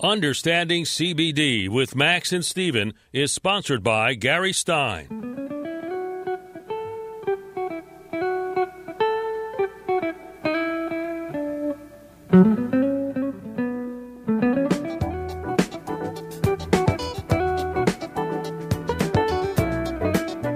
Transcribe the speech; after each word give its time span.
Understanding 0.00 0.84
CBD 0.84 1.68
with 1.68 1.96
Max 1.96 2.32
and 2.32 2.44
Steven 2.44 2.94
is 3.12 3.32
sponsored 3.32 3.82
by 3.82 4.14
Gary 4.14 4.52
Stein. 4.52 5.08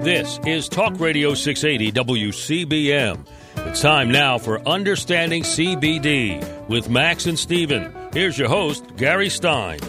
This 0.01 0.39
is 0.45 0.69
Talk 0.69 0.97
Radio 1.01 1.33
680 1.33 1.91
WCBM. 1.91 3.27
It's 3.57 3.81
time 3.81 4.09
now 4.09 4.37
for 4.37 4.65
Understanding 4.65 5.43
CBD 5.43 6.69
with 6.69 6.89
Max 6.89 7.25
and 7.25 7.37
Steven. 7.37 8.02
Here's 8.13 8.37
your 8.37 8.47
host, 8.47 8.95
Gary 8.95 9.27
Stein. 9.27 9.79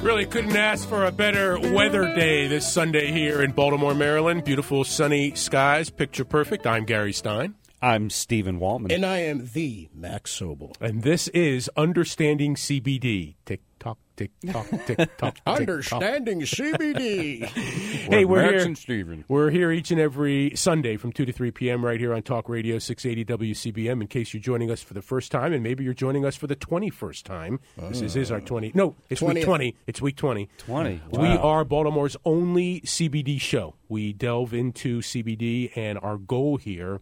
Really 0.00 0.24
couldn't 0.24 0.56
ask 0.56 0.88
for 0.88 1.04
a 1.04 1.12
better 1.12 1.60
weather 1.60 2.14
day 2.14 2.46
this 2.46 2.66
Sunday 2.66 3.12
here 3.12 3.42
in 3.42 3.52
Baltimore, 3.52 3.94
Maryland. 3.94 4.44
Beautiful 4.44 4.84
sunny 4.84 5.34
skies, 5.34 5.90
picture 5.90 6.24
perfect. 6.24 6.66
I'm 6.66 6.86
Gary 6.86 7.12
Stein. 7.12 7.56
I'm 7.82 8.08
Stephen 8.08 8.58
Wallman. 8.58 8.90
And 8.90 9.04
I 9.04 9.18
am 9.18 9.50
the 9.52 9.90
Max 9.94 10.34
Sobel. 10.40 10.80
And 10.80 11.02
this 11.02 11.28
is 11.28 11.68
Understanding 11.76 12.54
CBD. 12.54 13.34
Tick 13.44 13.60
tock, 13.78 13.98
tick 14.18 14.30
tock, 14.50 14.66
tick 14.86 15.16
tock. 15.16 15.36
Understanding 15.46 16.40
CBD. 16.40 17.44
hey, 17.44 18.24
we're 18.24 18.42
Max 18.42 18.52
here. 18.54 18.64
and 18.66 18.76
Steven. 18.78 19.24
We're 19.28 19.50
here 19.50 19.70
each 19.70 19.90
and 19.90 20.00
every 20.00 20.52
Sunday 20.56 20.96
from 20.96 21.12
2 21.12 21.24
to 21.24 21.32
3 21.32 21.50
p.m. 21.52 21.84
right 21.84 22.00
here 22.00 22.12
on 22.12 22.22
Talk 22.22 22.48
Radio 22.48 22.78
680 22.78 23.52
WCBM. 23.54 24.00
In 24.00 24.06
case 24.08 24.34
you're 24.34 24.40
joining 24.40 24.70
us 24.70 24.82
for 24.82 24.94
the 24.94 25.02
first 25.02 25.30
time, 25.30 25.52
and 25.52 25.62
maybe 25.62 25.84
you're 25.84 25.94
joining 25.94 26.24
us 26.24 26.34
for 26.36 26.46
the 26.46 26.56
21st 26.56 27.22
time. 27.22 27.60
This 27.76 28.00
is, 28.00 28.16
is 28.16 28.30
our 28.32 28.40
20. 28.40 28.72
No, 28.74 28.96
it's 29.08 29.22
week 29.22 29.38
20th. 29.38 29.44
20. 29.44 29.76
It's 29.86 30.02
week 30.02 30.16
20. 30.16 30.48
20. 30.58 31.00
We 31.12 31.18
Wow. 31.18 31.36
are 31.38 31.64
Baltimore's 31.64 32.16
only 32.24 32.80
CBD 32.82 33.40
show. 33.40 33.74
We 33.88 34.12
delve 34.12 34.52
into 34.52 35.00
CBD, 35.00 35.70
and 35.76 35.98
our 36.02 36.16
goal 36.16 36.56
here 36.56 37.00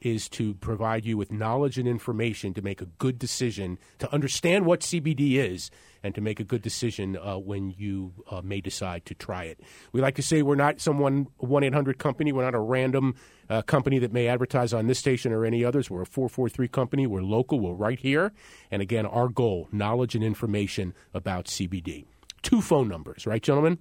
is 0.00 0.28
to 0.28 0.54
provide 0.54 1.04
you 1.04 1.16
with 1.16 1.32
knowledge 1.32 1.76
and 1.76 1.88
information 1.88 2.54
to 2.54 2.62
make 2.62 2.80
a 2.80 2.84
good 2.86 3.18
decision, 3.18 3.78
to 3.98 4.12
understand 4.14 4.64
what 4.64 4.80
CBD 4.80 5.32
is, 5.38 5.72
and 6.02 6.14
to 6.14 6.20
make 6.20 6.40
a 6.40 6.44
good 6.44 6.62
decision 6.62 7.16
uh, 7.16 7.36
when 7.36 7.70
you 7.76 8.12
uh, 8.30 8.40
may 8.42 8.60
decide 8.60 9.04
to 9.06 9.14
try 9.14 9.44
it. 9.44 9.60
We 9.92 10.00
like 10.00 10.14
to 10.16 10.22
say 10.22 10.42
we're 10.42 10.54
not 10.54 10.80
some 10.80 10.98
one 10.98 11.64
800 11.64 11.98
company. 11.98 12.32
We're 12.32 12.44
not 12.44 12.54
a 12.54 12.60
random 12.60 13.14
uh, 13.48 13.62
company 13.62 13.98
that 13.98 14.12
may 14.12 14.28
advertise 14.28 14.72
on 14.72 14.86
this 14.86 14.98
station 14.98 15.32
or 15.32 15.44
any 15.44 15.64
others. 15.64 15.90
We're 15.90 16.02
a 16.02 16.06
443 16.06 16.68
company. 16.68 17.06
We're 17.06 17.22
local. 17.22 17.60
We're 17.60 17.72
right 17.72 17.98
here. 17.98 18.32
And 18.70 18.82
again, 18.82 19.06
our 19.06 19.28
goal 19.28 19.68
knowledge 19.72 20.14
and 20.14 20.24
information 20.24 20.94
about 21.14 21.46
CBD. 21.46 22.04
Two 22.42 22.60
phone 22.60 22.88
numbers, 22.88 23.26
right, 23.26 23.42
gentlemen? 23.42 23.78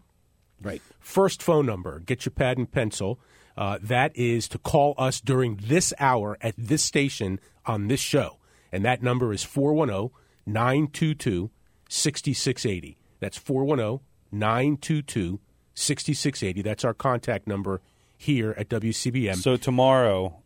right. 0.61 0.81
First 0.99 1.41
phone 1.43 1.65
number, 1.65 1.99
get 1.99 2.25
your 2.25 2.31
pad 2.31 2.57
and 2.57 2.71
pencil. 2.71 3.19
Uh, 3.55 3.79
that 3.81 4.15
is 4.15 4.47
to 4.49 4.57
call 4.57 4.93
us 4.97 5.19
during 5.19 5.59
this 5.63 5.93
hour 5.99 6.37
at 6.41 6.53
this 6.57 6.83
station 6.83 7.39
on 7.65 7.87
this 7.87 7.99
show. 7.99 8.37
And 8.71 8.85
that 8.85 9.01
number 9.01 9.33
is 9.33 9.43
410 9.43 10.11
922 10.45 11.49
6680. 11.89 12.97
That's 13.19 13.37
410 13.37 14.05
922 14.31 15.39
6680. 15.73 16.61
That's 16.61 16.83
our 16.83 16.93
contact 16.93 17.47
number 17.47 17.81
here 18.17 18.53
at 18.57 18.69
WCBM. 18.69 19.35
So 19.37 19.57
tomorrow, 19.57 20.41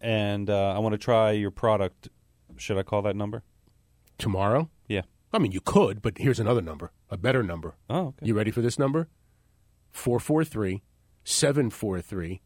and 0.00 0.48
uh, 0.50 0.74
I 0.74 0.78
want 0.78 0.92
to 0.92 0.98
try 0.98 1.32
your 1.32 1.50
product. 1.50 2.08
Should 2.56 2.78
I 2.78 2.82
call 2.82 3.02
that 3.02 3.16
number? 3.16 3.42
Tomorrow? 4.18 4.70
Yeah. 4.86 5.02
I 5.32 5.38
mean, 5.38 5.52
you 5.52 5.60
could, 5.60 6.02
but 6.02 6.18
here's 6.18 6.40
another 6.40 6.60
number, 6.60 6.92
a 7.08 7.16
better 7.16 7.42
number. 7.42 7.76
Oh, 7.88 8.08
okay. 8.08 8.26
You 8.26 8.34
ready 8.34 8.50
for 8.50 8.60
this 8.60 8.78
number? 8.78 9.08
443 9.92 10.82
743 11.24 12.40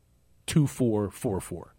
2444. 0.47 1.75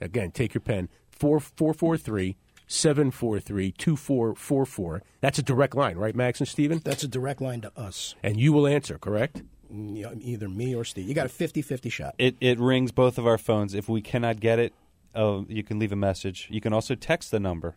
Again, 0.00 0.30
take 0.30 0.54
your 0.54 0.60
pen. 0.60 0.88
443 1.10 2.36
743 2.70 3.72
2444. 3.72 5.02
That's 5.20 5.38
a 5.38 5.42
direct 5.42 5.74
line, 5.74 5.96
right, 5.96 6.14
Max 6.14 6.40
and 6.40 6.48
Steven? 6.48 6.80
That's 6.84 7.02
a 7.02 7.08
direct 7.08 7.40
line 7.40 7.60
to 7.62 7.72
us. 7.76 8.14
And 8.22 8.38
you 8.40 8.52
will 8.52 8.66
answer, 8.66 8.96
correct? 8.96 9.42
Mm, 9.72 10.20
Either 10.22 10.48
me 10.48 10.74
or 10.74 10.84
Steve. 10.84 11.08
You 11.08 11.14
got 11.14 11.26
a 11.26 11.30
50 11.30 11.62
50 11.62 11.90
shot. 11.90 12.14
It 12.18 12.36
it 12.40 12.58
rings 12.58 12.92
both 12.92 13.18
of 13.18 13.26
our 13.26 13.38
phones. 13.38 13.74
If 13.74 13.88
we 13.88 14.00
cannot 14.02 14.40
get 14.40 14.58
it, 14.58 14.72
oh, 15.14 15.46
you 15.48 15.62
can 15.62 15.78
leave 15.78 15.92
a 15.92 15.96
message. 15.96 16.48
You 16.50 16.60
can 16.60 16.72
also 16.72 16.94
text 16.94 17.30
the 17.30 17.40
number, 17.40 17.76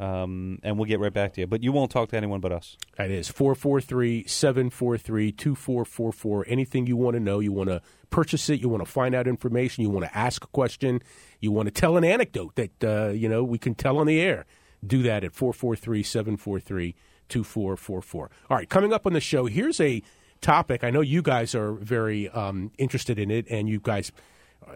um, 0.00 0.58
and 0.62 0.76
we'll 0.76 0.86
get 0.86 1.00
right 1.00 1.12
back 1.12 1.34
to 1.34 1.42
you. 1.42 1.46
But 1.46 1.62
you 1.62 1.72
won't 1.72 1.90
talk 1.90 2.08
to 2.10 2.16
anyone 2.16 2.40
but 2.40 2.52
us. 2.52 2.76
That 2.96 3.10
is 3.10 3.28
443 3.28 4.26
743 4.26 5.32
2444. 5.32 6.44
Anything 6.48 6.86
you 6.86 6.96
want 6.96 7.14
to 7.14 7.20
know, 7.20 7.40
you 7.40 7.52
want 7.52 7.70
to 7.70 7.80
purchase 8.10 8.48
it, 8.50 8.60
you 8.60 8.68
want 8.68 8.84
to 8.84 8.90
find 8.90 9.14
out 9.14 9.26
information, 9.26 9.82
you 9.82 9.90
want 9.90 10.06
to 10.06 10.16
ask 10.16 10.44
a 10.44 10.48
question, 10.48 11.02
you 11.40 11.52
want 11.52 11.66
to 11.66 11.72
tell 11.72 11.96
an 11.96 12.04
anecdote 12.04 12.54
that, 12.56 12.84
uh, 12.84 13.08
you 13.08 13.28
know, 13.28 13.42
we 13.42 13.58
can 13.58 13.74
tell 13.74 13.98
on 13.98 14.06
the 14.06 14.20
air. 14.20 14.46
Do 14.86 15.02
that 15.04 15.24
at 15.24 15.32
443 15.32 16.02
743 16.02 16.94
2444. 17.28 18.30
All 18.50 18.56
right, 18.56 18.68
coming 18.68 18.92
up 18.92 19.06
on 19.06 19.14
the 19.14 19.20
show, 19.20 19.46
here's 19.46 19.80
a 19.80 20.02
topic. 20.40 20.84
I 20.84 20.90
know 20.90 21.00
you 21.00 21.22
guys 21.22 21.54
are 21.54 21.72
very 21.72 22.28
um, 22.28 22.70
interested 22.76 23.18
in 23.18 23.30
it, 23.30 23.46
and 23.48 23.68
you 23.68 23.80
guys 23.80 24.12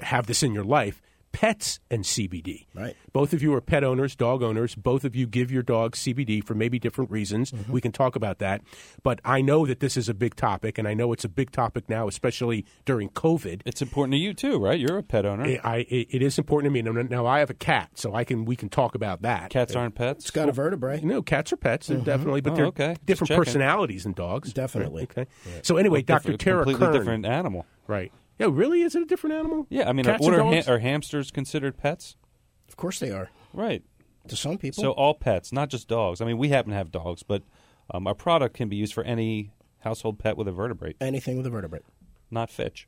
have 0.02 0.26
this 0.26 0.42
in 0.42 0.52
your 0.52 0.64
life 0.64 1.02
pets 1.32 1.80
and 1.90 2.04
CBD. 2.04 2.66
Right. 2.74 2.96
Both 3.12 3.32
of 3.32 3.42
you 3.42 3.54
are 3.54 3.60
pet 3.60 3.84
owners, 3.84 4.16
dog 4.16 4.42
owners. 4.42 4.74
Both 4.74 5.04
of 5.04 5.14
you 5.14 5.26
give 5.26 5.50
your 5.50 5.62
dog 5.62 5.94
CBD 5.94 6.42
for 6.42 6.54
maybe 6.54 6.78
different 6.78 7.10
reasons. 7.10 7.50
Mm-hmm. 7.50 7.72
We 7.72 7.80
can 7.80 7.92
talk 7.92 8.16
about 8.16 8.38
that. 8.38 8.62
But 9.02 9.20
I 9.24 9.40
know 9.40 9.66
that 9.66 9.80
this 9.80 9.96
is 9.96 10.08
a 10.08 10.14
big 10.14 10.34
topic, 10.36 10.78
and 10.78 10.86
I 10.88 10.94
know 10.94 11.12
it's 11.12 11.24
a 11.24 11.28
big 11.28 11.50
topic 11.50 11.88
now, 11.88 12.08
especially 12.08 12.64
during 12.84 13.08
COVID. 13.10 13.62
It's 13.66 13.82
important 13.82 14.12
to 14.14 14.18
you 14.18 14.34
too, 14.34 14.58
right? 14.58 14.78
You're 14.78 14.98
a 14.98 15.02
pet 15.02 15.24
owner. 15.26 15.44
I, 15.44 15.60
I, 15.64 15.76
it 15.88 16.22
is 16.22 16.38
important 16.38 16.72
to 16.72 16.82
me. 16.82 16.82
Now, 16.82 17.02
now 17.02 17.26
I 17.26 17.40
have 17.40 17.50
a 17.50 17.54
cat, 17.54 17.90
so 17.94 18.14
I 18.14 18.24
can 18.24 18.44
we 18.44 18.56
can 18.56 18.68
talk 18.68 18.94
about 18.94 19.22
that. 19.22 19.50
Cats 19.50 19.74
aren't 19.76 19.94
pets. 19.94 20.24
It's 20.24 20.30
got 20.30 20.48
a 20.48 20.52
vertebrae. 20.52 21.00
No, 21.02 21.22
cats 21.22 21.52
are 21.52 21.56
pets, 21.56 21.86
they're 21.88 21.98
definitely, 21.98 22.40
but 22.40 22.52
Oh, 22.52 22.56
they're 22.56 22.66
okay. 22.66 22.96
Different 23.04 23.30
personalities 23.34 24.04
than 24.04 24.12
dogs. 24.12 24.52
Definitely. 24.52 25.04
Okay. 25.04 25.26
So 25.62 25.76
anyway, 25.76 26.02
Dr. 26.02 26.36
Tara 26.36 26.64
completely 26.64 26.86
Kern, 26.86 26.92
different 26.94 27.26
animal. 27.26 27.66
right? 27.86 28.12
Yeah, 28.38 28.48
really? 28.50 28.82
Is 28.82 28.94
it 28.94 29.02
a 29.02 29.06
different 29.06 29.34
animal? 29.36 29.66
Yeah, 29.68 29.88
I 29.88 29.92
mean, 29.92 30.04
Cats 30.04 30.22
what 30.22 30.32
and 30.34 30.42
are, 30.42 30.52
dogs? 30.54 30.66
ha- 30.66 30.72
are 30.72 30.78
hamsters 30.78 31.30
considered 31.30 31.76
pets? 31.76 32.16
Of 32.68 32.76
course 32.76 32.98
they 32.98 33.10
are. 33.10 33.30
Right. 33.52 33.82
To 34.28 34.36
some 34.36 34.58
people. 34.58 34.82
So 34.82 34.92
all 34.92 35.14
pets, 35.14 35.52
not 35.52 35.70
just 35.70 35.88
dogs. 35.88 36.20
I 36.20 36.24
mean, 36.26 36.38
we 36.38 36.48
happen 36.50 36.70
to 36.70 36.76
have 36.76 36.90
dogs, 36.92 37.22
but 37.22 37.42
um, 37.92 38.06
our 38.06 38.14
product 38.14 38.54
can 38.54 38.68
be 38.68 38.76
used 38.76 38.92
for 38.92 39.02
any 39.04 39.50
household 39.80 40.18
pet 40.18 40.36
with 40.36 40.46
a 40.48 40.52
vertebrate, 40.52 40.96
Anything 41.00 41.36
with 41.38 41.46
a 41.46 41.50
vertebrate. 41.50 41.82
not 42.30 42.50
Fitch. 42.50 42.86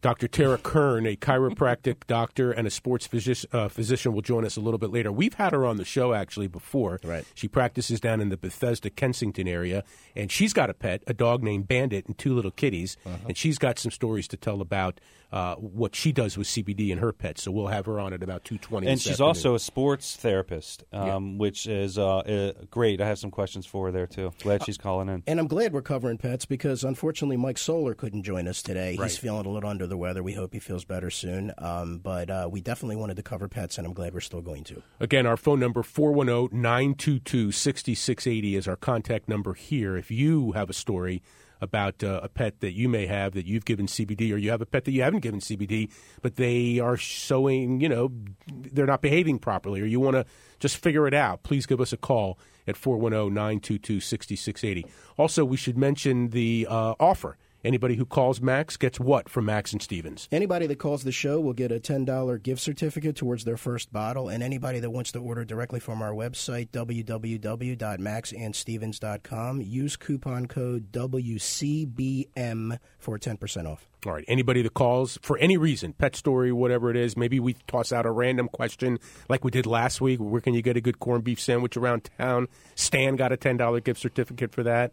Dr. 0.00 0.28
Tara 0.28 0.58
Kern, 0.58 1.06
a 1.06 1.16
chiropractic 1.16 2.06
doctor 2.06 2.52
and 2.52 2.66
a 2.66 2.70
sports 2.70 3.08
physi- 3.08 3.46
uh, 3.52 3.68
physician, 3.68 4.12
will 4.12 4.22
join 4.22 4.44
us 4.44 4.56
a 4.56 4.60
little 4.60 4.78
bit 4.78 4.90
later. 4.90 5.10
We've 5.10 5.34
had 5.34 5.52
her 5.52 5.66
on 5.66 5.76
the 5.76 5.84
show 5.84 6.14
actually 6.14 6.46
before. 6.46 7.00
Right. 7.02 7.24
She 7.34 7.48
practices 7.48 8.00
down 8.00 8.20
in 8.20 8.28
the 8.28 8.36
Bethesda, 8.36 8.90
Kensington 8.90 9.48
area, 9.48 9.82
and 10.14 10.30
she's 10.30 10.52
got 10.52 10.70
a 10.70 10.74
pet, 10.74 11.02
a 11.06 11.14
dog 11.14 11.42
named 11.42 11.66
Bandit, 11.66 12.06
and 12.06 12.16
two 12.16 12.34
little 12.34 12.50
kitties. 12.52 12.96
And 13.26 13.36
she's 13.36 13.58
got 13.58 13.78
some 13.78 13.90
stories 13.90 14.28
to 14.28 14.36
tell 14.36 14.60
about 14.60 15.00
uh, 15.30 15.56
what 15.56 15.94
she 15.94 16.12
does 16.12 16.38
with 16.38 16.46
CBD 16.46 16.90
and 16.90 17.00
her 17.00 17.12
pets. 17.12 17.42
So 17.42 17.50
we'll 17.50 17.66
have 17.68 17.86
her 17.86 18.00
on 18.00 18.12
at 18.12 18.22
about 18.22 18.44
two 18.44 18.58
twenty. 18.58 18.86
And 18.86 19.00
she's 19.00 19.20
also 19.20 19.54
a 19.54 19.58
sports 19.58 20.16
therapist, 20.16 20.84
um, 20.92 21.38
which 21.38 21.66
is 21.66 21.98
uh, 21.98 22.18
uh, 22.18 22.52
great. 22.70 23.00
I 23.00 23.06
have 23.06 23.18
some 23.18 23.30
questions 23.30 23.66
for 23.66 23.86
her 23.86 23.92
there 23.92 24.06
too. 24.06 24.32
Glad 24.42 24.64
she's 24.64 24.78
calling 24.78 25.08
in. 25.08 25.22
And 25.26 25.38
I'm 25.38 25.46
glad 25.46 25.72
we're 25.72 25.82
covering 25.82 26.18
pets 26.18 26.46
because 26.46 26.84
unfortunately 26.84 27.36
Mike 27.36 27.58
Solar 27.58 27.94
couldn't 27.94 28.22
join 28.22 28.48
us 28.48 28.62
today. 28.62 28.96
Right. 28.96 29.10
He's 29.10 29.18
feeling 29.18 29.46
a 29.46 29.50
little 29.50 29.68
under 29.68 29.86
the 29.86 29.96
weather. 29.96 30.22
We 30.22 30.34
hope 30.34 30.52
he 30.52 30.60
feels 30.60 30.84
better 30.84 31.10
soon. 31.10 31.52
Um, 31.58 31.98
but 31.98 32.30
uh, 32.30 32.48
we 32.50 32.60
definitely 32.60 32.96
wanted 32.96 33.16
to 33.16 33.22
cover 33.22 33.48
pets, 33.48 33.78
and 33.78 33.86
I'm 33.86 33.92
glad 33.92 34.14
we're 34.14 34.20
still 34.20 34.40
going 34.40 34.64
to. 34.64 34.82
Again, 35.00 35.26
our 35.26 35.36
phone 35.36 35.60
number 35.60 35.82
410-922-6680 35.82 38.56
is 38.56 38.68
our 38.68 38.76
contact 38.76 39.28
number 39.28 39.54
here. 39.54 39.96
If 39.96 40.10
you 40.10 40.52
have 40.52 40.70
a 40.70 40.74
story 40.74 41.22
about 41.60 42.04
uh, 42.04 42.20
a 42.22 42.28
pet 42.28 42.60
that 42.60 42.72
you 42.72 42.88
may 42.88 43.06
have 43.06 43.34
that 43.34 43.46
you've 43.46 43.64
given 43.64 43.86
CBD 43.86 44.32
or 44.32 44.36
you 44.36 44.50
have 44.50 44.60
a 44.60 44.66
pet 44.66 44.84
that 44.84 44.92
you 44.92 45.02
haven't 45.02 45.20
given 45.20 45.40
CBD 45.40 45.90
but 46.22 46.36
they 46.36 46.78
are 46.78 46.96
showing, 46.96 47.80
you 47.80 47.88
know, 47.88 48.12
they're 48.46 48.86
not 48.86 49.02
behaving 49.02 49.38
properly 49.38 49.80
or 49.80 49.86
you 49.86 50.00
want 50.00 50.14
to 50.14 50.24
just 50.58 50.76
figure 50.76 51.06
it 51.06 51.14
out, 51.14 51.42
please 51.42 51.66
give 51.66 51.80
us 51.80 51.92
a 51.92 51.96
call 51.96 52.38
at 52.66 52.74
410-922-6680. 52.76 54.84
Also, 55.16 55.44
we 55.44 55.56
should 55.56 55.78
mention 55.78 56.30
the 56.30 56.66
uh, 56.68 56.94
offer 57.00 57.36
Anybody 57.64 57.96
who 57.96 58.06
calls 58.06 58.40
Max 58.40 58.76
gets 58.76 59.00
what 59.00 59.28
from 59.28 59.46
Max 59.46 59.72
and 59.72 59.82
Stevens? 59.82 60.28
Anybody 60.30 60.68
that 60.68 60.78
calls 60.78 61.02
the 61.02 61.10
show 61.10 61.40
will 61.40 61.54
get 61.54 61.72
a 61.72 61.80
$10 61.80 62.40
gift 62.42 62.62
certificate 62.62 63.16
towards 63.16 63.42
their 63.44 63.56
first 63.56 63.92
bottle, 63.92 64.28
and 64.28 64.44
anybody 64.44 64.78
that 64.78 64.90
wants 64.90 65.10
to 65.12 65.18
order 65.18 65.44
directly 65.44 65.80
from 65.80 66.00
our 66.00 66.12
website, 66.12 66.70
www.maxandstevens.com, 66.70 69.60
use 69.60 69.96
coupon 69.96 70.46
code 70.46 70.92
WCBM 70.92 72.78
for 72.98 73.18
10% 73.18 73.66
off. 73.66 73.88
All 74.06 74.12
right. 74.12 74.24
Anybody 74.28 74.62
that 74.62 74.74
calls 74.74 75.18
for 75.22 75.36
any 75.38 75.56
reason, 75.56 75.92
pet 75.92 76.14
story, 76.14 76.52
whatever 76.52 76.88
it 76.90 76.96
is, 76.96 77.16
maybe 77.16 77.40
we 77.40 77.54
toss 77.66 77.90
out 77.90 78.06
a 78.06 78.12
random 78.12 78.48
question 78.48 79.00
like 79.28 79.42
we 79.42 79.50
did 79.50 79.66
last 79.66 80.00
week. 80.00 80.20
Where 80.20 80.40
can 80.40 80.54
you 80.54 80.62
get 80.62 80.76
a 80.76 80.80
good 80.80 81.00
corned 81.00 81.24
beef 81.24 81.40
sandwich 81.40 81.76
around 81.76 82.08
town? 82.16 82.46
Stan 82.76 83.16
got 83.16 83.32
a 83.32 83.36
$10 83.36 83.82
gift 83.82 84.00
certificate 84.00 84.52
for 84.52 84.62
that. 84.62 84.92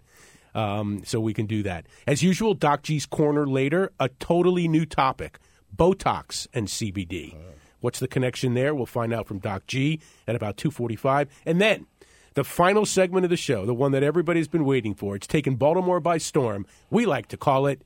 Um, 0.55 1.03
so 1.05 1.19
we 1.19 1.33
can 1.33 1.45
do 1.45 1.61
that. 1.63 1.85
As 2.07 2.23
usual, 2.23 2.53
Doc 2.53 2.81
G's 2.83 3.05
Corner 3.05 3.45
later, 3.45 3.91
a 3.99 4.07
totally 4.07 4.67
new 4.67 4.85
topic 4.85 5.37
Botox 5.75 6.47
and 6.53 6.67
CBD. 6.67 7.35
What's 7.81 7.99
the 7.99 8.07
connection 8.07 8.53
there? 8.55 8.73
We'll 8.73 8.85
find 8.85 9.13
out 9.13 9.27
from 9.27 9.39
Doc 9.39 9.67
G 9.67 9.99
at 10.27 10.35
about 10.35 10.57
245. 10.57 11.29
And 11.45 11.61
then 11.61 11.85
the 12.33 12.43
final 12.43 12.85
segment 12.85 13.25
of 13.25 13.29
the 13.29 13.37
show, 13.37 13.65
the 13.65 13.73
one 13.73 13.91
that 13.91 14.01
everybody's 14.01 14.47
been 14.47 14.65
waiting 14.65 14.95
for. 14.95 15.15
It's 15.15 15.27
taken 15.27 15.55
Baltimore 15.55 15.99
by 15.99 16.17
storm. 16.17 16.65
We 16.89 17.05
like 17.05 17.27
to 17.27 17.37
call 17.37 17.67
it 17.67 17.81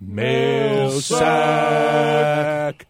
Mail 0.00 0.90
Sack. 1.00 2.86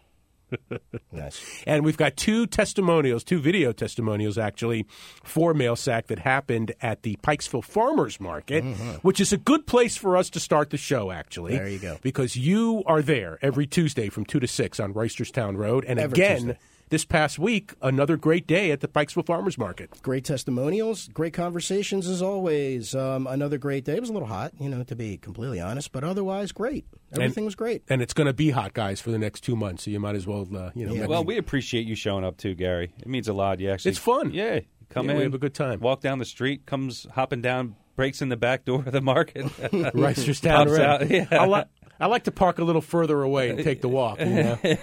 Nice. 1.11 1.63
And 1.65 1.83
we've 1.83 1.97
got 1.97 2.15
two 2.15 2.47
testimonials, 2.47 3.23
two 3.23 3.39
video 3.39 3.71
testimonials 3.71 4.37
actually, 4.37 4.85
for 5.23 5.53
Mail 5.53 5.75
Sack 5.75 6.07
that 6.07 6.19
happened 6.19 6.73
at 6.81 7.03
the 7.03 7.17
Pikesville 7.23 7.63
Farmers 7.63 8.19
Market, 8.19 8.63
which 9.01 9.19
is 9.19 9.33
a 9.33 9.37
good 9.37 9.67
place 9.67 9.97
for 9.97 10.17
us 10.17 10.29
to 10.31 10.39
start 10.39 10.69
the 10.69 10.77
show, 10.77 11.11
actually. 11.11 11.53
Mm-hmm. 11.53 11.63
There 11.63 11.71
you 11.71 11.79
go. 11.79 11.97
Because 12.01 12.35
you 12.35 12.83
are 12.85 13.01
there 13.01 13.39
every 13.41 13.67
Tuesday 13.67 14.09
from 14.09 14.25
2 14.25 14.39
to 14.39 14.47
6 14.47 14.79
on 14.79 14.93
Reisterstown 14.93 15.57
Road. 15.57 15.85
And 15.85 15.99
Every 15.99 16.13
again, 16.13 16.37
Tuesday. 16.37 16.59
This 16.89 17.03
past 17.05 17.37
week, 17.37 17.73
another 17.81 18.15
great 18.17 18.47
day 18.47 18.71
at 18.71 18.79
the 18.79 18.87
Pikesville 18.87 19.25
Farmers 19.25 19.57
Market. 19.57 19.89
Great 20.01 20.23
testimonials, 20.25 21.07
great 21.09 21.33
conversations 21.33 22.07
as 22.07 22.21
always. 22.21 22.95
Um, 22.95 23.27
another 23.27 23.57
great 23.57 23.83
day. 23.85 23.95
It 23.95 23.99
was 24.01 24.09
a 24.09 24.13
little 24.13 24.27
hot, 24.27 24.53
you 24.59 24.69
know, 24.69 24.83
to 24.83 24.95
be 24.95 25.17
completely 25.17 25.59
honest, 25.59 25.91
but 25.91 26.03
otherwise 26.03 26.51
great. 26.51 26.85
Everything 27.13 27.45
was 27.45 27.55
great. 27.55 27.83
And 27.89 28.01
it's 28.01 28.13
going 28.13 28.27
to 28.27 28.33
be 28.33 28.51
hot, 28.51 28.73
guys, 28.73 29.01
for 29.01 29.11
the 29.11 29.19
next 29.19 29.41
two 29.41 29.55
months. 29.55 29.83
So 29.83 29.91
you 29.91 29.99
might 29.99 30.15
as 30.15 30.25
well, 30.27 30.47
uh, 30.55 30.71
you 30.75 30.85
know, 30.85 30.93
Yeah. 30.93 31.05
Well, 31.07 31.23
we 31.23 31.37
appreciate 31.37 31.85
you 31.87 31.95
showing 31.95 32.23
up 32.23 32.37
too, 32.37 32.53
Gary. 32.55 32.93
It 32.99 33.07
means 33.07 33.27
a 33.27 33.33
lot. 33.33 33.59
You 33.59 33.69
actually, 33.71 33.89
It's 33.91 33.99
fun. 33.99 34.31
Yeah, 34.31 34.59
come 34.89 35.05
Yeah, 35.07 35.11
in, 35.13 35.17
we 35.17 35.23
have 35.23 35.33
a 35.33 35.37
good 35.39 35.53
time. 35.53 35.79
Walk 35.79 36.01
down 36.01 36.19
the 36.19 36.25
street, 36.25 36.65
comes 36.65 37.05
hopping 37.13 37.41
down, 37.41 37.75
breaks 37.95 38.21
in 38.21 38.29
the 38.29 38.37
back 38.37 38.63
door 38.65 38.79
of 38.85 38.91
the 38.91 39.01
market. 39.01 39.45
Reisterstown 39.71 40.55
Pops 40.65 40.71
Road. 40.71 40.79
out, 40.81 41.09
yeah. 41.09 41.25
I, 41.31 41.45
li- 41.47 41.63
I 41.99 42.05
like 42.07 42.23
to 42.25 42.31
park 42.31 42.59
a 42.59 42.63
little 42.63 42.81
further 42.81 43.21
away 43.21 43.49
and 43.49 43.63
take 43.63 43.81
the 43.81 43.89
walk. 43.89 44.19
You 44.19 44.25
know? 44.25 44.57
We're 44.63 44.77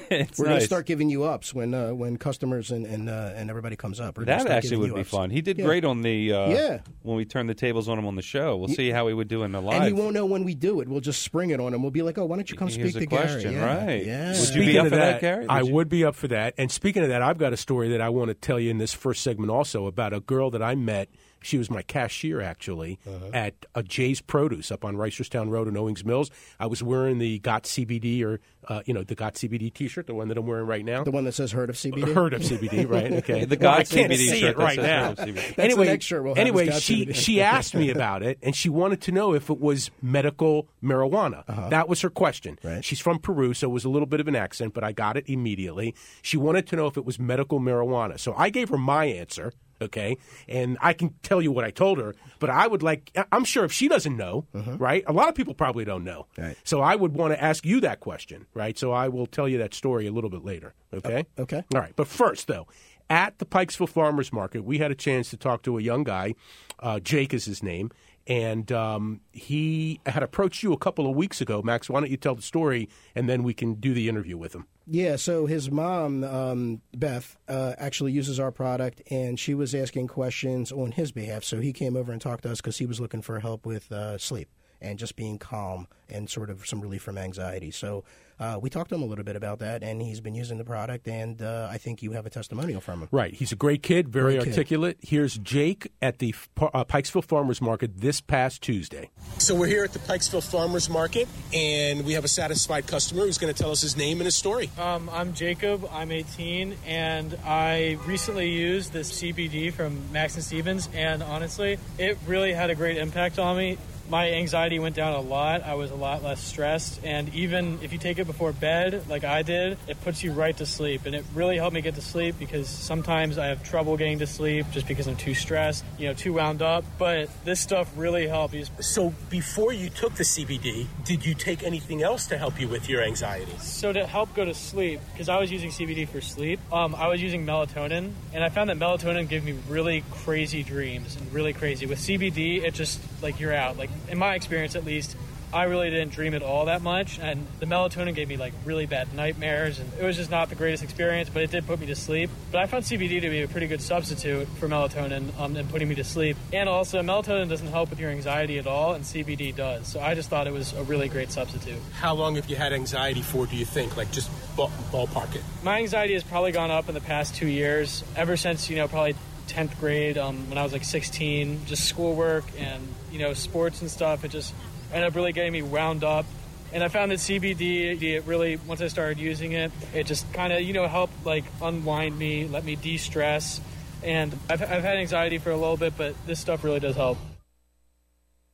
going 0.44 0.58
to 0.58 0.60
start 0.60 0.86
giving 0.86 1.10
you 1.10 1.24
ups 1.24 1.54
when 1.54 1.72
uh, 1.74 1.94
when 1.94 2.16
customers 2.16 2.70
and 2.70 2.86
and, 2.86 3.08
uh, 3.08 3.32
and 3.34 3.50
everybody 3.50 3.76
comes 3.76 4.00
up. 4.00 4.18
We're 4.18 4.24
gonna 4.24 4.44
That 4.44 4.50
actually 4.50 4.78
would 4.78 4.88
you 4.88 4.94
be 4.94 5.00
ups. 5.02 5.10
fun. 5.10 5.30
He 5.30 5.40
did 5.40 5.58
Yeah. 5.58 5.64
great 5.66 5.84
on 5.84 6.02
the 6.02 6.32
uh, 6.32 6.48
Yeah. 6.50 6.78
when 7.02 7.16
we 7.16 7.24
turned 7.24 7.48
the 7.48 7.54
tables 7.54 7.88
on 7.88 7.98
him 7.98 8.06
on 8.06 8.16
the 8.16 8.22
show. 8.22 8.56
We'll 8.56 8.68
see 8.68 8.90
how 8.90 9.06
he 9.08 9.14
would 9.14 9.28
do 9.28 9.42
in 9.44 9.52
the 9.52 9.60
live. 9.60 9.76
And 9.82 9.84
he 9.86 9.92
won't 9.92 10.14
know 10.14 10.26
when 10.26 10.44
we 10.44 10.54
do 10.54 10.80
it. 10.80 10.88
We'll 10.88 11.00
just 11.00 11.22
spring 11.22 11.50
it 11.50 11.60
on 11.60 11.72
him. 11.74 11.82
We'll 11.82 11.90
be 11.92 12.02
like, 12.02 12.18
"Oh, 12.18 12.24
why 12.24 12.36
don't 12.36 12.50
you 12.50 12.56
come 12.56 12.68
Here's 12.68 12.90
speak 12.92 12.96
a 12.96 13.00
to 13.00 13.06
Gary?" 13.06 13.22
question, 13.26 13.52
Yeah. 13.52 13.84
right. 13.84 14.04
Yeah. 14.06 14.40
Would 14.40 14.54
you 14.54 14.60
be 14.64 14.78
up 14.78 14.86
of 14.86 14.92
for 14.92 14.96
that, 14.96 15.20
Gary? 15.20 15.46
I 15.48 15.60
you- 15.60 15.72
would 15.72 15.88
be 15.88 16.04
up 16.04 16.14
for 16.14 16.28
that. 16.28 16.54
And 16.58 16.70
speaking 16.70 17.02
of 17.02 17.08
that, 17.10 17.22
I've 17.22 17.38
got 17.38 17.52
a 17.52 17.56
story 17.56 17.90
that 17.90 18.00
I 18.00 18.08
want 18.08 18.28
to 18.28 18.34
tell 18.34 18.58
you 18.58 18.70
in 18.70 18.78
this 18.78 18.92
first 18.92 19.22
segment 19.22 19.50
also 19.50 19.86
about 19.86 20.12
a 20.12 20.20
girl 20.20 20.50
that 20.50 20.62
I 20.62 20.74
met. 20.74 21.08
She 21.44 21.58
was 21.58 21.70
my 21.70 21.82
cashier 21.82 22.40
actually 22.40 22.98
Uh-huh. 23.06 23.30
at 23.32 23.66
a 23.74 23.82
Jay's 23.82 24.20
Produce 24.20 24.72
up 24.72 24.84
on 24.84 24.96
Reisterstown 24.96 25.50
Road 25.50 25.68
in 25.68 25.76
Owings 25.76 26.04
Mills. 26.04 26.30
I 26.58 26.66
was 26.66 26.82
wearing 26.82 27.18
the 27.18 27.38
Got 27.38 27.64
CBD 27.64 28.24
or 28.24 28.40
uh, 28.66 28.80
you 28.86 28.94
know 28.94 29.04
the 29.04 29.14
Got 29.14 29.34
CBD 29.34 29.72
T-shirt, 29.72 30.06
the 30.06 30.14
one 30.14 30.28
that 30.28 30.38
I'm 30.38 30.46
wearing 30.46 30.66
right 30.66 30.84
now. 30.84 31.04
The 31.04 31.10
one 31.10 31.24
that 31.24 31.32
says 31.32 31.52
"Heard 31.52 31.68
of 31.70 31.76
CBD." 31.76 32.14
Heard 32.14 32.32
of 32.32 32.42
CBD, 32.42 32.88
right? 32.88 33.12
Okay. 33.24 33.44
The 33.44 33.56
Well, 33.60 33.70
I 33.70 33.76
God 33.82 33.88
can't 33.90 34.10
CBD 34.12 34.16
see 34.16 34.40
shirt 34.40 34.56
it 34.56 34.58
right 34.58 34.78
now. 34.78 35.08
Heard 35.14 35.28
of 35.28 35.34
That's 35.36 35.54
the 35.56 35.62
anyway, 35.62 35.86
next 35.86 36.06
shirt 36.06 36.24
we'll 36.24 36.34
have 36.34 36.40
anyway, 36.40 36.68
God 36.68 36.80
she 36.82 37.04
CBD. 37.06 37.14
she 37.14 37.40
asked 37.42 37.74
me 37.74 37.90
about 37.90 38.22
it, 38.22 38.38
and 38.42 38.56
she 38.56 38.68
wanted 38.70 39.00
to 39.02 39.12
know 39.12 39.34
if 39.34 39.50
it 39.50 39.60
was 39.60 39.90
medical 40.02 40.66
marijuana. 40.82 41.44
That 41.70 41.88
was 41.88 42.00
her 42.00 42.10
question. 42.10 42.58
Right. 42.64 42.84
She's 42.84 43.00
from 43.00 43.18
Peru, 43.18 43.52
so 43.54 43.68
it 43.68 43.72
was 43.72 43.84
a 43.84 43.88
little 43.90 44.06
bit 44.06 44.20
of 44.20 44.28
an 44.28 44.36
accent, 44.36 44.72
but 44.74 44.82
I 44.82 44.92
got 44.92 45.16
it 45.16 45.24
immediately. 45.28 45.94
She 46.22 46.36
wanted 46.36 46.66
to 46.68 46.76
know 46.76 46.86
if 46.86 46.96
it 46.96 47.04
was 47.04 47.18
medical 47.18 47.60
marijuana. 47.60 48.18
So 48.18 48.34
I 48.36 48.48
gave 48.50 48.68
her 48.70 48.78
my 48.78 49.04
answer, 49.06 49.52
okay? 49.80 50.16
And 50.48 50.78
I 50.80 50.92
can 50.92 51.14
tell 51.22 51.40
you 51.42 51.52
what 51.52 51.64
I 51.64 51.70
told 51.70 51.98
her, 51.98 52.14
but 52.38 52.50
I 52.50 52.66
would 52.66 52.82
like, 52.82 53.10
I'm 53.32 53.44
sure 53.44 53.64
if 53.64 53.72
she 53.72 53.88
doesn't 53.88 54.16
know, 54.16 54.46
right? 54.52 55.04
A 55.06 55.12
lot 55.12 55.28
of 55.28 55.34
people 55.34 55.54
probably 55.54 55.84
don't 55.84 56.04
know. 56.04 56.26
Right. 56.36 56.56
So 56.64 56.80
I 56.80 56.94
would 56.94 57.14
want 57.14 57.32
to 57.34 57.42
ask 57.42 57.64
you 57.64 57.80
that 57.80 58.00
question, 58.00 58.46
right? 58.54 58.78
So 58.78 58.92
I 58.92 59.08
will 59.08 59.26
tell 59.26 59.48
you 59.48 59.58
that 59.58 59.74
story 59.74 60.06
a 60.06 60.12
little 60.12 60.30
bit 60.30 60.44
later, 60.44 60.74
okay? 60.92 61.26
okay. 61.38 61.64
All 61.74 61.80
right. 61.80 61.92
But 61.96 62.08
first, 62.08 62.46
though, 62.46 62.66
at 63.10 63.38
the 63.38 63.46
Pikesville 63.46 63.88
Farmers 63.88 64.32
Market, 64.32 64.64
we 64.64 64.78
had 64.78 64.90
a 64.90 64.94
chance 64.94 65.30
to 65.30 65.36
talk 65.36 65.62
to 65.62 65.78
a 65.78 65.82
young 65.82 66.04
guy. 66.04 66.34
Uh, 66.80 67.00
Jake 67.00 67.34
is 67.34 67.44
his 67.44 67.62
name. 67.62 67.90
And 68.26 68.72
um, 68.72 69.20
he 69.32 70.00
had 70.06 70.22
approached 70.22 70.62
you 70.62 70.72
a 70.72 70.78
couple 70.78 71.08
of 71.08 71.14
weeks 71.14 71.40
ago. 71.40 71.60
Max, 71.62 71.90
why 71.90 72.00
don't 72.00 72.10
you 72.10 72.16
tell 72.16 72.34
the 72.34 72.42
story 72.42 72.88
and 73.14 73.28
then 73.28 73.42
we 73.42 73.52
can 73.52 73.74
do 73.74 73.92
the 73.92 74.08
interview 74.08 74.38
with 74.38 74.54
him? 74.54 74.66
Yeah, 74.86 75.16
so 75.16 75.46
his 75.46 75.70
mom, 75.70 76.24
um, 76.24 76.80
Beth, 76.94 77.36
uh, 77.48 77.74
actually 77.78 78.12
uses 78.12 78.38
our 78.38 78.50
product, 78.50 79.00
and 79.10 79.40
she 79.40 79.54
was 79.54 79.74
asking 79.74 80.08
questions 80.08 80.70
on 80.72 80.92
his 80.92 81.10
behalf. 81.10 81.42
So 81.42 81.60
he 81.60 81.72
came 81.72 81.96
over 81.96 82.12
and 82.12 82.20
talked 82.20 82.42
to 82.42 82.50
us 82.50 82.60
because 82.60 82.78
he 82.78 82.86
was 82.86 83.00
looking 83.00 83.22
for 83.22 83.40
help 83.40 83.64
with 83.64 83.90
uh, 83.90 84.18
sleep 84.18 84.48
and 84.82 84.98
just 84.98 85.16
being 85.16 85.38
calm 85.38 85.86
and 86.10 86.28
sort 86.28 86.50
of 86.50 86.66
some 86.66 86.80
relief 86.80 87.02
from 87.02 87.16
anxiety. 87.16 87.70
So 87.70 88.04
uh, 88.40 88.58
we 88.60 88.70
talked 88.70 88.88
to 88.90 88.94
him 88.96 89.02
a 89.02 89.06
little 89.06 89.24
bit 89.24 89.36
about 89.36 89.60
that, 89.60 89.82
and 89.82 90.02
he's 90.02 90.20
been 90.20 90.34
using 90.34 90.58
the 90.58 90.64
product, 90.64 91.06
and 91.08 91.40
uh, 91.40 91.68
I 91.70 91.78
think 91.78 92.02
you 92.02 92.12
have 92.12 92.26
a 92.26 92.30
testimonial 92.30 92.80
from 92.80 93.02
him. 93.02 93.08
Right. 93.10 93.32
He's 93.34 93.52
a 93.52 93.56
great 93.56 93.82
kid, 93.82 94.08
very 94.08 94.34
Great 94.34 94.44
kid. 94.44 94.52
articulate. 94.52 94.98
Here's 95.02 95.38
Jake 95.38 95.92
at 96.02 96.18
the 96.18 96.34
uh, 96.60 96.84
Pikesville 96.84 97.24
Farmers 97.24 97.60
Market 97.60 98.00
this 98.00 98.20
past 98.20 98.62
Tuesday. 98.62 99.10
So 99.38 99.54
we're 99.54 99.66
here 99.66 99.84
at 99.84 99.92
the 99.92 99.98
Pikesville 100.00 100.48
Farmers 100.48 100.88
Market, 100.90 101.28
and 101.52 102.04
we 102.04 102.14
have 102.14 102.24
a 102.24 102.28
satisfied 102.28 102.86
customer 102.86 103.22
who's 103.22 103.38
going 103.38 103.52
to 103.52 103.58
tell 103.60 103.70
us 103.70 103.80
his 103.80 103.96
name 103.96 104.18
and 104.18 104.24
his 104.26 104.34
story. 104.34 104.70
Um, 104.78 105.08
I'm 105.12 105.34
Jacob. 105.34 105.88
I'm 105.92 106.10
18, 106.10 106.76
and 106.86 107.38
I 107.44 107.98
recently 108.06 108.50
used 108.50 108.92
this 108.92 109.12
CBD 109.22 109.72
from 109.72 110.12
Max 110.12 110.34
and 110.34 110.44
Stevens, 110.44 110.88
and 110.94 111.22
honestly, 111.22 111.78
it 111.98 112.18
really 112.26 112.52
had 112.52 112.70
a 112.70 112.74
great 112.74 112.96
impact 112.96 113.38
on 113.38 113.56
me. 113.56 113.78
My 114.08 114.32
anxiety 114.32 114.78
went 114.78 114.94
down 114.94 115.14
a 115.14 115.20
lot. 115.20 115.62
I 115.62 115.74
was 115.74 115.90
a 115.90 115.94
lot 115.94 116.22
less 116.22 116.42
stressed, 116.42 117.00
and 117.04 117.34
even 117.34 117.78
if 117.82 117.92
you 117.92 117.98
take 117.98 118.18
it 118.18 118.26
before 118.26 118.52
bed, 118.52 119.08
like 119.08 119.24
I 119.24 119.42
did, 119.42 119.78
it 119.88 120.00
puts 120.02 120.22
you 120.22 120.32
right 120.32 120.56
to 120.58 120.66
sleep. 120.66 121.06
And 121.06 121.14
it 121.14 121.24
really 121.34 121.56
helped 121.56 121.74
me 121.74 121.80
get 121.80 121.94
to 121.94 122.02
sleep 122.02 122.36
because 122.38 122.68
sometimes 122.68 123.38
I 123.38 123.46
have 123.46 123.64
trouble 123.64 123.96
getting 123.96 124.18
to 124.18 124.26
sleep 124.26 124.66
just 124.72 124.86
because 124.86 125.06
I'm 125.06 125.16
too 125.16 125.34
stressed, 125.34 125.84
you 125.98 126.08
know, 126.08 126.14
too 126.14 126.34
wound 126.34 126.62
up. 126.62 126.84
But 126.98 127.30
this 127.44 127.60
stuff 127.60 127.90
really 127.96 128.26
helped. 128.26 128.54
You 128.54 128.66
So 128.80 129.14
before 129.30 129.72
you 129.72 129.88
took 129.88 130.14
the 130.14 130.24
CBD, 130.24 130.86
did 131.04 131.24
you 131.24 131.34
take 131.34 131.62
anything 131.62 132.02
else 132.02 132.26
to 132.26 132.38
help 132.38 132.60
you 132.60 132.68
with 132.68 132.88
your 132.88 133.02
anxiety? 133.02 133.52
So 133.58 133.92
to 133.92 134.06
help 134.06 134.34
go 134.34 134.44
to 134.44 134.54
sleep, 134.54 135.00
because 135.12 135.28
I 135.28 135.38
was 135.38 135.50
using 135.50 135.70
CBD 135.70 136.06
for 136.06 136.20
sleep, 136.20 136.60
um, 136.72 136.94
I 136.94 137.08
was 137.08 137.22
using 137.22 137.46
melatonin, 137.46 138.12
and 138.32 138.44
I 138.44 138.48
found 138.48 138.70
that 138.70 138.78
melatonin 138.78 139.28
gave 139.28 139.44
me 139.44 139.56
really 139.68 140.04
crazy 140.10 140.62
dreams 140.62 141.16
and 141.16 141.32
really 141.32 141.52
crazy. 141.52 141.86
With 141.86 141.98
CBD, 141.98 142.62
it 142.62 142.74
just 142.74 143.00
like 143.22 143.40
you're 143.40 143.54
out. 143.54 143.78
Like 143.78 143.90
in 144.08 144.18
my 144.18 144.34
experience, 144.34 144.76
at 144.76 144.84
least, 144.84 145.16
I 145.54 145.64
really 145.64 145.88
didn't 145.88 146.10
dream 146.10 146.34
at 146.34 146.42
all 146.42 146.64
that 146.64 146.82
much, 146.82 147.20
and 147.20 147.46
the 147.60 147.66
melatonin 147.66 148.12
gave 148.16 148.28
me 148.28 148.36
like 148.36 148.52
really 148.64 148.86
bad 148.86 149.14
nightmares, 149.14 149.78
and 149.78 149.88
it 150.00 150.02
was 150.02 150.16
just 150.16 150.28
not 150.28 150.48
the 150.48 150.56
greatest 150.56 150.82
experience. 150.82 151.30
But 151.32 151.44
it 151.44 151.52
did 151.52 151.64
put 151.64 151.78
me 151.78 151.86
to 151.86 151.94
sleep. 151.94 152.28
But 152.50 152.60
I 152.60 152.66
found 152.66 152.82
CBD 152.82 153.20
to 153.20 153.30
be 153.30 153.42
a 153.42 153.46
pretty 153.46 153.68
good 153.68 153.80
substitute 153.80 154.48
for 154.58 154.68
melatonin 154.68 155.38
um, 155.38 155.54
and 155.54 155.70
putting 155.70 155.88
me 155.88 155.94
to 155.94 156.02
sleep. 156.02 156.36
And 156.52 156.68
also, 156.68 157.00
melatonin 157.02 157.48
doesn't 157.48 157.68
help 157.68 157.90
with 157.90 158.00
your 158.00 158.10
anxiety 158.10 158.58
at 158.58 158.66
all, 158.66 158.94
and 158.94 159.04
CBD 159.04 159.54
does. 159.54 159.86
So 159.86 160.00
I 160.00 160.14
just 160.14 160.28
thought 160.28 160.48
it 160.48 160.52
was 160.52 160.72
a 160.72 160.82
really 160.82 161.08
great 161.08 161.30
substitute. 161.30 161.78
How 161.92 162.14
long 162.14 162.34
have 162.34 162.50
you 162.50 162.56
had 162.56 162.72
anxiety 162.72 163.22
for, 163.22 163.46
do 163.46 163.54
you 163.54 163.64
think? 163.64 163.96
Like 163.96 164.10
just 164.10 164.28
ball- 164.56 164.72
ballpark 164.90 165.36
it. 165.36 165.42
My 165.62 165.78
anxiety 165.78 166.14
has 166.14 166.24
probably 166.24 166.50
gone 166.50 166.72
up 166.72 166.88
in 166.88 166.94
the 166.94 167.00
past 167.00 167.36
two 167.36 167.46
years, 167.46 168.02
ever 168.16 168.36
since, 168.36 168.68
you 168.68 168.74
know, 168.74 168.88
probably 168.88 169.14
10th 169.46 169.78
grade, 169.78 170.18
um, 170.18 170.48
when 170.48 170.58
I 170.58 170.64
was 170.64 170.72
like 170.72 170.82
16, 170.82 171.66
just 171.66 171.84
schoolwork 171.84 172.44
and, 172.58 172.88
you 173.14 173.20
know, 173.20 173.32
sports 173.32 173.80
and 173.80 173.90
stuff. 173.90 174.24
It 174.24 174.32
just 174.32 174.52
ended 174.92 175.08
up 175.08 175.14
really 175.14 175.32
getting 175.32 175.52
me 175.52 175.62
wound 175.62 176.02
up. 176.02 176.26
And 176.72 176.82
I 176.82 176.88
found 176.88 177.12
that 177.12 177.20
CBD, 177.20 178.02
it 178.02 178.24
really, 178.26 178.56
once 178.56 178.80
I 178.80 178.88
started 178.88 179.18
using 179.18 179.52
it, 179.52 179.70
it 179.94 180.04
just 180.04 180.30
kind 180.32 180.52
of, 180.52 180.60
you 180.62 180.72
know, 180.72 180.88
helped 180.88 181.24
like 181.24 181.44
unwind 181.62 182.18
me, 182.18 182.48
let 182.48 182.64
me 182.64 182.74
de 182.74 182.98
stress. 182.98 183.60
And 184.02 184.36
I've, 184.50 184.60
I've 184.60 184.82
had 184.82 184.96
anxiety 184.96 185.38
for 185.38 185.50
a 185.50 185.56
little 185.56 185.76
bit, 185.76 185.96
but 185.96 186.14
this 186.26 186.40
stuff 186.40 186.64
really 186.64 186.80
does 186.80 186.96
help. 186.96 187.16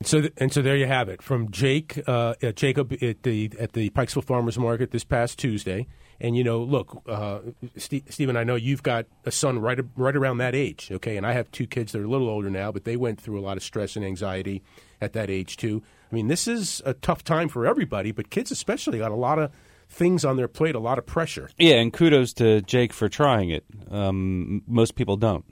So 0.02 0.28
and 0.36 0.52
so 0.52 0.62
there 0.62 0.76
you 0.76 0.86
have 0.86 1.08
it 1.08 1.22
from 1.22 1.50
Jake 1.50 2.02
uh, 2.06 2.34
Jacob 2.54 2.92
at 3.02 3.22
the 3.22 3.52
at 3.58 3.72
the 3.72 3.90
Pikesville 3.90 4.24
Farmers 4.24 4.58
Market 4.58 4.92
this 4.92 5.04
past 5.04 5.38
Tuesday. 5.38 5.86
And 6.20 6.36
you 6.36 6.44
know, 6.44 6.62
look, 6.62 7.02
uh, 7.08 7.40
St- 7.76 8.12
Stephen, 8.12 8.36
I 8.36 8.44
know 8.44 8.54
you've 8.54 8.82
got 8.82 9.06
a 9.24 9.30
son 9.30 9.58
right 9.58 9.78
right 9.96 10.14
around 10.14 10.38
that 10.38 10.54
age, 10.54 10.90
okay? 10.92 11.16
And 11.16 11.26
I 11.26 11.32
have 11.32 11.50
two 11.50 11.66
kids 11.66 11.92
that 11.92 12.00
are 12.00 12.04
a 12.04 12.08
little 12.08 12.28
older 12.28 12.50
now, 12.50 12.70
but 12.70 12.84
they 12.84 12.96
went 12.96 13.20
through 13.20 13.38
a 13.38 13.42
lot 13.42 13.56
of 13.56 13.62
stress 13.62 13.96
and 13.96 14.04
anxiety 14.04 14.62
at 15.00 15.12
that 15.14 15.30
age 15.30 15.56
too. 15.56 15.82
I 16.10 16.14
mean, 16.14 16.28
this 16.28 16.46
is 16.46 16.82
a 16.84 16.92
tough 16.94 17.24
time 17.24 17.48
for 17.48 17.66
everybody, 17.66 18.12
but 18.12 18.30
kids 18.30 18.50
especially 18.50 18.98
got 18.98 19.12
a 19.12 19.16
lot 19.16 19.38
of 19.38 19.50
things 19.88 20.24
on 20.24 20.36
their 20.36 20.48
plate, 20.48 20.74
a 20.74 20.80
lot 20.80 20.98
of 20.98 21.06
pressure. 21.06 21.50
Yeah, 21.58 21.74
and 21.76 21.92
kudos 21.92 22.32
to 22.34 22.62
Jake 22.62 22.92
for 22.92 23.08
trying 23.08 23.50
it. 23.50 23.64
Um, 23.90 24.62
most 24.66 24.94
people 24.94 25.16
don't. 25.16 25.44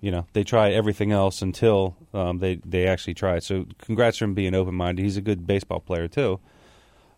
You 0.00 0.10
know, 0.10 0.26
they 0.34 0.44
try 0.44 0.70
everything 0.70 1.10
else 1.10 1.42
until 1.42 1.96
um, 2.12 2.38
they 2.38 2.56
they 2.64 2.86
actually 2.86 3.14
try 3.14 3.36
it. 3.36 3.44
So, 3.44 3.66
congrats 3.78 4.18
for 4.18 4.24
him 4.24 4.34
being 4.34 4.54
open 4.54 4.74
minded. 4.74 5.02
He's 5.02 5.16
a 5.16 5.22
good 5.22 5.46
baseball 5.46 5.80
player 5.80 6.06
too, 6.06 6.38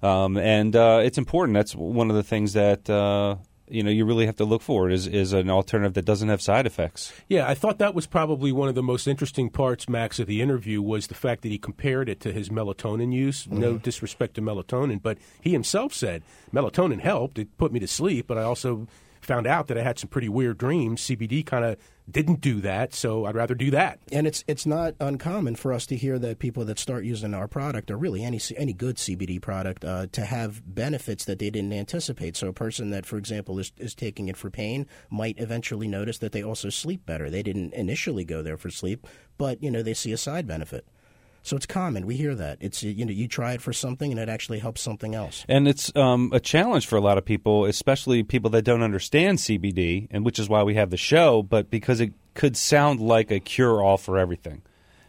um, 0.02 0.36
and 0.36 0.74
uh, 0.74 1.00
it's 1.02 1.18
important. 1.18 1.54
That's 1.54 1.74
one 1.74 2.10
of 2.10 2.16
the 2.16 2.22
things 2.22 2.52
that 2.52 2.88
uh, 2.88 3.36
you 3.68 3.82
know 3.82 3.90
you 3.90 4.04
really 4.04 4.26
have 4.26 4.36
to 4.36 4.44
look 4.44 4.62
for 4.62 4.90
is 4.90 5.06
is 5.06 5.32
an 5.32 5.50
alternative 5.50 5.94
that 5.94 6.04
doesn't 6.04 6.28
have 6.28 6.40
side 6.40 6.66
effects. 6.66 7.12
Yeah, 7.28 7.48
I 7.48 7.54
thought 7.54 7.78
that 7.78 7.94
was 7.94 8.06
probably 8.06 8.52
one 8.52 8.68
of 8.68 8.74
the 8.74 8.82
most 8.82 9.06
interesting 9.06 9.50
parts, 9.50 9.88
Max, 9.88 10.18
of 10.18 10.26
the 10.26 10.40
interview 10.40 10.80
was 10.80 11.08
the 11.08 11.14
fact 11.14 11.42
that 11.42 11.48
he 11.48 11.58
compared 11.58 12.08
it 12.08 12.20
to 12.20 12.32
his 12.32 12.48
melatonin 12.48 13.12
use. 13.12 13.44
Mm-hmm. 13.44 13.60
No 13.60 13.78
disrespect 13.78 14.34
to 14.34 14.42
melatonin, 14.42 15.02
but 15.02 15.18
he 15.40 15.50
himself 15.50 15.92
said 15.92 16.22
melatonin 16.52 17.00
helped. 17.00 17.38
It 17.38 17.56
put 17.58 17.72
me 17.72 17.80
to 17.80 17.88
sleep, 17.88 18.26
but 18.26 18.38
I 18.38 18.42
also 18.42 18.86
found 19.28 19.46
out 19.46 19.66
that 19.68 19.76
I 19.76 19.82
had 19.82 19.98
some 19.98 20.08
pretty 20.08 20.30
weird 20.30 20.56
dreams. 20.56 21.02
CBD 21.02 21.44
kind 21.44 21.62
of 21.62 21.76
didn't 22.10 22.40
do 22.40 22.62
that, 22.62 22.94
so 22.94 23.26
I'd 23.26 23.34
rather 23.34 23.54
do 23.54 23.70
that. 23.72 24.00
And 24.10 24.26
it's 24.26 24.42
it's 24.48 24.64
not 24.64 24.94
uncommon 24.98 25.56
for 25.56 25.74
us 25.74 25.84
to 25.86 25.96
hear 25.96 26.18
that 26.18 26.38
people 26.38 26.64
that 26.64 26.78
start 26.78 27.04
using 27.04 27.34
our 27.34 27.46
product, 27.46 27.90
or 27.90 27.98
really 27.98 28.24
any 28.24 28.40
any 28.56 28.72
good 28.72 28.96
CBD 28.96 29.40
product, 29.40 29.84
uh, 29.84 30.06
to 30.12 30.24
have 30.24 30.62
benefits 30.74 31.26
that 31.26 31.38
they 31.38 31.50
didn't 31.50 31.74
anticipate. 31.74 32.36
So 32.36 32.48
a 32.48 32.52
person 32.54 32.88
that, 32.90 33.04
for 33.04 33.18
example, 33.18 33.58
is 33.58 33.72
is 33.76 33.94
taking 33.94 34.28
it 34.28 34.36
for 34.38 34.48
pain 34.48 34.86
might 35.10 35.38
eventually 35.38 35.86
notice 35.86 36.18
that 36.18 36.32
they 36.32 36.42
also 36.42 36.70
sleep 36.70 37.04
better. 37.04 37.28
They 37.28 37.42
didn't 37.42 37.74
initially 37.74 38.24
go 38.24 38.42
there 38.42 38.56
for 38.56 38.70
sleep, 38.70 39.06
but 39.36 39.62
you 39.62 39.70
know 39.70 39.82
they 39.82 39.94
see 39.94 40.12
a 40.12 40.16
side 40.16 40.46
benefit. 40.46 40.86
So 41.48 41.56
it's 41.56 41.64
common. 41.64 42.04
We 42.04 42.16
hear 42.16 42.34
that. 42.34 42.58
It's 42.60 42.82
you 42.82 43.06
know 43.06 43.10
you 43.10 43.26
try 43.26 43.54
it 43.54 43.62
for 43.62 43.72
something 43.72 44.10
and 44.10 44.20
it 44.20 44.28
actually 44.28 44.58
helps 44.58 44.82
something 44.82 45.14
else. 45.14 45.46
And 45.48 45.66
it's 45.66 45.90
um, 45.96 46.30
a 46.34 46.40
challenge 46.40 46.86
for 46.86 46.96
a 46.96 47.00
lot 47.00 47.16
of 47.16 47.24
people, 47.24 47.64
especially 47.64 48.22
people 48.22 48.50
that 48.50 48.62
don't 48.62 48.82
understand 48.82 49.38
CBD, 49.38 50.08
and 50.10 50.26
which 50.26 50.38
is 50.38 50.50
why 50.50 50.62
we 50.62 50.74
have 50.74 50.90
the 50.90 50.98
show. 50.98 51.42
But 51.42 51.70
because 51.70 52.00
it 52.00 52.12
could 52.34 52.54
sound 52.54 53.00
like 53.00 53.30
a 53.30 53.40
cure 53.40 53.82
all 53.82 53.96
for 53.96 54.18
everything, 54.18 54.60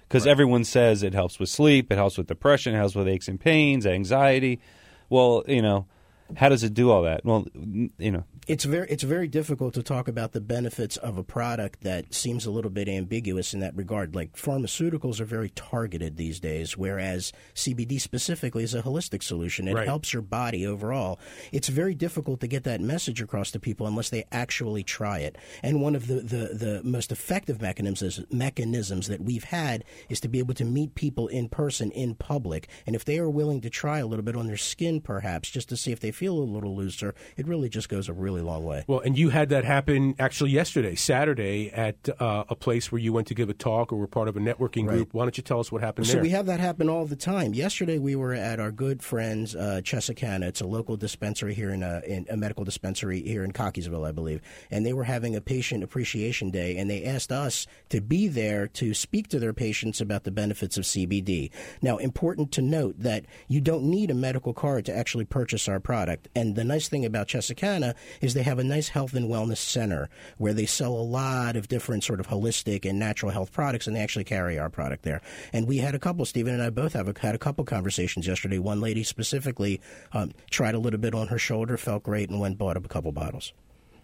because 0.08 0.25
right. 0.25 0.31
everyone 0.31 0.63
says 0.63 1.03
it 1.03 1.13
helps 1.13 1.39
with 1.39 1.50
sleep, 1.50 1.91
it 1.91 1.96
helps 1.96 2.17
with 2.17 2.27
depression, 2.27 2.74
it 2.74 2.77
helps 2.77 2.96
with 2.96 3.10
aches 3.10 3.27
and 3.27 3.38
pains, 3.38 3.86
anxiety. 3.86 4.62
Well, 5.10 5.43
you 5.46 5.62
know 5.62 5.88
how 6.36 6.50
does 6.50 6.63
it 6.63 6.74
do 6.74 6.91
all 6.91 7.03
that? 7.03 7.25
Well, 7.25 7.45
you 7.53 8.12
know, 8.12 8.24
it's 8.48 8.63
very 8.63 8.88
it's 8.89 9.03
very 9.03 9.27
difficult 9.27 9.74
to 9.75 9.83
talk 9.83 10.07
about 10.07 10.31
the 10.31 10.41
benefits 10.41 10.98
of 10.98 11.17
a 11.17 11.24
product 11.24 11.81
that 11.81 12.13
seems 12.13 12.45
a 12.45 12.51
little 12.51 12.71
bit 12.71 12.89
ambiguous 12.89 13.53
in 13.53 13.59
that 13.59 13.75
regard. 13.75 14.15
Like 14.15 14.36
pharmaceuticals 14.36 15.19
are 15.19 15.25
very 15.25 15.50
targeted 15.50 16.17
these 16.17 16.39
days, 16.39 16.77
whereas 16.77 17.31
CBD 17.55 18.01
specifically 18.01 18.63
is 18.63 18.74
a 18.74 18.81
holistic 18.81 19.24
solution. 19.24 19.67
It 19.67 19.75
right. 19.75 19.88
helps 19.88 20.13
your 20.13 20.21
body 20.21 20.65
overall. 20.65 21.19
It's 21.51 21.67
very 21.67 21.93
difficult 21.93 22.39
to 22.41 22.48
get 22.48 22.63
that 22.63 22.81
message 22.81 23.21
across 23.21 23.51
to 23.51 23.59
people 23.59 23.86
unless 23.88 24.09
they 24.09 24.25
actually 24.31 24.83
try 24.83 25.19
it. 25.19 25.38
And 25.62 25.81
one 25.81 25.95
of 25.95 26.07
the 26.07 26.15
the, 26.15 26.53
the 26.53 26.81
most 26.83 27.12
effective 27.12 27.62
mechanisms 27.62 28.19
mechanisms 28.31 29.07
that 29.07 29.21
we've 29.21 29.45
had 29.45 29.83
is 30.09 30.19
to 30.21 30.27
be 30.27 30.39
able 30.39 30.55
to 30.55 30.65
meet 30.65 30.95
people 30.95 31.27
in 31.27 31.50
person 31.50 31.91
in 31.91 32.15
public, 32.15 32.67
and 32.86 32.95
if 32.95 33.05
they 33.05 33.19
are 33.19 33.29
willing 33.29 33.62
to 33.62 33.69
try 33.69 34.00
a 34.00 34.07
little 34.07 34.25
bit 34.25 34.36
on 34.36 34.48
their 34.48 34.57
skin, 34.57 35.01
perhaps 35.01 35.50
just 35.50 35.69
to 35.69 35.77
see 35.77 35.91
if 35.91 36.00
they 36.00 36.12
feel 36.19 36.38
a 36.38 36.43
little 36.43 36.75
looser, 36.75 37.15
it 37.38 37.47
really 37.47 37.69
just 37.69 37.88
goes 37.88 38.09
a 38.09 38.13
really 38.13 38.41
long 38.41 38.65
way. 38.65 38.83
Well, 38.88 38.99
and 38.99 39.17
you 39.17 39.29
had 39.29 39.47
that 39.49 39.63
happen 39.63 40.15
actually 40.19 40.51
yesterday, 40.51 40.95
Saturday, 40.95 41.71
at 41.71 42.09
uh, 42.19 42.43
a 42.49 42.55
place 42.57 42.91
where 42.91 42.99
you 42.99 43.13
went 43.13 43.27
to 43.27 43.33
give 43.33 43.49
a 43.49 43.53
talk 43.53 43.93
or 43.93 43.95
were 43.95 44.05
part 44.05 44.27
of 44.27 44.35
a 44.35 44.41
networking 44.41 44.85
right. 44.85 44.97
group. 44.97 45.13
Why 45.13 45.23
don't 45.23 45.38
you 45.38 45.43
tell 45.43 45.61
us 45.61 45.71
what 45.71 45.81
happened 45.81 46.07
so 46.07 46.13
there? 46.13 46.21
So 46.21 46.23
we 46.23 46.31
have 46.31 46.47
that 46.47 46.59
happen 46.59 46.89
all 46.89 47.05
the 47.05 47.15
time. 47.15 47.53
Yesterday, 47.53 47.99
we 47.99 48.17
were 48.17 48.33
at 48.33 48.59
our 48.59 48.69
good 48.69 49.01
friends 49.01 49.55
uh, 49.55 49.79
Chesacanna. 49.81 50.43
It's 50.43 50.59
a 50.59 50.67
local 50.67 50.97
dispensary 50.97 51.53
here 51.53 51.69
in 51.69 51.83
a, 51.83 52.01
in 52.05 52.25
a 52.29 52.35
medical 52.35 52.65
dispensary 52.65 53.21
here 53.21 53.45
in 53.45 53.53
Cockeysville, 53.53 54.05
I 54.05 54.11
believe, 54.11 54.41
and 54.69 54.85
they 54.85 54.91
were 54.91 55.05
having 55.05 55.38
a 55.38 55.41
patient 55.41 55.85
appreciation 55.85 56.51
day, 56.51 56.75
and 56.75 56.89
they 56.89 57.05
asked 57.05 57.31
us 57.31 57.65
to 57.89 58.01
be 58.01 58.27
there 58.27 58.67
to 58.67 58.93
speak 58.93 59.29
to 59.29 59.39
their 59.39 59.53
patients 59.53 60.01
about 60.01 60.25
the 60.25 60.31
benefits 60.31 60.77
of 60.77 60.83
CBD. 60.83 61.49
Now, 61.81 61.95
important 61.95 62.51
to 62.53 62.61
note 62.61 62.95
that 62.99 63.23
you 63.47 63.61
don't 63.61 63.83
need 63.83 64.11
a 64.11 64.13
medical 64.13 64.53
card 64.53 64.85
to 64.85 64.93
actually 64.93 65.23
purchase 65.23 65.69
our 65.69 65.79
product 65.79 66.08
product. 66.09 66.27
And 66.35 66.55
the 66.55 66.63
nice 66.63 66.89
thing 66.89 67.05
about 67.05 67.27
Chesacanna 67.27 67.95
is 68.21 68.33
they 68.33 68.43
have 68.43 68.59
a 68.59 68.63
nice 68.63 68.89
health 68.89 69.13
and 69.13 69.29
wellness 69.29 69.57
center 69.57 70.09
where 70.37 70.53
they 70.53 70.65
sell 70.65 70.93
a 70.93 71.01
lot 71.01 71.55
of 71.55 71.67
different 71.67 72.03
sort 72.03 72.19
of 72.19 72.27
holistic 72.27 72.89
and 72.89 72.99
natural 72.99 73.31
health 73.31 73.51
products, 73.51 73.87
and 73.87 73.95
they 73.95 74.01
actually 74.01 74.23
carry 74.25 74.57
our 74.57 74.69
product 74.69 75.03
there. 75.03 75.21
And 75.53 75.67
we 75.67 75.77
had 75.77 75.95
a 75.95 75.99
couple, 75.99 76.25
Stephen 76.25 76.53
and 76.53 76.63
I 76.63 76.69
both 76.69 76.93
have 76.93 77.07
a, 77.07 77.13
had 77.19 77.35
a 77.35 77.39
couple 77.39 77.63
conversations 77.65 78.27
yesterday. 78.27 78.59
One 78.59 78.81
lady 78.81 79.03
specifically 79.03 79.81
um, 80.13 80.31
tried 80.49 80.75
a 80.75 80.79
little 80.79 80.99
bit 80.99 81.13
on 81.13 81.27
her 81.27 81.37
shoulder, 81.37 81.77
felt 81.77 82.03
great, 82.03 82.29
and 82.29 82.39
went 82.39 82.53
and 82.53 82.57
bought 82.57 82.77
up 82.77 82.85
a 82.85 82.89
couple 82.89 83.11
bottles. 83.11 83.53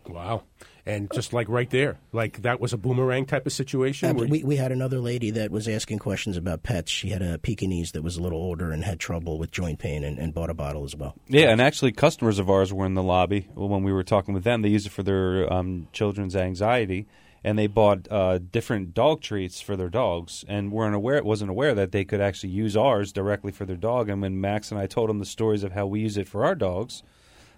Wow. 0.08 0.44
And 0.88 1.12
just 1.12 1.34
like 1.34 1.50
right 1.50 1.70
there, 1.70 1.98
like 2.12 2.44
that 2.44 2.60
was 2.60 2.72
a 2.72 2.78
boomerang 2.78 3.26
type 3.26 3.48
of 3.48 3.54
situation. 3.54 4.16
we, 4.16 4.44
we 4.44 4.56
had 4.56 4.72
another 4.72 5.00
lady 5.00 5.32
that 5.32 5.50
was 5.50 5.68
asking 5.68 5.98
questions 5.98 6.38
about 6.38 6.62
pets. 6.62 6.92
She 6.92 7.10
had 7.10 7.24
a 7.24 7.40
Pekingese 7.40 7.94
that 7.94 8.04
was 8.04 8.18
a 8.18 8.22
little 8.22 8.38
older 8.38 8.72
and 8.72 8.84
had 8.84 9.00
trouble 9.00 9.40
with 9.40 9.50
joint 9.50 9.80
pain 9.80 10.04
and, 10.04 10.20
and 10.20 10.32
bought 10.34 10.52
a 10.52 10.54
bottle 10.54 10.84
as 10.84 10.96
well. 10.96 11.16
Yeah, 11.28 11.50
and 11.50 11.60
actually, 11.60 11.92
customers 11.92 12.38
of 12.38 12.52
ours 12.52 12.72
were 12.72 12.86
in 12.86 12.94
the 12.94 13.02
lobby 13.02 13.48
when 13.56 13.82
we 13.82 13.92
were 13.92 14.04
talking 14.04 14.36
with 14.36 14.44
them. 14.44 14.62
They 14.62 14.70
use 14.70 14.86
it 14.86 14.92
for 14.92 15.02
their 15.02 15.52
um, 15.52 15.88
children's 15.92 16.36
anxiety 16.36 17.08
and 17.46 17.60
they 17.60 17.68
bought 17.68 18.12
uh, 18.12 18.40
different 18.40 18.96
dog 18.96 19.22
treats 19.22 19.62
for 19.62 19.76
their 19.76 19.88
dogs, 19.88 20.44
and 20.48 20.72
weren't 20.72 20.96
aware 20.96 21.24
wasn't 21.24 21.52
aware 21.52 21.76
that 21.76 21.92
they 21.92 22.04
could 22.04 22.20
actually 22.20 22.50
use 22.50 22.76
ours 22.76 23.14
directly 23.14 23.52
for 23.52 23.66
their 23.66 23.76
dog. 23.76 24.10
And 24.10 24.20
when 24.20 24.42
Max 24.42 24.72
and 24.72 24.80
I 24.80 24.88
told 24.88 25.12
them 25.12 25.20
the 25.20 25.26
stories 25.26 25.64
of 25.64 25.72
how 25.72 25.86
we 25.86 26.00
use 26.00 26.18
it 26.18 26.28
for 26.28 26.44
our 26.44 26.56
dogs, 26.56 27.04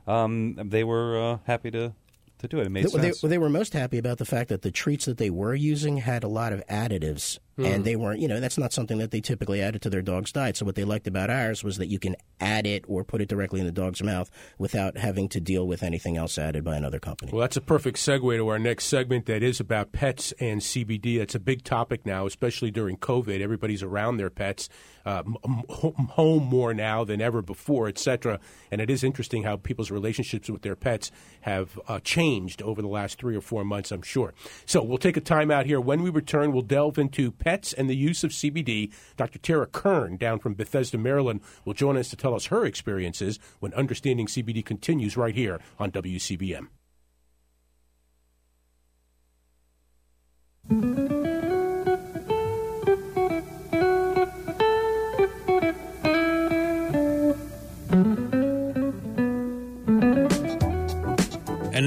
um, 0.06 0.56
they 0.62 0.84
were 0.84 1.18
uh, 1.18 1.38
happy 1.46 1.72
to 1.72 1.94
to 2.40 2.48
do 2.48 2.60
it. 2.60 2.68
It 2.68 2.70
made 2.70 2.86
they, 2.86 2.90
sense. 2.90 3.22
They, 3.22 3.28
they, 3.28 3.38
were 3.38 3.50
most 3.50 3.74
happy 3.74 3.98
about 3.98 4.18
the 4.18 4.26
fact 4.26 4.50
that 4.50 4.62
the 4.62 4.72
treats 4.72 5.06
that 5.06 5.18
they 5.18 5.30
were 5.30 5.56
using 5.56 5.98
had 5.98 6.24
a 6.24 6.28
lot 6.28 6.54
of 6.54 6.66
additives, 6.68 7.40
mm. 7.58 7.66
and 7.66 7.86
they 7.86 7.96
weren't. 7.96 8.20
You 8.20 8.28
know, 8.28 8.40
that's 8.40 8.58
not 8.58 8.74
something 8.74 8.98
that 9.00 9.12
they 9.12 9.22
typically 9.22 9.62
added 9.62 9.82
to 9.84 9.90
their 9.90 10.02
dog's 10.02 10.32
diet. 10.32 10.58
So 10.58 10.66
what 10.66 10.76
they 10.76 10.84
liked 10.84 11.08
about 11.08 11.30
ours 11.30 11.64
was 11.64 11.78
that 11.78 11.88
you 11.88 12.00
can 12.00 12.16
add 12.40 12.66
it 12.66 12.86
or 12.88 13.04
put 13.04 13.22
it 13.22 13.30
directly 13.30 13.60
in 13.60 13.66
the 13.66 13.72
dog's 13.72 14.04
mouth 14.04 14.30
without 14.58 14.98
having 14.98 15.28
to 15.30 15.40
deal 15.40 15.68
with 15.68 15.84
anything 15.84 16.18
else 16.18 16.38
added 16.38 16.64
by 16.64 16.76
another 16.76 17.00
company. 17.00 17.32
Well, 17.32 17.42
that's 17.42 17.58
a 17.58 17.62
perfect 17.62 17.98
segue 17.98 18.38
to 18.38 18.48
our 18.48 18.60
next 18.60 18.86
segment 18.86 19.26
that 19.26 19.44
is 19.44 19.60
about 19.60 19.92
pets 19.92 20.34
and 20.40 20.62
CBD. 20.62 21.18
It's 21.18 21.36
a 21.36 21.40
big 21.40 21.64
topic 21.64 22.06
now, 22.06 22.26
especially 22.26 22.72
during 22.72 22.98
COVID. 22.98 23.42
Everybody's 23.42 23.84
around 23.84 24.18
their 24.18 24.30
pets 24.30 24.70
uh, 25.06 25.24
home 25.70 26.44
more 26.44 26.74
now 26.74 27.06
than 27.06 27.22
ever 27.22 27.42
before, 27.42 27.88
etc. 27.88 28.40
And 28.70 28.82
it 28.82 28.90
is 28.90 29.04
interesting 29.04 29.44
how 29.44 29.56
people's 29.56 29.90
relationships 29.90 30.50
with 30.50 30.64
their 30.64 30.76
pets 30.76 31.12
have 31.42 31.80
uh, 31.88 32.00
changed 32.02 32.62
over 32.62 32.82
the 32.82 32.90
last 32.90 33.18
three 33.18 33.36
or 33.36 33.42
four 33.42 33.64
months, 33.64 33.92
I'm 33.92 34.02
sure. 34.02 34.34
So 34.66 34.84
we'll 34.84 34.98
take 34.98 35.16
a 35.16 35.22
time 35.22 35.50
out 35.50 35.66
here. 35.66 35.80
When 35.80 36.04
we 36.04 36.10
return, 36.10 36.52
we'll 36.52 36.62
delve 36.62 36.98
into 36.98 37.32
pets 37.48 37.72
and 37.72 37.90
the 37.90 37.96
use 37.96 38.26
of 38.26 38.32
CBD. 38.32 38.92
Dr. 39.16 39.40
Tara 39.40 39.68
Kern, 39.68 40.18
down 40.18 40.38
from 40.38 40.54
Bethesda, 40.54 40.98
Maryland, 40.98 41.40
will 41.64 41.74
join 41.74 41.96
us 41.96 42.10
to 42.10 42.18
tell 42.18 42.36
us 42.36 42.48
her 42.48 42.66
experiences 42.66 43.40
when 43.62 43.74
understanding 43.74 44.28
CBD 44.28 44.66
continues 44.66 45.16
right 45.16 45.34
here 45.34 45.62
on 45.80 45.90
WCBM. 45.90 46.68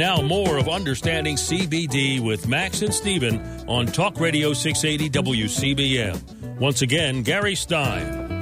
Now 0.00 0.20
more 0.22 0.56
of 0.56 0.66
Understanding 0.66 1.36
CBD 1.36 2.18
with 2.20 2.48
Max 2.48 2.80
and 2.80 2.94
Steven 2.94 3.38
on 3.68 3.84
Talk 3.84 4.18
Radio 4.18 4.54
680 4.54 5.10
WCBM. 5.10 6.58
Once 6.58 6.80
again, 6.80 7.22
Gary 7.22 7.54
Stein. 7.54 8.40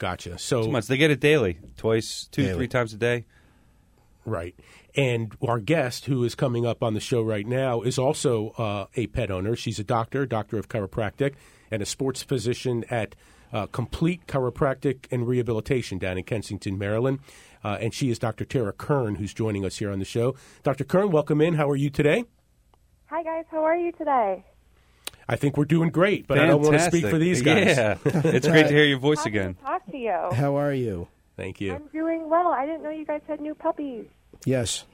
Gotcha. 0.00 0.38
So, 0.38 0.64
Two 0.64 0.70
months. 0.72 0.88
They 0.88 0.96
get 0.96 1.10
it 1.12 1.20
daily, 1.20 1.58
twice, 1.76 2.26
two, 2.32 2.42
Daily. 2.42 2.54
three 2.56 2.68
times 2.68 2.92
a 2.92 2.96
day. 2.96 3.26
right. 4.24 4.54
And 4.96 5.32
our 5.46 5.60
guest, 5.60 6.06
who 6.06 6.24
is 6.24 6.34
coming 6.34 6.66
up 6.66 6.82
on 6.82 6.94
the 6.94 7.00
show 7.00 7.22
right 7.22 7.46
now, 7.46 7.82
is 7.82 7.96
also 7.96 8.48
uh, 8.58 8.86
a 8.96 9.06
pet 9.08 9.30
owner. 9.30 9.54
She's 9.54 9.78
a 9.78 9.84
doctor, 9.84 10.26
doctor 10.26 10.58
of 10.58 10.68
chiropractic, 10.68 11.34
and 11.70 11.80
a 11.80 11.86
sports 11.86 12.22
physician 12.24 12.84
at 12.90 13.14
uh, 13.52 13.66
Complete 13.66 14.26
Chiropractic 14.26 15.06
and 15.12 15.28
Rehabilitation 15.28 15.98
down 15.98 16.18
in 16.18 16.24
Kensington, 16.24 16.76
Maryland. 16.76 17.20
Uh, 17.62 17.76
and 17.80 17.92
she 17.94 18.10
is 18.10 18.18
Dr. 18.18 18.44
Tara 18.44 18.72
Kern, 18.72 19.16
who's 19.16 19.32
joining 19.34 19.64
us 19.64 19.76
here 19.76 19.92
on 19.92 19.98
the 20.00 20.04
show. 20.04 20.34
Dr. 20.64 20.82
Kern, 20.84 21.10
welcome 21.12 21.40
in. 21.40 21.54
How 21.54 21.68
are 21.70 21.76
you 21.76 21.90
today? 21.90 22.24
Hi 23.06 23.22
guys, 23.22 23.44
how 23.50 23.62
are 23.64 23.76
you 23.76 23.92
today? 23.92 24.44
I 25.28 25.36
think 25.36 25.56
we're 25.56 25.64
doing 25.64 25.90
great, 25.90 26.26
but 26.26 26.38
I 26.38 26.46
don't 26.46 26.60
want 26.62 26.74
to 26.74 26.80
speak 26.80 27.06
for 27.06 27.18
these 27.18 27.42
guys. 27.42 27.76
Yeah, 27.76 27.98
it's 28.04 28.48
great 28.48 28.64
to 28.68 28.72
hear 28.74 28.84
your 28.84 28.98
voice 28.98 29.18
Happy 29.18 29.30
again. 29.30 29.54
to 29.54 29.62
talk 29.62 29.86
to 29.90 29.96
you. 29.96 30.28
How 30.32 30.56
are 30.56 30.72
you? 30.72 31.08
Thank 31.36 31.60
you. 31.60 31.74
I'm 31.74 31.86
doing 31.92 32.28
well. 32.28 32.48
I 32.48 32.66
didn't 32.66 32.82
know 32.82 32.90
you 32.90 33.04
guys 33.06 33.20
had 33.28 33.40
new 33.40 33.54
puppies. 33.54 34.06
Yes. 34.44 34.84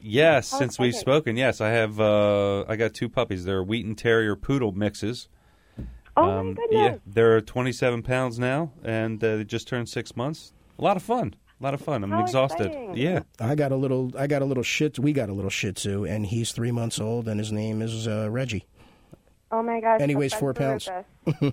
Yes, 0.00 0.52
Oh, 0.52 0.58
since 0.58 0.78
we've 0.78 0.94
spoken, 0.94 1.36
yes, 1.36 1.60
I 1.60 1.70
have. 1.70 1.98
Uh, 2.00 2.64
I 2.68 2.76
got 2.76 2.94
two 2.94 3.08
puppies. 3.08 3.44
They're 3.44 3.62
Wheaten 3.62 3.94
Terrier 3.94 4.36
Poodle 4.36 4.72
mixes. 4.72 5.28
Oh 6.16 6.22
Um, 6.22 6.54
my 6.54 6.66
yeah, 6.70 6.96
they're 7.06 7.40
27 7.40 8.02
pounds 8.02 8.38
now, 8.38 8.72
and 8.84 9.22
uh, 9.24 9.36
they 9.38 9.44
just 9.44 9.66
turned 9.66 9.88
six 9.88 10.14
months. 10.16 10.52
A 10.78 10.82
lot 10.82 10.96
of 10.96 11.02
fun. 11.02 11.34
A 11.60 11.64
lot 11.64 11.74
of 11.74 11.80
fun. 11.80 12.04
I'm 12.04 12.10
How 12.10 12.20
exhausted. 12.22 12.66
exciting. 12.66 12.96
Yeah. 12.96 13.20
I 13.40 13.54
got 13.54 13.72
a 13.72 13.76
little. 13.76 14.12
I 14.18 14.26
got 14.26 14.42
a 14.42 14.44
little 14.44 14.62
shit. 14.62 14.98
We 14.98 15.12
got 15.12 15.28
a 15.28 15.32
little 15.32 15.50
Shih 15.50 15.72
Tzu, 15.72 16.04
and 16.04 16.26
he's 16.26 16.52
three 16.52 16.70
months 16.72 17.00
old, 17.00 17.26
and 17.28 17.38
his 17.40 17.50
name 17.52 17.80
is 17.80 18.06
uh, 18.06 18.28
Reggie. 18.30 18.66
Oh 19.50 19.62
my 19.62 19.80
gosh. 19.80 20.00
And 20.00 20.10
he 20.10 20.16
weighs 20.16 20.34
four 20.34 20.54
pounds. 20.54 20.88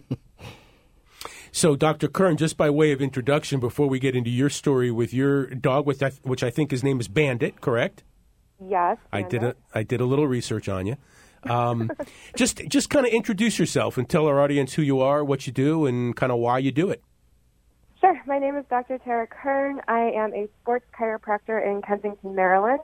So, 1.54 1.76
Dr. 1.76 2.08
Kern, 2.08 2.38
just 2.38 2.56
by 2.56 2.70
way 2.70 2.94
of 2.94 3.02
introduction, 3.02 3.60
before 3.60 3.88
we 3.88 4.00
get 4.00 4.16
into 4.16 4.30
your 4.30 4.50
story 4.50 4.90
with 4.90 5.14
your 5.14 5.48
dog, 5.48 5.86
which 5.86 6.02
I, 6.02 6.12
which 6.24 6.44
I 6.44 6.50
think 6.50 6.72
his 6.72 6.82
name 6.82 7.00
is 7.02 7.10
Bandit, 7.10 7.60
correct? 7.60 8.04
Yes. 8.66 8.98
I 9.12 9.24
did 9.24 9.44
a 9.44 9.48
Amanda. 9.48 9.60
I 9.74 9.84
did 9.84 10.02
a 10.02 10.06
little 10.06 10.28
research 10.28 10.70
on 10.70 10.86
you. 10.86 10.96
Um, 11.44 11.92
just 12.36 12.58
just 12.70 12.90
kind 12.90 13.06
of 13.06 13.12
introduce 13.12 13.60
yourself 13.60 13.98
and 13.98 14.08
tell 14.08 14.28
our 14.28 14.40
audience 14.40 14.74
who 14.74 14.82
you 14.82 15.02
are, 15.02 15.26
what 15.26 15.46
you 15.46 15.52
do, 15.52 15.86
and 15.86 16.16
kind 16.16 16.32
of 16.32 16.38
why 16.38 16.60
you 16.60 16.72
do 16.72 16.90
it. 16.90 17.04
Sure. 18.00 18.20
My 18.26 18.40
name 18.40 18.56
is 18.56 18.66
Dr. 18.70 18.98
Tara 19.00 19.28
Kern. 19.28 19.82
I 19.88 20.12
am 20.12 20.34
a 20.34 20.48
sports 20.62 20.86
chiropractor 20.98 21.64
in 21.64 21.82
Kensington, 21.82 22.34
Maryland. 22.36 22.80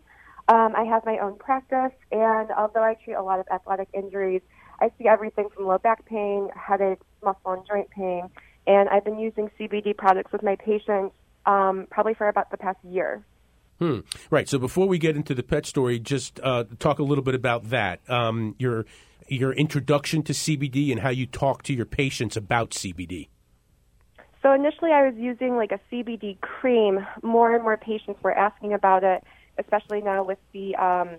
Um, 0.50 0.74
I 0.76 0.84
have 0.84 1.06
my 1.06 1.18
own 1.20 1.38
practice, 1.38 1.98
and 2.12 2.52
although 2.52 2.84
I 2.84 2.96
treat 2.96 3.16
a 3.16 3.24
lot 3.24 3.40
of 3.40 3.48
athletic 3.52 3.90
injuries, 3.94 4.42
I 4.79 4.91
see 4.98 5.07
everything 5.07 5.50
from 5.55 5.65
low 5.65 5.77
back 5.77 6.05
pain, 6.05 6.50
headaches, 6.55 7.05
muscle 7.24 7.51
and 7.51 7.65
joint 7.67 7.89
pain, 7.89 8.29
and 8.65 8.89
I've 8.89 9.03
been 9.03 9.19
using 9.19 9.50
CBD 9.60 9.96
products 9.96 10.31
with 10.31 10.43
my 10.43 10.55
patients 10.55 11.13
um, 11.46 11.88
probably 11.89 12.13
for 12.13 12.27
about 12.27 12.51
the 12.51 12.57
past 12.57 12.77
year. 12.84 13.24
Hmm. 13.79 14.00
Right. 14.29 14.50
So 14.50 14.57
before 14.57 14.88
we 14.88 14.98
get 14.98 15.15
into 15.15 15.36
the 15.36 15.43
pet 15.43 15.65
story, 15.65 16.00
just 16.00 16.39
uh, 16.41 16.65
talk 16.79 17.00
a 17.00 17.03
little 17.03 17.24
bit 17.24 17.36
about 17.36 17.69
that. 17.69 18.01
Um, 18.10 18.55
your 18.57 18.86
your 19.27 19.51
introduction 19.53 20.24
to 20.24 20.34
CBD 20.34 20.91
and 20.91 21.01
how 21.01 21.10
you 21.10 21.25
talk 21.25 21.63
to 21.63 21.74
your 21.74 21.86
patients 21.86 22.38
about 22.38 22.72
CBD. 22.72 23.27
So 24.41 24.53
initially, 24.53 24.91
I 24.91 25.05
was 25.05 25.15
using 25.17 25.55
like 25.55 25.72
a 25.72 25.79
CBD 25.91 26.39
cream. 26.41 27.05
More 27.22 27.53
and 27.53 27.63
more 27.63 27.77
patients 27.77 28.22
were 28.24 28.31
asking 28.31 28.74
about 28.74 29.03
it, 29.03 29.24
especially 29.57 30.01
now 30.01 30.24
with 30.24 30.39
the 30.53 30.75
um, 30.75 31.10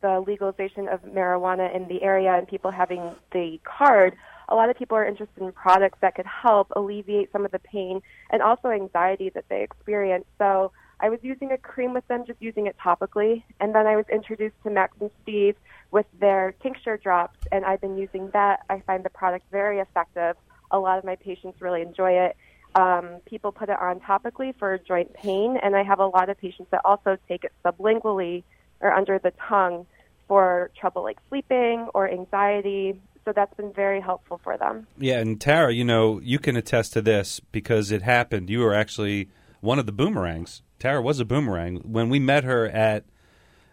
the 0.00 0.20
legalization 0.26 0.88
of 0.88 1.02
marijuana 1.02 1.74
in 1.74 1.88
the 1.88 2.02
area 2.02 2.34
and 2.34 2.46
people 2.46 2.70
having 2.70 3.14
the 3.32 3.60
card. 3.64 4.16
A 4.48 4.54
lot 4.54 4.70
of 4.70 4.76
people 4.76 4.96
are 4.96 5.04
interested 5.04 5.42
in 5.42 5.52
products 5.52 5.98
that 6.00 6.14
could 6.14 6.26
help 6.26 6.68
alleviate 6.74 7.30
some 7.32 7.44
of 7.44 7.50
the 7.50 7.58
pain 7.58 8.00
and 8.30 8.40
also 8.40 8.68
anxiety 8.68 9.30
that 9.30 9.44
they 9.48 9.62
experience. 9.62 10.24
So 10.38 10.72
I 11.00 11.10
was 11.10 11.20
using 11.22 11.52
a 11.52 11.58
cream 11.58 11.94
with 11.94 12.06
them, 12.08 12.24
just 12.26 12.40
using 12.40 12.66
it 12.66 12.76
topically, 12.82 13.42
and 13.60 13.74
then 13.74 13.86
I 13.86 13.96
was 13.96 14.06
introduced 14.10 14.56
to 14.64 14.70
Max 14.70 14.96
and 15.00 15.10
Steve 15.22 15.54
with 15.90 16.06
their 16.18 16.54
tincture 16.62 16.96
drops, 16.96 17.38
and 17.52 17.64
I've 17.64 17.80
been 17.80 17.96
using 17.96 18.30
that. 18.32 18.60
I 18.68 18.80
find 18.80 19.04
the 19.04 19.10
product 19.10 19.44
very 19.50 19.78
effective. 19.78 20.36
A 20.70 20.78
lot 20.78 20.98
of 20.98 21.04
my 21.04 21.16
patients 21.16 21.60
really 21.60 21.82
enjoy 21.82 22.12
it. 22.12 22.36
Um, 22.74 23.20
people 23.26 23.52
put 23.52 23.68
it 23.68 23.78
on 23.80 24.00
topically 24.00 24.54
for 24.58 24.76
joint 24.78 25.12
pain, 25.14 25.56
and 25.62 25.76
I 25.76 25.82
have 25.82 26.00
a 26.00 26.06
lot 26.06 26.28
of 26.30 26.38
patients 26.38 26.68
that 26.70 26.82
also 26.84 27.16
take 27.28 27.44
it 27.44 27.52
sublingually 27.64 28.44
or 28.80 28.92
under 28.92 29.18
the 29.18 29.32
tongue 29.48 29.86
for 30.26 30.70
trouble 30.78 31.02
like 31.02 31.18
sleeping 31.28 31.88
or 31.94 32.10
anxiety. 32.10 33.00
So 33.24 33.32
that's 33.32 33.54
been 33.54 33.72
very 33.72 34.00
helpful 34.00 34.40
for 34.42 34.56
them. 34.56 34.86
Yeah, 34.96 35.18
and 35.18 35.40
Tara, 35.40 35.72
you 35.72 35.84
know, 35.84 36.20
you 36.20 36.38
can 36.38 36.56
attest 36.56 36.92
to 36.94 37.02
this 37.02 37.40
because 37.52 37.90
it 37.90 38.02
happened. 38.02 38.48
You 38.48 38.60
were 38.60 38.74
actually 38.74 39.28
one 39.60 39.78
of 39.78 39.86
the 39.86 39.92
boomerangs. 39.92 40.62
Tara 40.78 41.02
was 41.02 41.20
a 41.20 41.24
boomerang. 41.24 41.76
When 41.78 42.08
we 42.08 42.18
met 42.18 42.44
her 42.44 42.66
at 42.66 43.04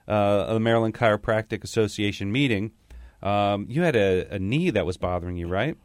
uh, 0.07 0.53
the 0.53 0.59
Maryland 0.59 0.93
Chiropractic 0.93 1.63
Association 1.63 2.31
meeting, 2.31 2.71
um, 3.21 3.65
you 3.69 3.83
had 3.83 3.95
a, 3.95 4.27
a 4.33 4.39
knee 4.39 4.69
that 4.71 4.85
was 4.85 4.97
bothering 4.97 5.37
you, 5.37 5.47
right? 5.47 5.77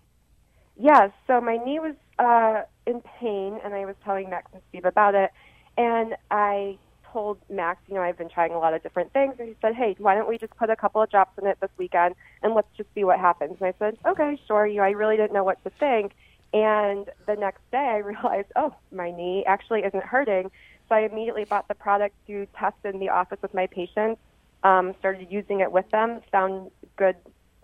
Yes. 0.77 1.11
So 1.27 1.41
my 1.41 1.59
knee 1.59 1.79
was 1.79 1.95
uh, 2.19 2.63
in 2.87 3.03
pain, 3.21 3.61
and 3.65 3.75
I 3.75 3.85
was 3.85 3.95
telling 4.05 4.31
Max 4.31 4.51
and 4.53 4.63
Steve 4.71 4.85
about 4.85 5.15
it. 5.15 5.31
And 5.77 6.17
I 6.31 6.79
told 7.13 7.39
Max, 7.49 7.81
you 7.89 7.95
know, 7.95 8.03
I've 8.03 8.19
been 8.19 8.29
trying 8.29 8.53
a 8.53 8.59
lot 8.59 8.75
of 8.75 8.83
different 8.83 9.13
things. 9.13 9.35
And 9.39 9.49
he 9.49 9.57
said, 9.61 9.75
hey, 9.75 9.97
why 9.99 10.15
don't 10.15 10.29
we 10.29 10.39
just 10.39 10.57
put 10.57 10.71
a 10.71 10.77
couple 10.77 11.03
of 11.03 11.11
drops 11.11 11.39
in 11.39 11.47
it 11.47 11.59
this 11.61 11.71
weekend 11.77 12.15
and 12.43 12.55
let's 12.55 12.69
just 12.77 12.89
see 12.95 13.05
what 13.05 13.19
happens. 13.19 13.57
And 13.61 13.69
I 13.69 13.75
said, 13.79 13.99
okay, 14.07 14.39
sure. 14.47 14.67
You 14.67 14.79
know, 14.79 14.85
I 14.85 14.91
really 14.91 15.17
didn't 15.17 15.33
know 15.33 15.45
what 15.45 15.63
to 15.65 15.71
think. 15.71 16.13
And 16.53 17.07
the 17.27 17.37
next 17.37 17.63
day 17.71 17.79
I 17.79 17.97
realized, 17.99 18.49
oh, 18.57 18.75
my 18.93 19.11
knee 19.11 19.45
actually 19.47 19.81
isn't 19.81 20.05
hurting. 20.05 20.51
So 20.89 20.95
I 20.95 21.01
immediately 21.01 21.45
bought 21.45 21.69
the 21.69 21.75
product 21.75 22.15
to 22.27 22.47
test 22.59 22.77
in 22.85 22.99
the 22.99 23.11
office 23.11 23.39
with 23.43 23.55
my 23.55 23.67
patients, 23.69 24.21
um, 24.65 24.95
started 24.99 25.29
using 25.31 25.61
it 25.61 25.71
with 25.71 25.89
them, 25.91 26.21
found 26.33 26.71
good 26.97 27.17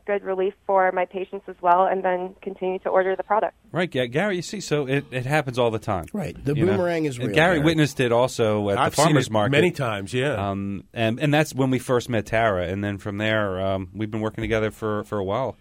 good 0.07 0.23
relief 0.23 0.55
for 0.67 0.91
my 0.93 1.05
patients 1.05 1.45
as 1.49 1.57
well, 1.61 1.85
and 1.87 2.03
then 2.05 2.35
continue 2.43 2.79
to 2.81 2.89
order 2.89 3.15
the 3.17 3.23
product. 3.23 3.55
Right, 3.73 3.91
Ga- 3.91 4.07
Gary. 4.09 4.37
You 4.37 4.43
see, 4.43 4.61
so 4.61 4.87
it, 4.87 5.05
it 5.11 5.27
happens 5.27 5.59
all 5.59 5.71
the 5.71 5.79
time. 5.79 6.07
Right. 6.13 6.37
The 6.43 6.55
you 6.55 6.65
know? 6.65 6.73
boomerang 6.73 7.05
is 7.05 7.17
And 7.19 7.27
real. 7.29 7.35
Gary 7.35 7.57
Gary. 7.57 7.65
witnessed 7.65 8.01
it 8.01 8.13
also 8.13 8.71
at 8.71 8.79
I've 8.79 8.93
the 8.93 8.97
farmers 9.03 9.27
it 9.27 9.33
market 9.33 9.51
many 9.53 9.71
times. 9.73 10.15
Yeah. 10.15 10.51
Um, 10.51 10.85
and 10.95 11.19
and 11.21 11.35
that's 11.35 11.55
when 11.55 11.71
we 11.71 11.79
first 11.79 12.09
met 12.09 12.27
Tara, 12.27 12.67
and 12.69 12.83
then 12.83 12.99
from 12.99 13.19
there, 13.19 13.61
um, 13.61 13.89
we've 13.95 14.11
been 14.11 14.21
working 14.23 14.43
together 14.43 14.71
for 14.71 15.05
for 15.05 15.19
a 15.19 15.25
while. 15.25 15.57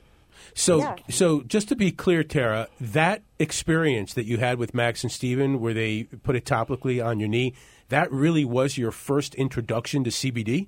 So, 0.53 0.77
Yeah. 0.77 0.95
so 1.09 1.41
just 1.41 1.67
to 1.69 1.75
be 1.75 1.91
clear, 1.91 2.23
Tara, 2.23 2.67
that 2.79 3.23
experience 3.39 4.13
that 4.13 4.25
you 4.25 4.37
had 4.37 4.57
with 4.57 4.73
Max 4.73 5.03
and 5.03 5.11
Steven 5.11 5.59
where 5.59 5.73
they 5.73 6.03
put 6.03 6.35
it 6.35 6.45
topically 6.45 7.03
on 7.03 7.19
your 7.19 7.27
knee, 7.27 7.53
that 7.89 8.09
really 8.11 8.45
was 8.45 8.77
your 8.77 8.91
first 8.91 9.35
introduction 9.35 10.03
to 10.05 10.11
CBD? 10.11 10.67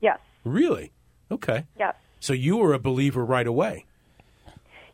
Yes, 0.00 0.18
Really? 0.44 0.92
Okay. 1.30 1.64
yes. 1.78 1.94
So 2.22 2.32
you 2.32 2.56
were 2.56 2.72
a 2.72 2.78
believer 2.78 3.24
right 3.24 3.48
away. 3.48 3.84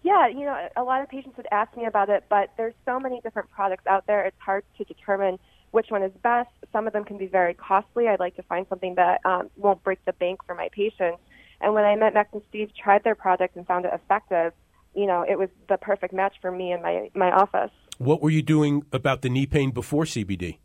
Yeah, 0.03 0.29
you 0.29 0.47
know, 0.47 0.69
a 0.79 0.83
lot 0.83 1.03
of 1.03 1.11
patients 1.11 1.37
would 1.37 1.47
ask 1.53 1.77
me 1.77 1.85
about 1.85 2.09
it, 2.09 2.25
but 2.31 2.49
there's 2.57 2.73
so 2.87 2.99
many 2.99 3.21
different 3.21 3.51
products 3.51 3.87
out 3.87 4.07
there. 4.07 4.25
It's 4.25 4.41
hard 4.41 4.65
to 4.79 4.85
determine 4.85 5.39
which 5.71 5.91
one 5.91 6.03
is 6.03 6.13
best. 6.23 6.49
Some 6.73 6.87
of 6.87 6.95
them 6.95 7.05
can 7.05 7.19
be 7.19 7.27
very 7.27 7.53
costly. 7.53 8.09
I'd 8.09 8.19
like 8.19 8.35
to 8.37 8.43
find 8.45 8.65
something 8.71 8.95
that 8.95 9.21
um, 9.27 9.51
won't 9.59 9.83
break 9.85 10.03
the 10.07 10.15
bank 10.15 10.41
for 10.47 10.55
my 10.55 10.71
patients. 10.73 11.19
And 11.61 11.75
when 11.75 11.85
I 11.85 11.97
met 11.97 12.15
Max 12.15 12.31
and 12.33 12.41
Steve, 12.49 12.71
tried 12.75 13.05
their 13.05 13.15
product 13.15 13.57
and 13.57 13.67
found 13.67 13.85
it 13.85 13.93
effective, 13.93 14.55
you 14.95 15.05
know, 15.05 15.23
it 15.29 15.39
was 15.39 15.51
the 15.69 15.77
perfect 15.77 16.15
match 16.15 16.37
for 16.41 16.51
me 16.51 16.73
and 16.73 16.83
my 16.83 17.11
my 17.15 17.31
office. 17.31 17.73
What 17.99 18.23
were 18.23 18.31
you 18.31 18.41
doing 18.41 18.87
about 18.91 19.21
the 19.21 19.29
knee 19.29 19.45
pain 19.45 19.71
before 19.73 20.05
CBD? 20.05 20.61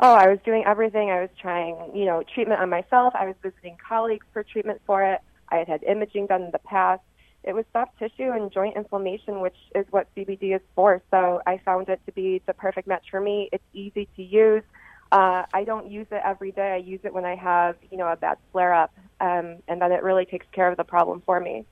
Oh, 0.00 0.12
I 0.12 0.28
was 0.28 0.38
doing 0.44 0.64
everything. 0.66 1.08
I 1.10 1.22
was 1.22 1.30
trying, 1.40 1.92
you 1.94 2.04
know, 2.04 2.22
treatment 2.34 2.60
on 2.60 2.68
myself. 2.68 3.14
I 3.18 3.24
was 3.24 3.36
visiting 3.42 3.78
colleagues 3.88 4.26
for 4.34 4.42
treatment 4.42 4.82
for 4.84 5.02
it. 5.02 5.22
I 5.50 5.56
had 5.56 5.68
had 5.68 5.82
imaging 5.84 6.26
done 6.26 6.42
in 6.42 6.50
the 6.50 6.58
past. 6.58 7.02
It 7.44 7.54
was 7.54 7.64
soft 7.72 7.98
tissue 7.98 8.30
and 8.32 8.50
joint 8.50 8.76
inflammation, 8.76 9.40
which 9.40 9.56
is 9.74 9.86
what 9.90 10.08
CBD 10.16 10.54
is 10.56 10.62
for. 10.74 11.00
So 11.10 11.40
I 11.46 11.58
found 11.64 11.88
it 11.88 12.00
to 12.06 12.12
be 12.12 12.42
the 12.46 12.54
perfect 12.54 12.88
match 12.88 13.06
for 13.10 13.20
me. 13.20 13.48
It's 13.52 13.64
easy 13.72 14.08
to 14.16 14.22
use. 14.22 14.64
Uh, 15.12 15.44
I 15.54 15.62
don't 15.64 15.88
use 15.88 16.08
it 16.10 16.20
every 16.24 16.50
day. 16.50 16.72
I 16.72 16.76
use 16.78 17.00
it 17.04 17.14
when 17.14 17.24
I 17.24 17.36
have, 17.36 17.76
you 17.90 17.96
know, 17.96 18.08
a 18.08 18.16
bad 18.16 18.38
flare 18.50 18.74
up, 18.74 18.92
um, 19.20 19.58
and 19.68 19.80
then 19.80 19.92
it 19.92 20.02
really 20.02 20.24
takes 20.24 20.46
care 20.50 20.68
of 20.68 20.76
the 20.76 20.84
problem 20.84 21.22
for 21.24 21.38
me. 21.38 21.64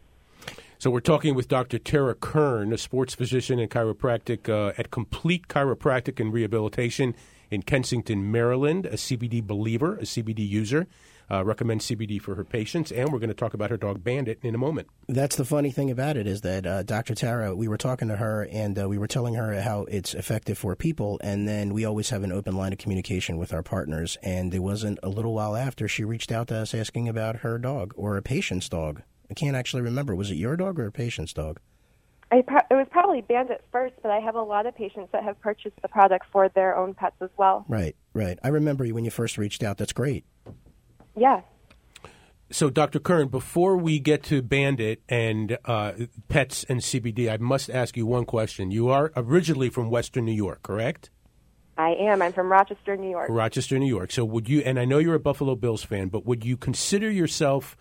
So 0.78 0.90
we're 0.90 1.00
talking 1.00 1.34
with 1.34 1.48
Dr. 1.48 1.78
Tara 1.78 2.14
Kern, 2.14 2.72
a 2.72 2.78
sports 2.78 3.14
physician 3.14 3.58
and 3.58 3.70
chiropractic 3.70 4.48
uh, 4.48 4.72
at 4.76 4.90
Complete 4.90 5.48
Chiropractic 5.48 6.20
and 6.20 6.32
Rehabilitation 6.32 7.14
in 7.50 7.62
Kensington, 7.62 8.30
Maryland, 8.30 8.86
a 8.86 8.94
CBD 8.94 9.44
believer, 9.44 9.94
a 9.96 10.02
CBD 10.02 10.46
user. 10.46 10.86
Uh, 11.30 11.44
recommends 11.44 11.86
CBD 11.86 12.20
for 12.20 12.34
her 12.34 12.44
patients, 12.44 12.92
and 12.92 13.10
we're 13.12 13.18
going 13.18 13.28
to 13.28 13.34
talk 13.34 13.54
about 13.54 13.70
her 13.70 13.76
dog 13.76 14.04
Bandit 14.04 14.38
in 14.42 14.54
a 14.54 14.58
moment. 14.58 14.88
That's 15.08 15.36
the 15.36 15.44
funny 15.44 15.70
thing 15.70 15.90
about 15.90 16.16
it 16.16 16.26
is 16.26 16.42
that 16.42 16.66
uh, 16.66 16.82
Dr. 16.82 17.14
Tara, 17.14 17.54
we 17.54 17.66
were 17.66 17.78
talking 17.78 18.08
to 18.08 18.16
her 18.16 18.46
and 18.50 18.78
uh, 18.78 18.88
we 18.88 18.98
were 18.98 19.06
telling 19.06 19.34
her 19.34 19.60
how 19.62 19.84
it's 19.84 20.14
effective 20.14 20.58
for 20.58 20.76
people, 20.76 21.18
and 21.22 21.48
then 21.48 21.72
we 21.72 21.84
always 21.84 22.10
have 22.10 22.24
an 22.24 22.32
open 22.32 22.56
line 22.56 22.72
of 22.72 22.78
communication 22.78 23.38
with 23.38 23.54
our 23.54 23.62
partners. 23.62 24.18
And 24.22 24.54
it 24.54 24.58
wasn't 24.58 24.98
a 25.02 25.08
little 25.08 25.34
while 25.34 25.56
after 25.56 25.88
she 25.88 26.04
reached 26.04 26.30
out 26.30 26.48
to 26.48 26.56
us 26.56 26.74
asking 26.74 27.08
about 27.08 27.36
her 27.36 27.58
dog 27.58 27.94
or 27.96 28.16
a 28.16 28.22
patient's 28.22 28.68
dog. 28.68 29.02
I 29.30 29.34
can't 29.34 29.56
actually 29.56 29.82
remember. 29.82 30.14
Was 30.14 30.30
it 30.30 30.34
your 30.36 30.56
dog 30.56 30.78
or 30.78 30.86
a 30.86 30.92
patient's 30.92 31.32
dog? 31.32 31.60
I 32.30 32.42
pro- 32.42 32.58
it 32.70 32.74
was 32.74 32.86
probably 32.90 33.20
Bandit 33.20 33.64
first, 33.70 33.94
but 34.02 34.10
I 34.10 34.18
have 34.18 34.34
a 34.34 34.42
lot 34.42 34.66
of 34.66 34.74
patients 34.74 35.10
that 35.12 35.22
have 35.24 35.40
purchased 35.40 35.80
the 35.82 35.88
product 35.88 36.26
for 36.32 36.48
their 36.48 36.76
own 36.76 36.94
pets 36.94 37.16
as 37.20 37.30
well. 37.36 37.64
Right, 37.68 37.94
right. 38.12 38.38
I 38.42 38.48
remember 38.48 38.84
you 38.84 38.94
when 38.94 39.04
you 39.04 39.10
first 39.10 39.38
reached 39.38 39.62
out. 39.62 39.78
That's 39.78 39.92
great. 39.92 40.24
Yeah. 41.16 41.42
So, 42.50 42.70
Dr. 42.70 43.00
Kern, 43.00 43.28
before 43.28 43.76
we 43.76 43.98
get 43.98 44.22
to 44.24 44.42
Bandit 44.42 45.02
and 45.08 45.58
uh, 45.64 45.92
pets 46.28 46.64
and 46.68 46.80
CBD, 46.80 47.32
I 47.32 47.38
must 47.38 47.70
ask 47.70 47.96
you 47.96 48.06
one 48.06 48.26
question. 48.26 48.70
You 48.70 48.90
are 48.90 49.12
originally 49.16 49.70
from 49.70 49.90
Western 49.90 50.26
New 50.26 50.32
York, 50.32 50.62
correct? 50.62 51.10
I 51.76 51.94
am. 51.94 52.22
I'm 52.22 52.32
from 52.32 52.52
Rochester, 52.52 52.96
New 52.96 53.10
York. 53.10 53.28
Rochester, 53.30 53.78
New 53.78 53.88
York. 53.88 54.12
So, 54.12 54.24
would 54.24 54.48
you, 54.48 54.60
and 54.60 54.78
I 54.78 54.84
know 54.84 54.98
you're 54.98 55.14
a 55.14 55.20
Buffalo 55.20 55.56
Bills 55.56 55.82
fan, 55.82 56.08
but 56.08 56.26
would 56.26 56.44
you 56.44 56.56
consider 56.56 57.10
yourself 57.10 57.76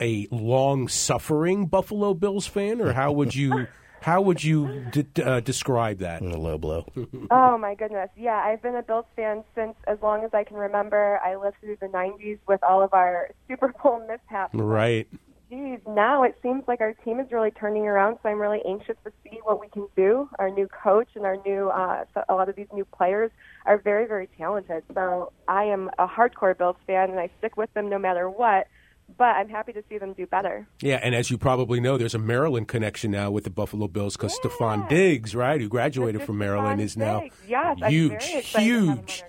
a 0.00 0.26
long 0.30 0.88
suffering 0.88 1.66
Buffalo 1.66 2.12
Bills 2.12 2.46
fan, 2.46 2.80
or 2.80 2.92
how 2.92 3.12
would 3.12 3.34
you? 3.34 3.68
How 4.02 4.20
would 4.22 4.42
you 4.42 4.86
d- 4.90 5.22
uh, 5.22 5.40
describe 5.40 5.98
that? 5.98 6.22
A 6.22 6.24
low 6.24 6.58
blow. 6.58 6.86
oh 7.30 7.58
my 7.58 7.74
goodness. 7.74 8.08
Yeah, 8.16 8.36
I've 8.36 8.62
been 8.62 8.76
a 8.76 8.82
Bills 8.82 9.04
fan 9.14 9.44
since 9.54 9.74
as 9.86 9.98
long 10.02 10.24
as 10.24 10.30
I 10.32 10.44
can 10.44 10.56
remember. 10.56 11.20
I 11.24 11.36
lived 11.36 11.56
through 11.60 11.76
the 11.80 11.86
90s 11.86 12.38
with 12.48 12.60
all 12.62 12.82
of 12.82 12.94
our 12.94 13.30
Super 13.48 13.74
Bowl 13.82 14.00
mishaps. 14.06 14.54
Right. 14.54 15.06
Geez, 15.50 15.80
now 15.88 16.22
it 16.22 16.36
seems 16.42 16.62
like 16.68 16.80
our 16.80 16.92
team 17.04 17.18
is 17.18 17.26
really 17.32 17.50
turning 17.50 17.84
around, 17.84 18.18
so 18.22 18.28
I'm 18.28 18.40
really 18.40 18.60
anxious 18.64 18.94
to 19.04 19.10
see 19.24 19.40
what 19.42 19.60
we 19.60 19.68
can 19.68 19.88
do. 19.96 20.28
Our 20.38 20.48
new 20.48 20.68
coach 20.68 21.08
and 21.16 21.24
our 21.26 21.38
new, 21.44 21.70
uh, 21.70 22.04
a 22.28 22.34
lot 22.34 22.48
of 22.48 22.54
these 22.54 22.68
new 22.72 22.84
players 22.84 23.32
are 23.66 23.76
very, 23.76 24.06
very 24.06 24.28
talented. 24.38 24.84
So 24.94 25.32
I 25.48 25.64
am 25.64 25.90
a 25.98 26.06
hardcore 26.06 26.56
Bills 26.56 26.76
fan, 26.86 27.10
and 27.10 27.18
I 27.18 27.30
stick 27.38 27.56
with 27.56 27.72
them 27.74 27.88
no 27.90 27.98
matter 27.98 28.30
what 28.30 28.68
but 29.16 29.36
I'm 29.36 29.48
happy 29.48 29.72
to 29.72 29.82
see 29.88 29.98
them 29.98 30.12
do 30.12 30.26
better. 30.26 30.66
Yeah, 30.80 31.00
and 31.02 31.14
as 31.14 31.30
you 31.30 31.38
probably 31.38 31.80
know, 31.80 31.96
there's 31.96 32.14
a 32.14 32.18
Maryland 32.18 32.68
connection 32.68 33.10
now 33.10 33.30
with 33.30 33.44
the 33.44 33.50
Buffalo 33.50 33.88
Bills 33.88 34.16
because 34.16 34.38
yeah. 34.42 34.50
Stefon 34.50 34.88
Diggs, 34.88 35.34
right, 35.34 35.60
who 35.60 35.68
graduated 35.68 36.22
from 36.22 36.38
Maryland, 36.38 36.80
is 36.80 36.96
now 36.96 37.24
yes, 37.46 37.78
huge, 37.86 38.24
huge. 38.24 39.22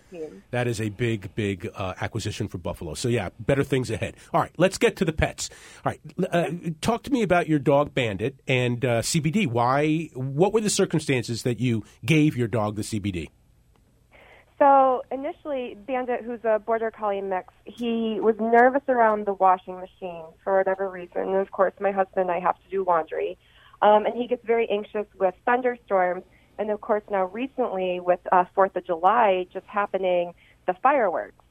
That 0.51 0.67
is 0.67 0.81
a 0.81 0.89
big, 0.89 1.33
big 1.35 1.69
uh, 1.75 1.93
acquisition 2.01 2.47
for 2.47 2.57
Buffalo. 2.57 2.93
So 2.93 3.07
yeah, 3.07 3.29
better 3.39 3.63
things 3.63 3.89
ahead. 3.89 4.15
All 4.33 4.41
right, 4.41 4.51
let's 4.57 4.77
get 4.77 4.95
to 4.97 5.05
the 5.05 5.13
pets. 5.13 5.49
All 5.85 5.91
right, 5.91 6.01
uh, 6.31 6.49
talk 6.81 7.03
to 7.03 7.11
me 7.11 7.21
about 7.21 7.47
your 7.47 7.59
dog 7.59 7.93
Bandit 7.93 8.39
and 8.47 8.83
uh, 8.83 9.01
CBD. 9.01 9.47
Why? 9.47 10.09
What 10.13 10.53
were 10.53 10.61
the 10.61 10.69
circumstances 10.69 11.43
that 11.43 11.59
you 11.59 11.83
gave 12.05 12.37
your 12.37 12.47
dog 12.47 12.75
the 12.75 12.81
CBD? 12.81 13.29
So 14.62 15.02
initially, 15.12 15.76
Bandit, 15.88 16.21
who's 16.24 16.41
a 16.43 16.60
border 16.60 16.91
collie 16.91 17.19
mix, 17.19 17.52
he 17.65 18.19
was 18.19 18.36
nervous 18.39 18.84
around 18.88 19.26
the 19.26 19.34
washing 19.34 19.80
machine 19.80 20.26
for 20.43 20.56
whatever 20.56 20.88
reason. 20.88 21.21
And 21.21 21.38
of 21.38 21.50
course, 21.50 21.74
my 21.80 21.89
husband 21.89 22.30
and 22.30 22.32
I 22.32 22.39
have 22.39 22.58
to 22.58 22.69
do 22.69 22.86
laundry, 22.86 23.39
um, 23.82 24.06
and 24.06 24.15
he 24.15 24.28
gets 24.28 24.45
very 24.45 24.69
anxious 24.69 25.08
with 25.19 25.34
thunderstorms. 25.47 26.21
And 26.60 26.69
of 26.69 26.80
course, 26.80 27.02
now 27.10 27.26
recently 27.26 28.00
with 28.00 28.19
uh, 28.32 28.45
Fourth 28.54 28.76
of 28.76 28.86
July 28.86 29.47
just 29.52 29.65
happening, 29.65 30.36
the 30.67 30.76
fireworks. 30.84 31.43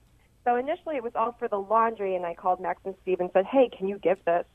So 0.44 0.54
initially, 0.54 0.94
it 0.94 1.02
was 1.02 1.16
all 1.16 1.34
for 1.36 1.48
the 1.48 1.58
laundry, 1.58 2.14
and 2.14 2.24
I 2.24 2.34
called 2.34 2.60
Max 2.60 2.80
and 2.84 2.94
Steve 3.02 3.18
and 3.18 3.30
said, 3.32 3.44
"Hey, 3.44 3.70
can 3.76 3.88
you 3.88 3.98
give 3.98 4.24
this 4.24 4.46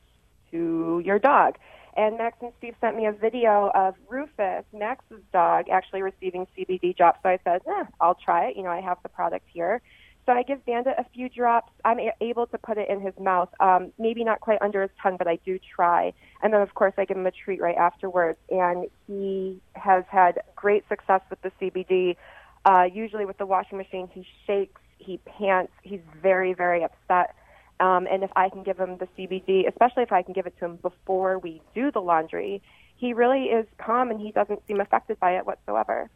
to 0.52 1.02
your 1.04 1.20
dog?" 1.20 1.58
And 1.96 2.18
Max 2.18 2.38
and 2.42 2.52
Steve 2.58 2.76
sent 2.82 2.98
me 2.98 3.06
a 3.06 3.12
video 3.14 3.72
of 3.74 3.96
Rufus, 4.10 4.66
Max's 4.74 5.22
dog, 5.32 5.70
actually 5.70 6.02
receiving 6.02 6.46
CBD 6.58 6.96
drops. 6.96 7.20
So 7.24 7.30
I 7.30 7.40
said, 7.44 7.62
eh, 7.68 7.86
I'll 8.02 8.16
try 8.16 8.48
it. 8.48 8.58
You 8.58 8.64
know, 8.64 8.70
I 8.70 8.82
have 8.82 8.98
the 9.02 9.10
product 9.10 9.46
here. 9.54 9.82
So 10.26 10.34
I 10.34 10.44
give 10.44 10.66
Bandit 10.66 10.96
a 10.98 11.06
few 11.14 11.30
drops. 11.30 11.72
I'm 11.86 12.00
able 12.20 12.48
to 12.48 12.58
put 12.58 12.78
it 12.78 12.90
in 12.90 13.00
his 13.00 13.14
mouth, 13.20 13.50
um, 13.60 13.94
maybe 14.00 14.24
not 14.24 14.42
quite 14.42 14.60
under 14.62 14.82
his 14.82 14.92
tongue, 15.02 15.18
but 15.18 15.28
I 15.28 15.38
do 15.46 15.60
try. 15.76 16.14
And 16.42 16.52
then, 16.52 16.62
of 16.62 16.74
course, 16.74 16.94
I 16.98 17.06
give 17.06 17.16
him 17.16 17.28
a 17.28 17.32
treat 17.32 17.62
right 17.62 17.78
afterwards. 17.78 18.40
And 18.50 18.90
he 19.08 19.62
has 19.74 20.04
had 20.10 20.42
great 20.56 20.84
success 20.90 21.22
with 21.30 21.42
the 21.44 21.52
CBD. 21.62 22.18
Uh, 22.66 22.88
usually 22.92 23.26
with 23.26 23.38
the 23.38 23.46
washing 23.46 23.78
machine, 23.78 24.10
he 24.12 24.26
shakes, 24.48 24.82
he 24.98 25.20
pants, 25.20 25.72
he's 25.84 26.02
very, 26.22 26.54
very 26.54 26.84
upset. 26.84 27.36
Um, 27.80 28.08
and 28.10 28.24
if 28.24 28.32
I 28.36 28.50
can 28.50 28.64
give 28.64 28.78
him 28.78 28.98
the 28.98 29.08
CBD, 29.18 29.68
especially 29.68 30.04
if 30.04 30.12
I 30.12 30.22
can 30.22 30.34
give 30.34 30.46
it 30.46 30.58
to 30.60 30.66
him 30.66 30.76
before 30.78 31.40
we 31.40 31.62
do 31.74 31.92
the 31.92 32.00
laundry, 32.00 32.62
he 32.96 33.14
really 33.14 33.46
is 33.46 33.66
calm 33.78 34.12
and 34.12 34.20
he 34.20 34.32
doesn't 34.32 34.66
seem 34.68 34.80
affected 34.80 35.20
by 35.20 35.38
it 35.38 35.46
whatsoever. 35.46 36.10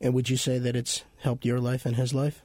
And 0.00 0.14
would 0.14 0.28
you 0.28 0.36
say 0.36 0.58
that 0.58 0.76
it's 0.76 1.04
helped 1.18 1.44
your 1.44 1.58
life 1.58 1.86
and 1.86 1.96
his 1.96 2.12
life? 2.12 2.42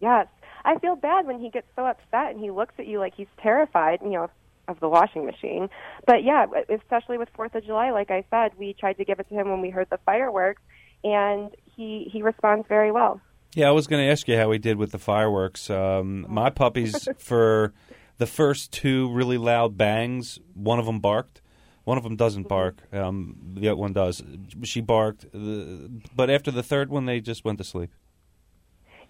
Yes. 0.00 0.26
I 0.64 0.78
feel 0.78 0.96
bad 0.96 1.26
when 1.26 1.40
he 1.40 1.50
gets 1.50 1.68
so 1.76 1.86
upset 1.86 2.32
and 2.32 2.40
he 2.40 2.50
looks 2.50 2.74
at 2.78 2.86
you 2.86 2.98
like 2.98 3.14
he's 3.14 3.28
terrified, 3.40 4.00
you 4.02 4.10
know, 4.10 4.30
of 4.66 4.80
the 4.80 4.88
washing 4.88 5.24
machine. 5.24 5.70
But 6.06 6.24
yeah, 6.24 6.46
especially 6.68 7.16
with 7.16 7.32
4th 7.32 7.54
of 7.54 7.64
July, 7.64 7.90
like 7.90 8.10
I 8.10 8.24
said, 8.30 8.52
we 8.58 8.74
tried 8.74 8.98
to 8.98 9.04
give 9.04 9.18
it 9.18 9.28
to 9.28 9.34
him 9.34 9.50
when 9.50 9.60
we 9.60 9.70
heard 9.70 9.88
the 9.90 9.98
fireworks 10.04 10.62
and 11.04 11.50
he 11.76 12.08
he 12.12 12.22
responds 12.22 12.66
very 12.68 12.90
well. 12.90 13.20
Yeah, 13.54 13.68
I 13.68 13.70
was 13.72 13.86
going 13.86 14.04
to 14.04 14.10
ask 14.10 14.28
you 14.28 14.36
how 14.36 14.48
we 14.48 14.58
did 14.58 14.76
with 14.76 14.92
the 14.92 14.98
fireworks. 14.98 15.70
Um, 15.70 16.26
my 16.28 16.50
puppies, 16.50 17.08
for 17.18 17.72
the 18.18 18.26
first 18.26 18.72
two 18.72 19.10
really 19.10 19.38
loud 19.38 19.76
bangs, 19.76 20.38
one 20.54 20.78
of 20.78 20.86
them 20.86 21.00
barked. 21.00 21.40
One 21.84 21.96
of 21.96 22.04
them 22.04 22.16
doesn't 22.16 22.42
mm-hmm. 22.42 22.48
bark. 22.48 22.82
Um, 22.92 23.54
the 23.54 23.68
other 23.68 23.80
one 23.80 23.94
does. 23.94 24.22
She 24.62 24.82
barked, 24.82 25.24
but 25.32 26.28
after 26.28 26.50
the 26.50 26.62
third 26.62 26.90
one, 26.90 27.06
they 27.06 27.20
just 27.20 27.44
went 27.44 27.58
to 27.58 27.64
sleep. 27.64 27.90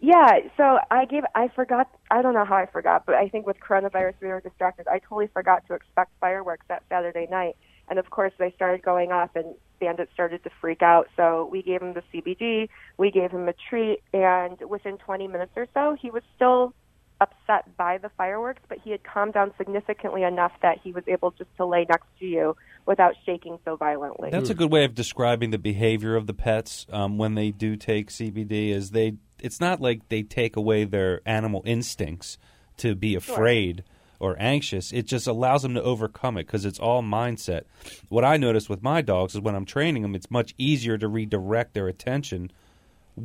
Yeah, 0.01 0.39
so 0.57 0.79
I 0.89 1.05
gave. 1.07 1.25
I 1.35 1.49
forgot. 1.49 1.91
I 2.09 2.23
don't 2.23 2.35
know 2.35 2.45
how 2.45 2.55
I 2.55 2.67
forgot, 2.67 3.05
but 3.05 3.17
I 3.17 3.29
think 3.29 3.49
with 3.49 3.57
coronavirus 3.59 4.15
we 4.23 4.29
were 4.29 4.41
distracted. 4.41 4.87
I 4.87 5.01
totally 5.01 5.27
forgot 5.27 5.67
to 5.67 5.75
expect 5.75 6.13
fireworks 6.21 6.67
that 6.69 6.85
Saturday 6.89 7.27
night, 7.29 7.57
and 7.89 7.99
of 7.99 8.11
course 8.11 8.33
they 8.39 8.53
started 8.53 8.83
going 8.83 9.13
off, 9.13 9.31
and 9.35 9.55
Bandit 9.81 10.09
started 10.13 10.43
to 10.45 10.51
freak 10.61 10.83
out. 10.83 11.09
So 11.17 11.49
we 11.51 11.63
gave 11.63 11.83
him 11.83 11.95
the 11.95 12.03
CBD, 12.13 12.69
we 12.97 13.11
gave 13.11 13.31
him 13.31 13.49
a 13.49 13.55
treat, 13.69 14.01
and 14.13 14.59
within 14.69 14.99
20 14.99 15.29
minutes 15.29 15.53
or 15.57 15.67
so, 15.75 15.97
he 16.01 16.11
was 16.11 16.23
still 16.37 16.75
upset 17.21 17.77
by 17.77 17.99
the 17.99 18.09
fireworks, 18.11 18.63
but 18.69 18.79
he 18.83 18.91
had 18.91 19.03
calmed 19.03 19.35
down 19.35 19.53
significantly 19.59 20.23
enough 20.23 20.53
that 20.63 20.79
he 20.83 20.93
was 20.93 21.05
able 21.09 21.33
just 21.33 21.51
to 21.57 21.67
lay 21.67 21.85
next 21.89 22.07
to 22.19 22.25
you 22.25 22.57
without 22.87 23.15
shaking 23.27 23.59
so 23.65 23.77
violently. 23.77 24.31
That's 24.31 24.51
a 24.51 24.55
good 24.55 24.71
way 24.71 24.85
of 24.85 24.95
describing 24.95 25.51
the 25.51 25.59
behavior 25.59 26.17
of 26.17 26.27
the 26.27 26.35
pets 26.35 26.87
um, 26.93 27.19
when 27.19 27.35
they 27.35 27.51
do 27.51 27.77
take 27.77 28.11
CBD. 28.11 28.71
Is 28.71 28.93
they? 28.93 29.17
It's 29.41 29.61
not 29.61 29.81
like 29.81 30.09
they 30.09 30.23
take 30.23 30.57
away 30.57 30.85
their 30.85 31.21
animal 31.27 31.63
instincts 31.65 32.39
to 32.79 32.95
be 32.95 33.15
afraid. 33.15 33.85
Sure 33.87 33.95
or 34.21 34.37
anxious, 34.39 34.93
it 34.93 35.07
just 35.07 35.27
allows 35.27 35.63
them 35.63 35.75
to 35.75 35.83
overcome 35.83 36.37
it 36.37 36.47
because 36.47 36.65
it's 36.65 36.79
all 36.79 37.03
mindset. 37.03 37.63
What 38.09 38.25
I 38.25 38.37
notice 38.37 38.69
with 38.69 38.83
my 38.83 39.01
dogs 39.03 39.35
is 39.35 39.41
when 39.41 39.55
I'm 39.55 39.65
training 39.65 40.03
them, 40.03 40.15
it's 40.15 40.31
much 40.31 40.55
easier 40.59 40.99
to 40.99 41.09
redirect 41.09 41.75
their 41.75 41.89
attention 41.89 42.51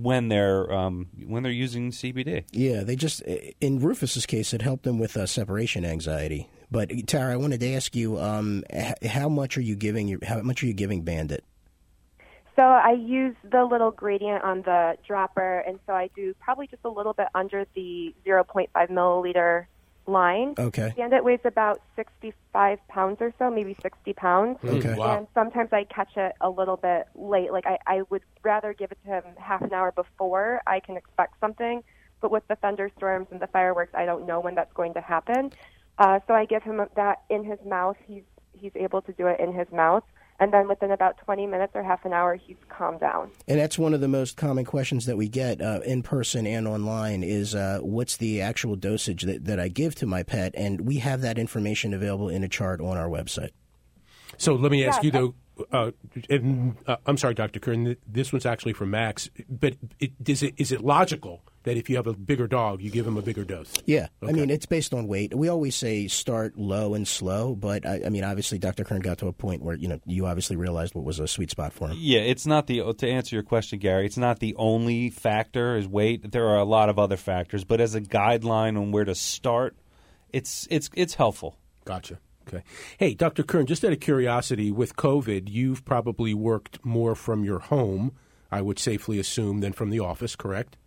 when 0.02 0.28
they're 0.28 0.72
um, 0.72 1.08
when 1.26 1.44
they're 1.44 1.52
using 1.52 1.92
CBD. 1.92 2.46
Yeah, 2.52 2.84
they 2.84 2.96
just 2.96 3.22
in 3.22 3.80
Rufus's 3.80 4.26
case, 4.26 4.54
it 4.54 4.62
helped 4.62 4.88
him 4.88 4.98
with 5.00 5.16
uh, 5.16 5.26
separation 5.26 5.86
anxiety. 5.86 6.50
But 6.72 6.92
Tara, 7.08 7.34
I 7.34 7.38
wanted 7.38 7.60
to 7.60 7.74
ask 7.74 7.96
you, 7.96 8.20
um, 8.20 8.64
how 9.06 9.30
much 9.30 9.58
are 9.58 9.62
you 9.62 9.76
giving? 9.76 10.08
Your, 10.08 10.20
How 10.26 10.42
much 10.42 10.64
are 10.64 10.66
you 10.66 10.74
giving 10.74 11.04
Bandit? 11.04 11.44
So 12.56 12.62
I 12.62 12.92
use 12.92 13.36
the 13.44 13.64
little 13.64 13.92
gradient 13.92 14.44
on 14.44 14.62
the 14.62 14.96
dropper, 15.08 15.60
and 15.60 15.80
so 15.88 15.94
I 15.94 16.10
do 16.16 16.36
probably 16.40 16.68
just 16.68 16.84
a 16.86 16.90
little 16.90 17.14
bit 17.14 17.28
under 17.34 17.66
the 17.76 18.14
0.5 18.26 18.70
milliliter 18.92 19.66
line. 20.06 20.56
Okay. 20.58 20.94
And 20.98 21.14
it 21.14 21.24
weighs 21.24 21.40
about 21.46 21.82
65 21.96 22.80
pounds 22.88 23.18
or 23.22 23.34
so, 23.40 23.50
maybe 23.50 23.76
60 23.82 24.14
pounds. 24.14 24.60
Okay. 24.64 24.96
Wow. 24.96 25.18
And 25.18 25.28
sometimes 25.34 25.72
I 25.72 25.86
catch 25.86 26.16
it 26.18 26.34
a 26.42 26.50
little 26.50 26.78
bit 26.78 27.08
late. 27.16 27.52
Like 27.52 27.66
I, 27.66 27.78
I 27.88 28.02
would 28.10 28.24
rather 28.44 28.74
give 28.74 28.92
it 28.92 28.98
to 29.06 29.10
him 29.10 29.24
half 29.38 29.62
an 29.62 29.74
hour 29.74 29.92
before 29.92 30.62
I 30.68 30.80
can 30.80 30.98
expect 30.98 31.40
something. 31.40 31.84
But 32.22 32.32
with 32.32 32.48
the 32.48 32.56
thunderstorms 32.56 33.28
and 33.32 33.42
the 33.42 33.48
fireworks, 33.48 33.94
I 33.94 34.06
don't 34.06 34.26
know 34.26 34.40
when 34.40 34.56
that's 34.56 34.72
going 34.74 34.94
to 34.94 35.02
happen. 35.02 35.52
Uh, 35.98 36.20
so 36.28 36.34
I 36.34 36.46
give 36.46 36.64
him 36.64 36.82
that 36.96 37.22
in 37.30 37.44
his 37.44 37.60
mouth. 37.66 37.98
He's 38.08 38.24
he's 38.54 38.72
able 38.76 39.02
to 39.02 39.12
do 39.14 39.28
it 39.28 39.40
in 39.40 39.54
his 39.54 39.70
mouth, 39.72 40.04
and 40.44 40.52
then 40.52 40.68
within 40.68 40.92
about 40.92 41.18
20 41.20 41.48
minutes 41.48 41.72
or 41.74 41.82
half 41.84 42.04
an 42.04 42.12
hour, 42.12 42.36
he's 42.36 42.58
calmed 42.68 43.00
down. 43.00 43.32
And 43.48 43.62
that's 43.62 43.80
one 43.80 43.94
of 43.94 44.02
the 44.02 44.10
most 44.10 44.36
common 44.36 44.66
questions 44.66 45.06
that 45.06 45.16
we 45.16 45.30
get 45.30 45.62
uh, 45.62 45.80
in 45.86 46.04
person 46.04 46.46
and 46.46 46.68
online 46.68 47.24
is 47.24 47.56
uh, 47.56 47.80
what's 47.82 48.18
the 48.18 48.42
actual 48.42 48.76
dosage 48.76 49.24
that, 49.24 49.46
that 49.46 49.58
I 49.58 49.70
give 49.70 49.96
to 49.96 50.06
my 50.06 50.22
pet? 50.22 50.54
And 50.58 50.82
we 50.82 50.98
have 50.98 51.22
that 51.22 51.38
information 51.38 51.94
available 51.94 52.28
in 52.28 52.44
a 52.44 52.50
chart 52.50 52.82
on 52.82 52.98
our 52.98 53.08
website. 53.08 53.52
So 54.38 54.56
let 54.56 54.70
me 54.70 54.86
ask 54.86 55.02
Yeah, 55.02 55.06
you 55.06 55.12
though. 55.12 55.36
Uh, 55.72 55.92
and, 56.30 56.76
uh, 56.88 56.98
I'm 57.06 57.16
sorry, 57.16 57.36
Dr. 57.36 57.62
Kern. 57.62 57.96
This 58.06 58.34
one's 58.34 58.46
actually 58.46 58.74
for 58.74 58.86
Max. 58.86 59.30
But 59.48 59.76
it, 60.02 60.12
is 60.28 60.44
it 60.44 60.56
is 60.58 60.74
it 60.74 60.82
logical 60.82 61.42
that 61.64 61.78
if 61.78 61.90
you 61.90 61.96
have 61.96 62.08
a 62.08 62.14
bigger 62.14 62.48
dog, 62.48 62.82
you 62.82 62.90
give 62.90 63.08
him 63.08 63.18
a 63.18 63.22
bigger 63.22 63.44
dose? 63.44 63.74
Yeah, 63.86 64.08
I 64.22 64.32
mean 64.32 64.50
it's 64.50 64.66
based 64.66 64.94
on 64.94 65.08
weight. 65.08 65.34
We 65.34 65.50
always 65.50 65.76
say 65.76 66.08
start 66.08 66.58
low 66.58 66.94
and 66.94 67.08
slow, 67.08 67.56
but 67.56 67.86
I, 67.86 68.02
I 68.06 68.10
mean 68.10 68.24
obviously 68.24 68.60
Dr. 68.60 68.84
Kern 68.84 69.02
got 69.02 69.18
to 69.20 69.28
a 69.28 69.34
point 69.34 69.64
where 69.64 69.76
you 69.76 69.88
know 69.88 70.00
you 70.06 70.26
obviously 70.26 70.56
realized 70.56 70.96
what 70.96 71.06
was 71.06 71.20
a 71.20 71.28
sweet 71.28 71.52
spot 71.52 71.74
for 71.74 71.90
him. 71.90 71.98
Yeah, 72.00 72.22
it's 72.22 72.46
not 72.46 72.68
the 72.68 72.94
to 72.94 73.08
answer 73.08 73.36
your 73.36 73.44
question, 73.44 73.80
Gary. 73.80 74.06
It's 74.06 74.18
not 74.18 74.40
the 74.40 74.56
only 74.56 75.10
factor 75.10 75.78
is 75.78 75.88
weight. 75.88 76.32
There 76.32 76.48
are 76.48 76.58
a 76.58 76.66
lot 76.66 76.90
of 76.90 77.00
other 77.00 77.18
factors, 77.18 77.64
but 77.64 77.82
as 77.82 77.96
a 77.96 78.02
guideline 78.02 78.78
on 78.78 78.92
where 78.92 79.06
to 79.06 79.16
start, 79.16 79.76
it's 80.32 80.68
it's 80.70 80.90
it's 80.94 81.16
helpful. 81.16 81.58
Gotcha. 81.86 82.20
Okay. 82.48 82.64
Hey, 82.98 83.14
Dr. 83.14 83.44
Kern, 83.44 83.66
just 83.66 83.86
out 83.86 83.94
of 83.94 84.00
curiosity, 84.00 84.72
with 84.72 84.96
COVID, 84.96 85.50
you've 85.50 85.86
probably 85.86 86.34
worked 86.34 86.84
more 86.84 87.16
from 87.16 87.44
your 87.46 87.60
home, 87.60 88.12
I 88.52 88.62
would 88.62 88.80
safely 88.80 89.18
assume, 89.18 89.62
than 89.62 89.72
from 89.72 89.90
the 89.90 90.00
office, 90.00 90.36
correct? 90.36 90.78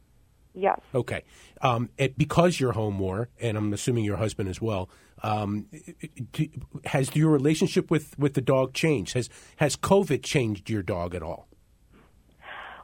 Yes. 0.57 0.81
Okay. 0.95 1.23
Um, 1.61 1.91
it, 1.99 2.17
because 2.17 2.59
you're 2.59 2.73
home 2.73 2.95
more, 2.95 3.29
and 3.41 3.59
I'm 3.59 3.73
assuming 3.75 4.05
your 4.05 4.17
husband 4.17 4.49
as 4.49 4.61
well, 4.61 4.89
um, 5.23 5.67
do, 6.33 6.49
has 6.87 7.15
your 7.15 7.31
relationship 7.31 7.91
with, 7.91 8.19
with 8.19 8.33
the 8.35 8.41
dog 8.41 8.73
changed? 8.73 9.13
Has 9.13 9.29
has 9.57 9.77
COVID 9.77 10.23
changed 10.23 10.71
your 10.71 10.83
dog 10.83 11.15
at 11.15 11.23
all? 11.23 11.47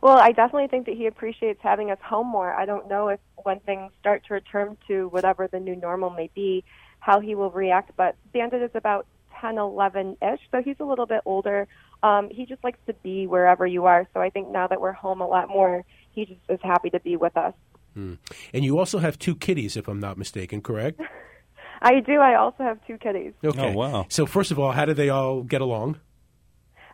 Well, 0.02 0.18
I 0.18 0.32
definitely 0.32 0.68
think 0.68 0.86
that 0.86 0.96
he 0.96 1.06
appreciates 1.06 1.60
having 1.62 1.90
us 1.90 1.98
home 2.04 2.26
more. 2.26 2.52
I 2.52 2.66
don't 2.66 2.88
know 2.88 3.08
if 3.08 3.20
when 3.42 3.60
things 3.60 3.90
start 4.00 4.24
to 4.26 4.34
return 4.34 4.76
to 4.88 5.08
whatever 5.08 5.48
the 5.48 5.60
new 5.60 5.76
normal 5.76 6.10
may 6.10 6.28
be, 6.34 6.64
how 6.98 7.20
he 7.20 7.34
will 7.34 7.50
react. 7.50 7.92
But 7.96 8.16
Bandit 8.32 8.62
is 8.62 8.70
about 8.74 9.06
10, 9.40 9.58
11 9.58 10.16
ish, 10.20 10.40
so 10.50 10.60
he's 10.60 10.76
a 10.80 10.84
little 10.84 11.06
bit 11.06 11.20
older. 11.24 11.68
Um, 12.02 12.28
he 12.30 12.46
just 12.46 12.64
likes 12.64 12.80
to 12.86 12.94
be 12.94 13.28
wherever 13.28 13.64
you 13.64 13.86
are. 13.86 14.08
So 14.12 14.20
I 14.20 14.30
think 14.30 14.50
now 14.50 14.66
that 14.66 14.80
we're 14.80 14.92
home 14.92 15.20
a 15.20 15.26
lot 15.26 15.48
more, 15.48 15.84
he 16.12 16.26
just 16.26 16.40
is 16.48 16.60
happy 16.62 16.90
to 16.90 17.00
be 17.00 17.16
with 17.16 17.36
us. 17.36 17.54
Hmm. 17.94 18.14
And 18.54 18.64
you 18.64 18.78
also 18.78 18.98
have 18.98 19.18
two 19.18 19.34
kitties, 19.34 19.76
if 19.76 19.88
I'm 19.88 20.00
not 20.00 20.16
mistaken, 20.16 20.62
correct? 20.62 21.00
I 21.82 22.00
do. 22.00 22.20
I 22.20 22.36
also 22.36 22.62
have 22.62 22.78
two 22.86 22.96
kitties. 22.96 23.32
Okay. 23.44 23.72
Oh, 23.72 23.72
wow. 23.72 24.06
So 24.08 24.24
first 24.24 24.50
of 24.50 24.58
all, 24.58 24.70
how 24.72 24.84
do 24.84 24.94
they 24.94 25.08
all 25.08 25.42
get 25.42 25.60
along? 25.60 25.98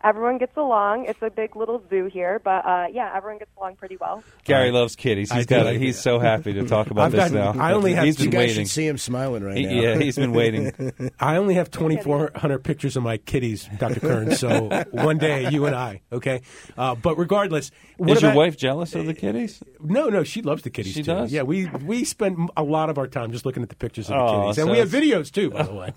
Everyone 0.05 0.39
gets 0.39 0.57
along. 0.57 1.07
It's 1.07 1.21
a 1.23 1.31
big 1.31 1.57
little 1.57 1.83
zoo 1.91 2.07
here, 2.07 2.41
but 2.43 2.65
uh, 2.65 2.87
yeah, 2.93 3.13
everyone 3.15 3.39
gets 3.39 3.51
along 3.59 3.77
pretty 3.77 3.97
well. 3.97 4.23
Gary 4.45 4.71
loves 4.71 4.95
kitties. 4.97 5.31
I 5.33 5.37
He's 5.39 5.47
do 5.47 5.57
got. 5.57 5.65
like 5.67 5.79
he's 5.79 5.97
it. 5.99 6.03
so 6.03 6.19
happy 6.19 6.53
to 6.55 6.67
talk 6.67 6.91
about 6.91 7.07
I've 7.07 7.13
this 7.13 7.31
got- 7.33 7.57
now. 7.57 7.63
I 7.63 7.73
only 7.73 7.95
have 7.95 8.05
He's 8.05 8.17
two 8.17 8.25
You 8.25 8.31
been 8.31 8.41
guys 8.41 8.49
waiting. 8.51 8.65
should 8.65 8.71
see 8.71 8.87
him 8.87 8.99
smiling 8.99 9.43
right 9.43 9.57
He- 9.57 9.67
now. 9.67 9.73
yeah, 9.73 9.97
he's 9.99 10.17
been 10.17 10.33
waiting. 10.33 10.73
I 11.21 11.37
only 11.37 11.55
have 11.55 11.71
2,400 11.71 12.59
pictures 12.65 12.97
of 12.97 13.03
my 13.03 13.17
kitties, 13.17 13.69
Dr. 13.79 14.01
Kern. 14.01 14.35
So 14.35 14.85
one 14.93 15.19
day, 15.19 15.51
you 15.51 15.67
and 15.67 15.75
I, 15.75 16.01
okay? 16.13 16.43
Uh, 16.77 16.95
but 16.95 17.19
regardless, 17.19 17.71
what 17.97 18.11
Is 18.11 18.23
your 18.23 18.31
about- 18.31 18.39
wife 18.39 18.57
jealous 18.57 18.95
of 18.95 19.07
the 19.07 19.15
kitties? 19.15 19.63
No, 19.81 20.09
no, 20.09 20.23
she 20.25 20.43
loves 20.43 20.63
the 20.63 20.71
kitties 20.71 20.93
She 20.95 21.03
too. 21.03 21.13
does? 21.13 21.33
Yeah, 21.33 21.43
we 21.43 21.67
we 21.67 22.05
spend 22.05 22.51
a 22.57 22.63
lot 22.63 22.91
of 22.91 22.99
our 22.99 23.07
time 23.07 23.33
just 23.33 23.45
looking 23.47 23.63
at 23.63 23.69
the 23.69 23.77
pictures 23.77 24.07
of 24.11 24.15
the 24.15 24.21
Oh, 24.21 24.41
kitties, 24.43 24.59
and 24.59 24.71
we 24.71 24.79
have 24.79 24.89
videos 24.89 25.31
too, 25.31 25.51
by 25.51 25.63
the 25.63 25.75
way. 25.75 25.93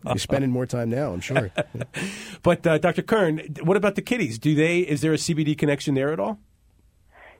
You're 0.06 0.18
spending 0.18 0.50
more 0.50 0.66
time 0.66 0.90
now, 0.90 1.12
I'm 1.12 1.20
sure. 1.20 1.50
but 2.42 2.66
uh, 2.66 2.78
Dr. 2.78 3.02
Kern, 3.02 3.40
what 3.62 3.76
about 3.76 3.94
the 3.94 4.02
kitties? 4.02 4.38
Do 4.38 4.54
they? 4.54 4.80
Is 4.80 5.00
there 5.00 5.12
a 5.12 5.16
CBD 5.16 5.56
connection 5.56 5.94
there 5.94 6.12
at 6.12 6.20
all? 6.20 6.38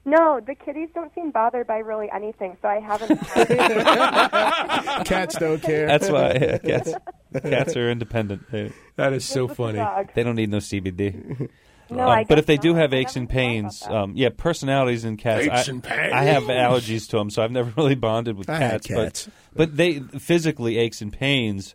No, 0.05 0.41
the 0.47 0.55
kitties 0.55 0.89
don't 0.95 1.13
seem 1.17 1.33
bothered 1.33 1.67
by 1.67 1.79
really 1.79 2.09
anything, 2.15 2.57
so 2.63 2.69
I 2.69 2.79
haven't. 2.79 3.19
Cats 5.05 5.37
don't 5.37 5.61
care. 5.61 5.87
That's 5.89 6.09
why 6.09 6.33
yeah, 6.41 6.59
cats, 6.59 6.93
cats 7.43 7.77
are 7.77 7.91
independent. 7.91 8.49
They, 8.51 8.73
That 8.95 9.13
is 9.13 9.25
so 9.25 9.49
funny. 9.49 9.79
the 9.79 10.09
they 10.15 10.23
don't 10.23 10.37
need 10.37 10.51
no 10.51 10.59
CBD. 10.59 11.51
No, 11.91 12.09
Um, 12.09 12.25
but 12.29 12.39
if 12.39 12.47
they 12.47 12.57
do 12.57 12.75
have 12.75 12.93
aches 12.93 13.15
and 13.17 13.29
pains, 13.29 13.83
um, 13.87 14.13
yeah, 14.17 14.29
personalities 14.37 15.05
in 15.05 15.17
cats. 15.17 15.47
Aches 15.47 15.69
I, 15.69 15.73
and 15.73 15.83
pains. 15.85 16.13
I 16.13 16.23
have 16.25 16.45
allergies 16.45 17.09
to 17.11 17.17
them, 17.19 17.31
so 17.31 17.43
I've 17.43 17.53
never 17.53 17.71
really 17.77 17.95
bonded 17.95 18.37
with 18.37 18.51
I 18.51 18.57
had 18.59 18.83
cats. 18.85 18.87
cats. 18.87 19.25
But, 19.55 19.57
but 19.71 19.77
they 19.77 20.01
physically 20.01 20.79
aches 20.79 21.01
and 21.01 21.13
pains. 21.13 21.75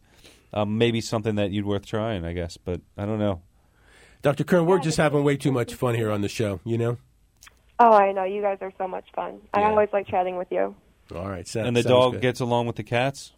Um, 0.54 0.78
maybe 0.78 1.00
something 1.00 1.36
that 1.36 1.52
you'd 1.52 1.66
worth 1.66 1.86
trying, 1.86 2.26
I 2.26 2.34
guess. 2.34 2.58
But 2.58 2.82
I 2.98 3.06
don't 3.06 3.20
know. 3.20 3.42
Dr. 4.22 4.44
Kern, 4.44 4.66
we're 4.66 4.80
just 4.80 4.98
having 4.98 5.24
way 5.24 5.36
too 5.36 5.52
much 5.52 5.74
fun 5.74 5.96
here 5.96 6.12
on 6.12 6.22
the 6.22 6.30
show. 6.30 6.60
You 6.64 6.78
know. 6.78 6.98
Oh, 7.80 7.92
I 7.92 8.12
know. 8.12 8.24
You 8.24 8.42
guys 8.42 8.60
are 8.62 8.72
so 8.78 8.88
much 8.88 9.06
fun. 9.16 9.42
I 9.54 9.62
Yeah. 9.62 9.70
always 9.70 9.90
like 9.92 10.08
chatting 10.08 10.38
with 10.38 10.52
you. 10.52 10.76
All 11.16 11.28
right. 11.28 11.48
So, 11.48 11.62
and 11.64 11.76
the 11.76 11.82
dog 11.84 12.14
good. 12.14 12.22
gets 12.22 12.40
along 12.40 12.68
with 12.68 12.76
the 12.76 12.84
cats. 12.84 13.34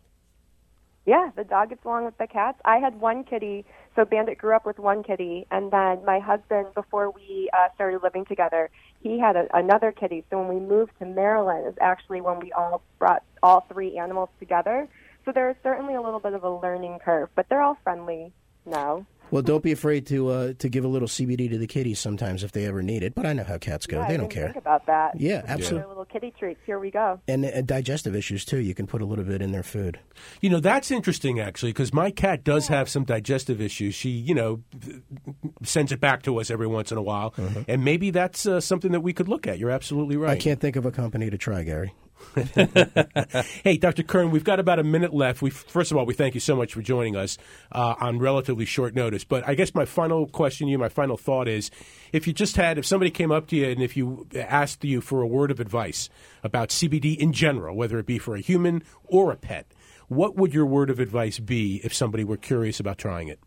Yeah, 1.05 1.31
the 1.35 1.43
dog 1.43 1.69
gets 1.69 1.83
along 1.83 2.05
with 2.05 2.17
the 2.17 2.27
cats. 2.27 2.59
I 2.63 2.77
had 2.77 2.99
one 3.01 3.25
kitty, 3.25 3.65
so 3.95 4.05
Bandit 4.05 4.37
grew 4.37 4.55
up 4.55 4.65
with 4.65 4.79
one 4.79 5.03
kitty, 5.03 5.45
and 5.51 5.69
then 5.69 6.03
my 6.05 6.19
husband, 6.19 6.67
before 6.75 7.11
we 7.11 7.49
uh, 7.51 7.67
started 7.75 8.01
living 8.03 8.23
together, 8.23 8.69
he 9.01 9.19
had 9.19 9.35
a, 9.35 9.47
another 9.53 9.91
kitty. 9.91 10.23
So 10.29 10.39
when 10.39 10.47
we 10.47 10.61
moved 10.65 10.93
to 10.99 11.05
Maryland, 11.05 11.67
is 11.67 11.73
actually 11.81 12.21
when 12.21 12.39
we 12.39 12.53
all 12.53 12.81
brought 12.99 13.21
all 13.41 13.65
three 13.71 13.97
animals 13.97 14.29
together. 14.39 14.87
So 15.25 15.33
there 15.33 15.49
is 15.49 15.57
certainly 15.61 15.95
a 15.95 16.01
little 16.01 16.21
bit 16.21 16.33
of 16.33 16.43
a 16.43 16.49
learning 16.49 16.99
curve, 17.03 17.29
but 17.35 17.47
they're 17.49 17.61
all 17.61 17.77
friendly 17.83 18.31
now. 18.65 19.05
Well, 19.31 19.41
don't 19.41 19.63
be 19.63 19.71
afraid 19.71 20.05
to 20.07 20.29
uh, 20.29 20.53
to 20.59 20.69
give 20.69 20.83
a 20.85 20.87
little 20.87 21.07
CBD 21.07 21.49
to 21.49 21.57
the 21.57 21.67
kitties 21.67 21.99
sometimes 21.99 22.43
if 22.43 22.51
they 22.51 22.65
ever 22.65 22.83
need 22.83 23.01
it. 23.03 23.15
But 23.15 23.25
I 23.25 23.33
know 23.33 23.43
how 23.43 23.57
cats 23.57 23.87
go; 23.87 23.99
Yeah, 23.99 24.07
they 24.07 24.13
I 24.13 24.17
don't 24.17 24.29
care. 24.29 24.45
Think 24.47 24.57
about 24.57 24.85
that. 24.85 25.19
Yeah, 25.19 25.41
They're 25.41 25.51
absolutely. 25.51 25.87
little 25.87 26.05
kitty 26.05 26.33
treats. 26.37 26.59
Here 26.65 26.79
we 26.79 26.91
go. 26.91 27.19
And 27.27 27.45
uh, 27.45 27.61
digestive 27.61 28.15
issues 28.15 28.45
too. 28.45 28.57
You 28.59 28.75
can 28.75 28.85
put 28.85 29.01
a 29.01 29.05
little 29.05 29.25
bit 29.25 29.41
in 29.41 29.51
their 29.51 29.63
food. 29.63 29.99
You 30.41 30.49
know, 30.49 30.59
that's 30.59 30.91
interesting 30.91 31.39
actually, 31.39 31.71
because 31.73 31.93
my 31.93 32.11
cat 32.11 32.43
does 32.43 32.67
have 32.67 32.89
some 32.89 33.05
digestive 33.05 33.59
issues. 33.59 33.95
She, 33.95 34.09
you 34.09 34.35
know, 34.35 34.61
sends 35.63 35.91
it 35.91 35.99
back 35.99 36.23
to 36.23 36.39
us 36.39 36.51
every 36.51 36.67
once 36.67 36.91
in 36.91 36.97
a 36.97 37.03
while, 37.03 37.33
and 37.67 37.83
maybe 37.83 38.11
that's 38.11 38.45
uh, 38.45 38.61
something 38.61 38.91
that 38.91 39.01
we 39.01 39.13
could 39.13 39.27
look 39.27 39.47
at. 39.47 39.57
You're 39.57 39.71
absolutely 39.71 40.17
right. 40.17 40.31
I 40.31 40.37
can't 40.37 40.59
think 40.59 40.75
of 40.75 40.85
a 40.85 40.91
company 40.91 41.29
to 41.29 41.37
try, 41.37 41.63
Gary. 41.63 41.93
Hey, 43.63 43.77
Dr. 43.77 44.03
Kern, 44.03 44.31
we've 44.31 44.43
got 44.43 44.59
about 44.59 44.79
a 44.79 44.83
minute 44.83 45.13
left. 45.13 45.41
We 45.41 45.49
first 45.49 45.91
of 45.91 45.97
all, 45.97 46.05
we 46.05 46.13
thank 46.13 46.33
you 46.33 46.39
so 46.39 46.55
much 46.55 46.73
for 46.73 46.81
joining 46.81 47.15
us 47.15 47.37
uh, 47.71 47.95
on 47.99 48.19
relatively 48.19 48.65
short 48.65 48.95
notice. 48.95 49.23
But 49.23 49.47
I 49.47 49.55
guess 49.55 49.73
my 49.73 49.85
final 49.85 50.27
question 50.27 50.67
to 50.67 50.71
you, 50.71 50.77
my 50.77 50.89
final 50.89 51.17
thought 51.17 51.47
is, 51.47 51.71
if 52.11 52.27
you 52.27 52.33
just 52.33 52.55
had, 52.55 52.77
if 52.77 52.85
somebody 52.85 53.11
came 53.11 53.31
up 53.31 53.47
to 53.47 53.55
you 53.55 53.69
and 53.69 53.81
if 53.81 53.95
you 53.95 54.27
asked 54.35 54.83
you 54.83 55.01
for 55.01 55.21
a 55.21 55.27
word 55.27 55.51
of 55.51 55.59
advice 55.59 56.09
about 56.43 56.69
CBD 56.69 57.17
in 57.17 57.33
general, 57.33 57.75
whether 57.75 57.97
it 57.99 58.05
be 58.05 58.17
for 58.17 58.35
a 58.35 58.41
human 58.41 58.83
or 59.05 59.31
a 59.31 59.37
pet, 59.37 59.67
what 60.07 60.35
would 60.35 60.53
your 60.53 60.65
word 60.65 60.89
of 60.89 60.99
advice 60.99 61.39
be 61.39 61.81
if 61.83 61.93
somebody 61.93 62.23
were 62.23 62.37
curious 62.37 62.79
about 62.79 62.97
trying 62.97 63.27
it? 63.27 63.39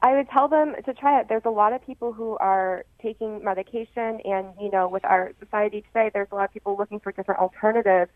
I 0.00 0.14
would 0.14 0.28
tell 0.30 0.46
them 0.46 0.74
to 0.84 0.94
try 0.94 1.20
it. 1.20 1.26
There's 1.28 1.44
a 1.44 1.50
lot 1.50 1.72
of 1.72 1.84
people 1.84 2.12
who 2.12 2.36
are 2.38 2.84
taking 3.02 3.42
medication, 3.42 4.20
and 4.24 4.48
you 4.60 4.70
know, 4.70 4.88
with 4.88 5.04
our 5.04 5.32
society 5.40 5.82
today, 5.92 6.10
there's 6.14 6.28
a 6.30 6.34
lot 6.36 6.44
of 6.44 6.52
people 6.52 6.76
looking 6.76 7.00
for 7.00 7.10
different 7.10 7.40
alternatives 7.40 8.10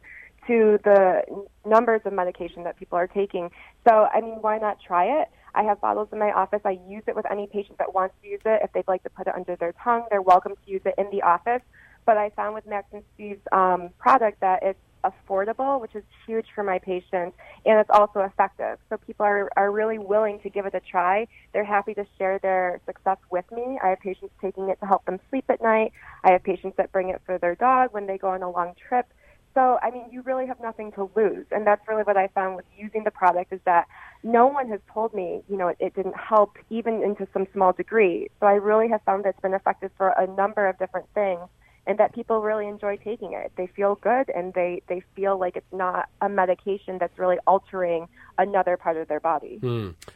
to 0.46 0.78
the 0.84 1.22
numbers 1.66 2.00
of 2.04 2.12
medication 2.12 2.64
that 2.64 2.76
people 2.76 2.98
are 2.98 3.06
taking. 3.08 3.50
So, 3.88 4.08
I 4.12 4.20
mean, 4.20 4.38
why 4.40 4.58
not 4.58 4.78
try 4.80 5.22
it? 5.22 5.28
I 5.54 5.64
have 5.64 5.80
bottles 5.80 6.08
in 6.12 6.18
my 6.18 6.32
office. 6.32 6.60
I 6.64 6.78
use 6.88 7.02
it 7.06 7.14
with 7.14 7.30
any 7.30 7.46
patient 7.46 7.78
that 7.78 7.94
wants 7.94 8.14
to 8.22 8.28
use 8.28 8.40
it. 8.44 8.60
If 8.62 8.72
they'd 8.72 8.88
like 8.88 9.02
to 9.02 9.10
put 9.10 9.26
it 9.26 9.34
under 9.34 9.56
their 9.56 9.72
tongue, 9.72 10.06
they're 10.10 10.22
welcome 10.22 10.54
to 10.54 10.70
use 10.70 10.80
it 10.84 10.94
in 10.98 11.10
the 11.10 11.22
office. 11.22 11.62
But 12.06 12.16
I 12.16 12.30
found 12.30 12.54
with 12.54 12.66
Max 12.66 12.86
and 12.92 13.02
Steve's 13.14 13.42
um, 13.52 13.90
product 13.98 14.40
that 14.40 14.62
it's 14.62 14.78
affordable, 15.04 15.80
which 15.80 15.94
is 15.94 16.02
huge 16.26 16.46
for 16.54 16.64
my 16.64 16.78
patients, 16.78 17.36
and 17.64 17.78
it's 17.78 17.90
also 17.90 18.20
effective. 18.20 18.78
So 18.88 18.96
people 18.96 19.26
are, 19.26 19.50
are 19.56 19.70
really 19.70 19.98
willing 19.98 20.40
to 20.40 20.50
give 20.50 20.66
it 20.66 20.74
a 20.74 20.80
try. 20.80 21.26
They're 21.52 21.64
happy 21.64 21.94
to 21.94 22.06
share 22.18 22.38
their 22.38 22.80
success 22.86 23.18
with 23.30 23.44
me. 23.52 23.78
I 23.82 23.88
have 23.88 24.00
patients 24.00 24.34
taking 24.40 24.68
it 24.68 24.78
to 24.80 24.86
help 24.86 25.04
them 25.04 25.18
sleep 25.30 25.44
at 25.48 25.62
night. 25.62 25.92
I 26.24 26.32
have 26.32 26.42
patients 26.42 26.76
that 26.76 26.92
bring 26.92 27.10
it 27.10 27.20
for 27.26 27.38
their 27.38 27.54
dog 27.54 27.92
when 27.92 28.06
they 28.06 28.18
go 28.18 28.28
on 28.28 28.42
a 28.42 28.50
long 28.50 28.74
trip. 28.88 29.06
So, 29.54 29.78
I 29.82 29.90
mean, 29.90 30.04
you 30.10 30.22
really 30.22 30.46
have 30.46 30.60
nothing 30.60 30.92
to 30.92 31.10
lose. 31.14 31.44
And 31.50 31.66
that's 31.66 31.86
really 31.86 32.04
what 32.04 32.16
I 32.16 32.28
found 32.28 32.56
with 32.56 32.64
using 32.76 33.04
the 33.04 33.10
product 33.10 33.52
is 33.52 33.60
that 33.66 33.86
no 34.22 34.46
one 34.46 34.68
has 34.68 34.80
told 34.92 35.12
me, 35.12 35.42
you 35.48 35.58
know, 35.58 35.68
it, 35.68 35.76
it 35.78 35.94
didn't 35.94 36.16
help 36.16 36.56
even 36.70 37.02
into 37.02 37.28
some 37.34 37.46
small 37.52 37.72
degree. 37.72 38.30
So 38.40 38.46
I 38.46 38.54
really 38.54 38.88
have 38.88 39.02
found 39.02 39.24
that 39.24 39.30
it's 39.30 39.40
been 39.40 39.52
effective 39.52 39.90
for 39.98 40.08
a 40.08 40.26
number 40.26 40.66
of 40.66 40.78
different 40.78 41.06
things 41.14 41.40
and 41.86 41.98
that 41.98 42.14
people 42.14 42.40
really 42.40 42.68
enjoy 42.68 42.96
taking 42.96 43.32
it. 43.32 43.52
They 43.56 43.66
feel 43.66 43.96
good 43.96 44.30
and 44.34 44.54
they, 44.54 44.82
they 44.88 45.02
feel 45.16 45.38
like 45.38 45.56
it's 45.56 45.72
not 45.72 46.08
a 46.20 46.28
medication 46.28 46.98
that's 46.98 47.18
really 47.18 47.38
altering 47.46 48.08
another 48.38 48.76
part 48.76 48.96
of 48.96 49.08
their 49.08 49.20
body. 49.20 49.58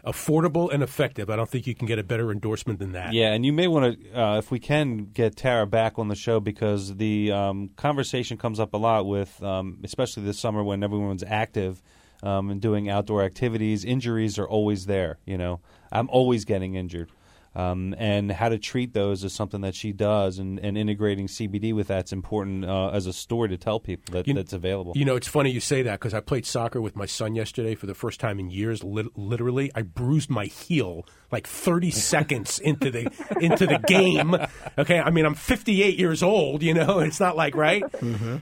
Affordable 0.07 0.73
and 0.73 0.83
effective. 0.83 1.29
I 1.29 1.37
don't 1.37 1.49
think 1.49 1.67
you 1.67 1.75
can 1.75 1.87
get 1.87 1.99
a 1.99 2.05
better 2.05 2.31
endorsement 2.31 2.79
than 2.79 2.93
that. 2.93 3.13
Yeah, 3.13 3.33
and 3.33 3.45
you 3.45 3.53
may 3.53 3.67
want 3.67 4.01
to, 4.01 4.21
uh, 4.21 4.39
if 4.39 4.51
we 4.51 4.61
can, 4.61 5.07
get 5.07 5.37
Tara 5.37 5.67
back 5.67 5.99
on 5.99 6.09
the 6.09 6.15
show 6.15 6.39
because 6.39 6.97
the 6.97 7.33
um, 7.33 7.71
conversation 7.77 8.39
comes 8.39 8.61
up 8.61 8.73
a 8.73 8.79
lot 8.79 9.07
with, 9.07 9.43
um, 9.43 9.81
especially 9.83 10.23
this 10.23 10.39
summer 10.39 10.63
when 10.63 10.85
everyone's 10.85 11.25
active 11.27 11.83
um, 12.23 12.51
and 12.51 12.61
doing 12.61 12.89
outdoor 12.89 13.23
activities. 13.23 13.85
Injuries 13.85 14.39
are 14.39 14.49
always 14.49 14.87
there. 14.87 15.19
You 15.27 15.37
know, 15.37 15.61
I'm 15.91 16.09
always 16.11 16.45
getting 16.45 16.75
injured. 16.75 17.11
Um, 17.57 17.95
and 17.97 18.31
how 18.31 18.51
to 18.51 18.59
treat 18.59 18.93
those 18.93 19.25
is 19.25 19.33
something 19.33 19.63
that 19.63 19.75
she 19.75 19.93
does, 19.93 20.39
and, 20.39 20.61
and 20.61 20.77
integrating 20.77 21.27
CBD 21.27 21.75
with 21.75 21.89
that's 21.89 22.13
important 22.13 22.67
uh, 22.67 22.89
as 22.91 23.07
a 23.07 23.15
story 23.15 23.49
to 23.49 23.57
tell 23.57 23.81
people 23.81 24.13
that 24.13 24.29
You- 24.29 24.35
that's 24.35 24.53
available. 24.53 24.93
You 24.95 25.07
know, 25.07 25.17
it's 25.17 25.27
funny 25.29 25.51
you 25.51 25.61
say 25.61 25.81
that 25.83 25.93
because 25.99 26.13
I 26.13 26.21
played 26.21 26.45
soccer 26.45 26.83
with 26.83 26.95
my 26.97 27.07
son 27.07 27.35
yesterday 27.35 27.75
for 27.75 27.87
the 27.87 27.95
first 27.95 28.21
time 28.21 28.39
in 28.39 28.51
years. 28.51 28.85
Lit- 28.85 29.17
literally, 29.17 29.71
I 29.75 29.81
bruised 29.83 30.29
my 30.29 30.45
heel 30.45 31.07
like 31.33 31.47
30 31.47 31.91
seconds 32.13 32.59
into 32.59 32.91
the 32.91 33.11
into 33.41 33.67
the 33.67 33.79
game. 33.87 34.37
Okay, 34.79 35.01
I 35.01 35.11
mean 35.11 35.25
I'm 35.25 35.35
58 35.35 35.99
years 35.99 36.23
old. 36.23 36.63
You 36.63 36.75
know, 36.75 36.99
it's 36.99 37.19
not 37.21 37.37
like 37.37 37.57
right. 37.57 37.83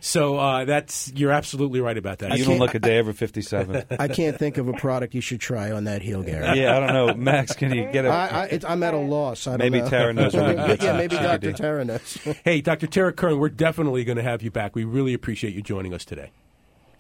So 0.01 0.37
uh, 0.39 0.65
that's 0.65 1.13
you're 1.15 1.31
absolutely 1.33 1.81
right 1.81 1.97
about 1.97 2.19
that. 2.19 2.37
you 2.37 2.45
don't 2.45 2.59
look 2.59 2.75
a 2.75 2.79
day 2.79 2.99
over 2.99 3.13
57. 3.13 3.85
I 3.99 4.09
can't 4.09 4.39
think 4.39 4.59
of 4.59 4.69
a 4.69 4.73
product 4.73 5.15
you 5.15 5.21
should 5.21 5.41
try 5.41 5.71
on 5.71 5.85
that 5.85 6.03
heel, 6.03 6.23
Gary. 6.23 6.61
yeah, 6.61 6.77
I 6.77 6.81
don't 6.81 6.93
know. 6.93 7.15
Max, 7.15 7.55
can 7.55 7.73
you 7.73 7.91
get 7.93 8.05
a. 8.05 8.09
I, 8.09 8.27
I, 8.27 8.45
it, 8.47 8.65
I'm 8.65 8.83
at 8.83 8.95
a 8.95 8.99
loss. 9.09 9.47
I 9.47 9.53
don't 9.53 9.59
Maybe 9.61 9.81
know. 9.81 9.89
Tara 9.89 10.13
knows 10.13 10.35
where 10.35 10.49
we 10.49 10.55
yeah, 10.85 10.97
maybe 10.97 11.17
CBD. 11.17 11.41
Dr. 11.41 11.53
Tara 11.53 11.85
knows. 11.85 12.19
Hey, 12.45 12.61
Dr. 12.61 12.87
Tara 12.87 13.13
Kern, 13.13 13.39
we're 13.39 13.49
definitely 13.49 14.05
going 14.05 14.17
to 14.17 14.23
have 14.23 14.43
you 14.43 14.51
back. 14.51 14.75
We 14.75 14.85
really 14.85 15.15
appreciate 15.15 15.55
you 15.55 15.63
joining 15.63 15.95
us 15.95 16.05
today. 16.05 16.31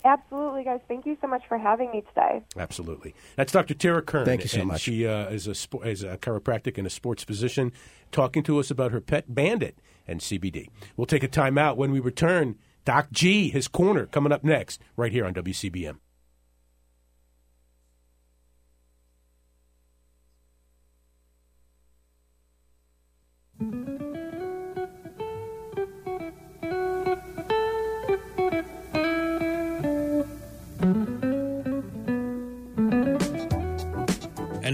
Absolutely, 0.04 0.64
guys. 0.64 0.80
Thank 0.86 1.06
you 1.06 1.16
so 1.22 1.26
much 1.26 1.42
for 1.48 1.56
having 1.56 1.90
me 1.90 2.02
today. 2.02 2.42
Absolutely. 2.58 3.14
That's 3.36 3.52
Dr. 3.52 3.72
Tara 3.72 4.02
Kern. 4.02 4.26
Thank 4.26 4.42
you 4.42 4.48
so 4.48 4.60
and 4.60 4.68
much. 4.68 4.82
She 4.82 5.06
uh, 5.06 5.28
is, 5.28 5.46
a 5.46 5.52
spo- 5.52 5.84
is 5.86 6.02
a 6.02 6.18
chiropractic 6.18 6.76
and 6.76 6.86
a 6.86 6.90
sports 6.90 7.24
physician 7.24 7.72
talking 8.12 8.42
to 8.42 8.58
us 8.58 8.70
about 8.70 8.92
her 8.92 9.00
pet 9.00 9.34
bandit 9.34 9.78
and 10.06 10.20
CBD. 10.20 10.68
We'll 10.96 11.06
take 11.06 11.22
a 11.22 11.28
time 11.28 11.56
out 11.56 11.78
when 11.78 11.90
we 11.90 12.00
return. 12.00 12.56
Doc 12.84 13.08
G, 13.12 13.48
his 13.48 13.66
corner, 13.66 14.04
coming 14.04 14.30
up 14.30 14.44
next, 14.44 14.78
right 14.94 15.10
here 15.10 15.24
on 15.24 15.32
WCBM. 15.32 15.96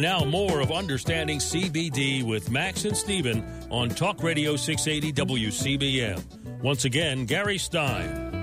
And 0.01 0.09
now 0.09 0.25
more 0.25 0.61
of 0.61 0.73
Understanding 0.73 1.39
CBD 1.39 2.23
with 2.23 2.51
Max 2.51 2.87
and 2.87 2.97
Steven 2.97 3.45
on 3.71 3.91
Talk 3.91 4.23
Radio 4.23 4.57
680 4.57 5.13
WCBM. 5.13 6.63
Once 6.63 6.87
again, 6.87 7.27
Gary 7.27 7.59
Stein. 7.59 8.43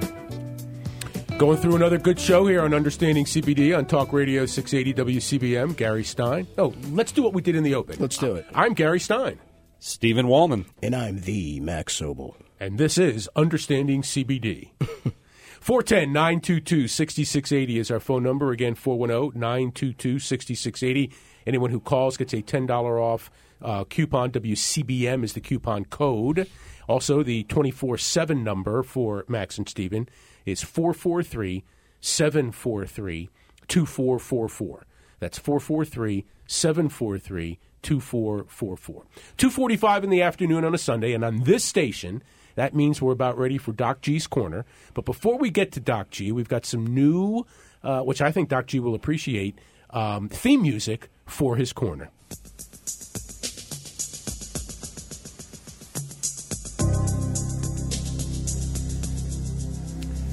Going 1.39 1.57
through 1.57 1.75
another 1.75 1.97
good 1.97 2.19
show 2.19 2.45
here 2.45 2.61
on 2.61 2.75
Understanding 2.75 3.25
CBD 3.25 3.75
on 3.75 3.87
Talk 3.87 4.13
Radio 4.13 4.45
680 4.45 5.17
WCBM. 5.17 5.75
Gary 5.75 6.03
Stein. 6.03 6.45
Oh, 6.59 6.75
let's 6.91 7.11
do 7.11 7.23
what 7.23 7.33
we 7.33 7.41
did 7.41 7.55
in 7.55 7.63
the 7.63 7.73
open. 7.73 7.95
Let's 7.99 8.17
do 8.17 8.35
it. 8.35 8.45
I'm 8.53 8.75
Gary 8.75 8.99
Stein, 8.99 9.39
Stephen 9.79 10.27
Wallman. 10.27 10.67
And 10.83 10.95
I'm 10.95 11.21
the 11.21 11.59
Max 11.59 11.99
Sobel. 11.99 12.35
and 12.59 12.77
this 12.77 12.99
is 12.99 13.27
Understanding 13.35 14.03
CBD. 14.03 14.73
410 15.59 16.13
922 16.13 16.87
6680 16.87 17.79
is 17.79 17.89
our 17.89 17.99
phone 17.99 18.21
number. 18.21 18.51
Again, 18.51 18.75
410 18.75 19.39
922 19.39 20.19
6680. 20.19 21.11
Anyone 21.47 21.71
who 21.71 21.79
calls 21.79 22.17
gets 22.17 22.33
a 22.33 22.41
$10 22.41 22.69
off 23.01 23.31
uh, 23.61 23.85
coupon. 23.85 24.31
WCBM 24.31 25.23
is 25.23 25.31
the 25.31 25.39
coupon 25.39 25.85
code. 25.85 26.47
Also, 26.89 27.23
the 27.23 27.43
24 27.43 27.97
7 27.97 28.43
number 28.43 28.83
for 28.83 29.23
Max 29.29 29.57
and 29.57 29.67
Steven 29.67 30.09
is 30.45 30.61
443 30.61 31.63
743 32.01 33.29
2444. 33.67 34.85
That's 35.19 35.39
443 35.39 36.25
743 36.47 37.59
2444. 37.81 39.05
245 39.37 40.03
in 40.03 40.09
the 40.09 40.21
afternoon 40.21 40.65
on 40.65 40.75
a 40.75 40.77
Sunday, 40.77 41.13
and 41.13 41.23
on 41.23 41.43
this 41.43 41.63
station, 41.63 42.21
that 42.55 42.75
means 42.75 43.01
we're 43.01 43.13
about 43.13 43.37
ready 43.37 43.57
for 43.57 43.71
Doc 43.71 44.01
G's 44.01 44.27
Corner. 44.27 44.65
But 44.93 45.05
before 45.05 45.37
we 45.37 45.49
get 45.49 45.71
to 45.73 45.79
Doc 45.79 46.09
G, 46.09 46.33
we've 46.33 46.49
got 46.49 46.65
some 46.65 46.85
new, 46.85 47.45
uh, 47.83 48.01
which 48.01 48.21
I 48.21 48.31
think 48.31 48.49
Doc 48.49 48.67
G 48.67 48.79
will 48.79 48.95
appreciate, 48.95 49.57
um, 49.91 50.27
theme 50.27 50.61
music 50.61 51.09
for 51.27 51.55
his 51.55 51.71
corner. 51.71 52.09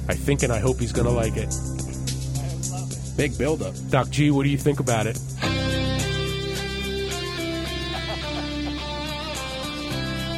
I 0.07 0.13
think 0.13 0.43
and 0.43 0.51
I 0.51 0.59
hope 0.59 0.79
he's 0.79 0.91
going 0.91 1.07
to 1.07 1.13
like 1.13 1.35
it. 1.35 1.53
Big 3.17 3.37
buildup. 3.37 3.73
Doc 3.89 4.09
G, 4.09 4.31
what 4.31 4.43
do 4.43 4.49
you 4.49 4.57
think 4.57 4.79
about 4.79 5.07
it? 5.07 5.19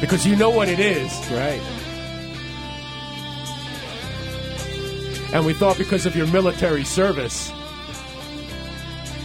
Because 0.00 0.26
you 0.26 0.36
know 0.36 0.50
what 0.50 0.68
it 0.68 0.78
is. 0.78 1.10
Right. 1.30 1.60
And 5.34 5.44
we 5.44 5.52
thought 5.52 5.76
because 5.76 6.06
of 6.06 6.16
your 6.16 6.26
military 6.28 6.84
service, 6.84 7.52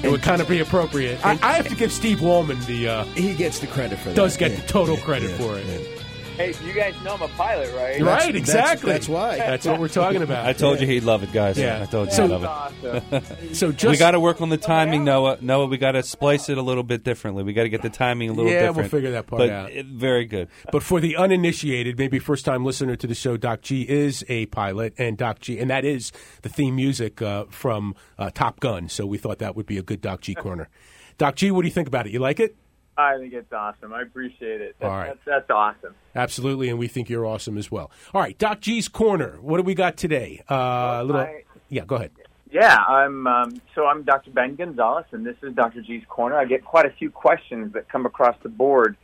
it 0.04 0.12
would 0.12 0.22
kind 0.22 0.42
of 0.42 0.48
be 0.48 0.60
appropriate. 0.60 1.24
I, 1.26 1.32
I 1.42 1.54
have 1.54 1.68
to 1.70 1.76
give 1.76 1.92
Steve 1.92 2.20
Wallman 2.20 2.64
the 2.66 2.88
uh, 2.88 3.04
He 3.16 3.34
gets 3.34 3.60
the 3.60 3.68
credit 3.68 3.98
for 4.00 4.10
that. 4.10 4.16
does 4.16 4.38
get 4.38 4.52
Yeah. 4.52 4.58
the 4.58 4.68
total 4.68 4.96
Yeah, 4.98 5.04
credit 5.04 5.32
yeah, 5.32 5.38
for 5.38 5.58
it. 5.58 6.03
Yeah. 6.38 6.44
Hey, 6.44 6.66
you 6.66 6.74
guys 6.74 6.94
know 7.04 7.16
I'm 7.16 7.22
a 7.22 7.28
pilot, 7.30 7.74
right? 7.76 8.02
Right, 8.02 8.36
exactly. 8.36 8.92
that's 8.92 9.08
why. 9.08 9.38
That's 9.38 9.66
what 9.66 9.80
we're 9.80 9.88
talking 9.88 10.22
about. 10.22 10.46
I 10.48 10.54
told 10.54 10.80
you 10.82 10.88
he'd 10.88 11.04
love 11.04 11.24
it, 11.24 11.32
guys. 11.32 11.58
Yeah. 11.58 11.82
I 11.82 11.86
told 11.86 12.10
you 12.10 12.14
So- 12.14 12.24
he'd 12.28 12.34
love 12.34 12.44
it. 12.84 13.04
Awesome. 13.14 13.54
so 13.54 13.72
just 13.72 13.92
we 13.92 13.98
got 13.98 14.12
to 14.12 14.20
work 14.20 14.42
on 14.42 14.50
the 14.50 14.58
timing, 14.58 15.04
Noah. 15.04 15.38
Noah, 15.42 15.68
we 15.68 15.78
got 15.78 15.92
to 15.94 16.04
splice 16.04 16.50
it 16.50 16.58
a 16.58 16.62
little 16.62 16.84
bit 16.84 17.04
differently. 17.04 17.44
We 17.44 17.54
got 17.54 17.64
to 17.64 17.70
get 17.70 17.82
the 17.82 17.90
timing 17.90 18.30
a 18.30 18.34
little 18.34 18.52
Yeah, 18.52 18.70
we'll 18.72 18.88
figure 18.88 19.12
that 19.12 19.28
part 19.28 19.40
but 19.40 19.50
out. 19.50 19.72
It, 19.72 19.86
very 19.86 20.26
good. 20.26 20.50
But 20.72 20.84
for 20.84 21.00
the 21.00 21.16
uninitiated, 21.16 21.98
maybe 21.98 22.20
first 22.20 22.46
time 22.46 22.66
listener 22.66 22.96
to 22.96 23.08
the 23.08 23.16
show, 23.16 23.38
Doc 23.38 23.62
G 23.62 23.84
is 23.84 24.24
a 24.30 24.46
pilot, 24.48 24.94
and 24.98 25.18
Doc 25.18 25.40
G, 25.40 25.60
and 25.60 25.70
that 25.70 25.86
is 25.86 26.12
the 26.42 26.50
theme 26.50 26.76
music 26.76 27.22
uh, 27.22 27.46
from 27.50 27.96
uh, 28.18 28.30
Top 28.34 28.60
Gun. 28.60 28.90
So 28.90 29.06
we 29.06 29.18
thought 29.18 29.40
that 29.40 29.56
would 29.56 29.66
be 29.66 29.78
a 29.78 29.84
good 29.84 30.02
Doc 30.02 30.22
G 30.22 30.36
corner. 30.36 30.70
Doc 31.18 31.36
G, 31.36 31.52
what 31.52 31.62
do 31.62 31.68
you 31.68 31.74
think 31.74 31.88
about 31.88 32.08
it? 32.08 32.14
You 32.14 32.20
like 32.20 32.40
it? 32.40 32.56
I 32.98 33.18
think 33.18 33.34
it's 33.34 33.52
awesome. 33.52 33.94
I 33.94 34.02
appreciate 34.04 34.62
it. 34.62 34.76
That, 34.80 34.86
All 34.86 34.98
right. 34.98 35.08
That's, 35.08 35.20
that's 35.26 35.50
awesome. 35.50 35.96
Absolutely, 36.16 36.70
and 36.70 36.78
we 36.78 36.88
think 36.88 37.10
you're 37.10 37.26
awesome 37.26 37.58
as 37.58 37.72
well. 37.72 37.90
All 38.14 38.22
right, 38.22 38.38
Doc 38.38 38.60
G's 38.62 38.88
corner. 38.88 39.38
What 39.42 39.58
do 39.58 39.64
we 39.64 39.74
got 39.74 39.98
today? 39.98 40.44
Uh, 40.50 40.56
a 41.02 41.04
little, 41.04 41.22
I- 41.22 41.44
yeah. 41.70 41.86
Go 41.86 41.96
ahead. 41.96 42.12
Yeah, 42.52 42.76
I'm. 42.78 43.26
Um, 43.26 43.62
so 43.74 43.88
I'm 43.88 44.04
Dr. 44.04 44.30
Ben 44.30 44.56
Gonzalez, 44.56 45.06
and 45.12 45.26
this 45.26 45.36
is 45.42 45.56
Dr. 45.56 45.82
G's 45.82 46.04
Corner. 46.08 46.38
I 46.38 46.46
get 46.46 46.64
quite 46.64 46.86
a 46.86 46.92
few 46.92 47.10
questions 47.10 47.74
that 47.74 47.90
come 47.90 48.06
across 48.06 48.36
the 48.44 48.50
board 48.50 48.96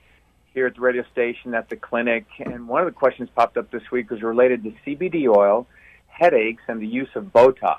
here 0.54 0.68
at 0.68 0.76
the 0.76 0.82
radio 0.82 1.04
station, 1.12 1.56
at 1.56 1.68
the 1.70 1.76
clinic, 1.76 2.26
and 2.40 2.68
one 2.68 2.82
of 2.82 2.86
the 2.86 2.92
questions 2.92 3.28
popped 3.36 3.58
up 3.58 3.72
this 3.72 3.82
week 3.92 4.12
was 4.12 4.22
related 4.22 4.64
to 4.64 4.74
CBD 4.86 5.28
oil, 5.28 5.66
headaches, 6.08 6.62
and 6.68 6.80
the 6.80 6.86
use 6.88 7.10
of 7.16 7.26
Botox. 7.26 7.78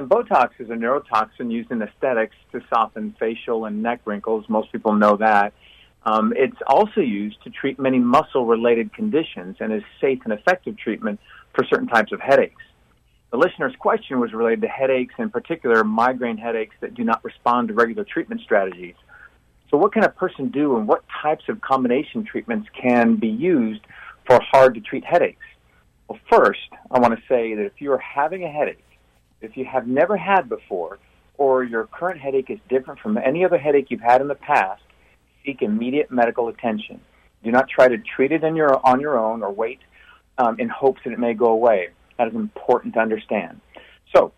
And 0.00 0.08
Botox 0.08 0.52
is 0.58 0.70
a 0.70 0.72
neurotoxin 0.72 1.52
used 1.52 1.70
in 1.70 1.82
aesthetics 1.82 2.34
to 2.52 2.62
soften 2.72 3.14
facial 3.20 3.66
and 3.66 3.82
neck 3.82 4.00
wrinkles. 4.06 4.46
Most 4.48 4.72
people 4.72 4.94
know 4.94 5.18
that. 5.18 5.52
Um, 6.06 6.32
it's 6.34 6.56
also 6.66 7.02
used 7.02 7.36
to 7.44 7.50
treat 7.50 7.78
many 7.78 7.98
muscle 7.98 8.46
related 8.46 8.94
conditions 8.94 9.58
and 9.60 9.70
is 9.70 9.82
safe 10.00 10.20
and 10.24 10.32
effective 10.32 10.78
treatment 10.78 11.20
for 11.54 11.66
certain 11.66 11.86
types 11.86 12.12
of 12.12 12.20
headaches. 12.20 12.62
The 13.30 13.36
listener's 13.36 13.76
question 13.78 14.20
was 14.20 14.32
related 14.32 14.62
to 14.62 14.68
headaches, 14.68 15.16
in 15.18 15.28
particular 15.28 15.84
migraine 15.84 16.38
headaches 16.38 16.76
that 16.80 16.94
do 16.94 17.04
not 17.04 17.22
respond 17.22 17.68
to 17.68 17.74
regular 17.74 18.04
treatment 18.04 18.40
strategies. 18.40 18.94
So, 19.70 19.76
what 19.76 19.92
can 19.92 20.04
a 20.04 20.08
person 20.08 20.48
do, 20.48 20.78
and 20.78 20.88
what 20.88 21.04
types 21.22 21.44
of 21.50 21.60
combination 21.60 22.24
treatments 22.24 22.70
can 22.70 23.16
be 23.16 23.28
used 23.28 23.82
for 24.26 24.40
hard 24.40 24.76
to 24.76 24.80
treat 24.80 25.04
headaches? 25.04 25.44
Well, 26.08 26.18
first, 26.32 26.70
I 26.90 27.00
want 27.00 27.14
to 27.18 27.22
say 27.28 27.54
that 27.54 27.66
if 27.66 27.82
you 27.82 27.92
are 27.92 27.98
having 27.98 28.44
a 28.44 28.50
headache, 28.50 28.82
if 29.40 29.56
you 29.56 29.64
have 29.64 29.86
never 29.86 30.16
had 30.16 30.48
before, 30.48 30.98
or 31.38 31.64
your 31.64 31.86
current 31.86 32.20
headache 32.20 32.50
is 32.50 32.58
different 32.68 33.00
from 33.00 33.16
any 33.16 33.44
other 33.44 33.58
headache 33.58 33.86
you've 33.90 34.00
had 34.00 34.20
in 34.20 34.28
the 34.28 34.34
past, 34.34 34.82
seek 35.44 35.62
immediate 35.62 36.10
medical 36.10 36.48
attention. 36.48 37.00
Do 37.42 37.50
not 37.50 37.68
try 37.68 37.88
to 37.88 37.96
treat 37.98 38.32
it 38.32 38.42
your, 38.42 38.86
on 38.86 39.00
your 39.00 39.18
own 39.18 39.42
or 39.42 39.50
wait 39.50 39.80
um, 40.36 40.60
in 40.60 40.68
hopes 40.68 41.00
that 41.04 41.12
it 41.12 41.18
may 41.18 41.32
go 41.32 41.46
away. 41.46 41.88
That 42.18 42.28
is 42.28 42.34
important 42.34 42.94
to 42.94 43.00
understand. 43.00 43.60
So, 44.14 44.32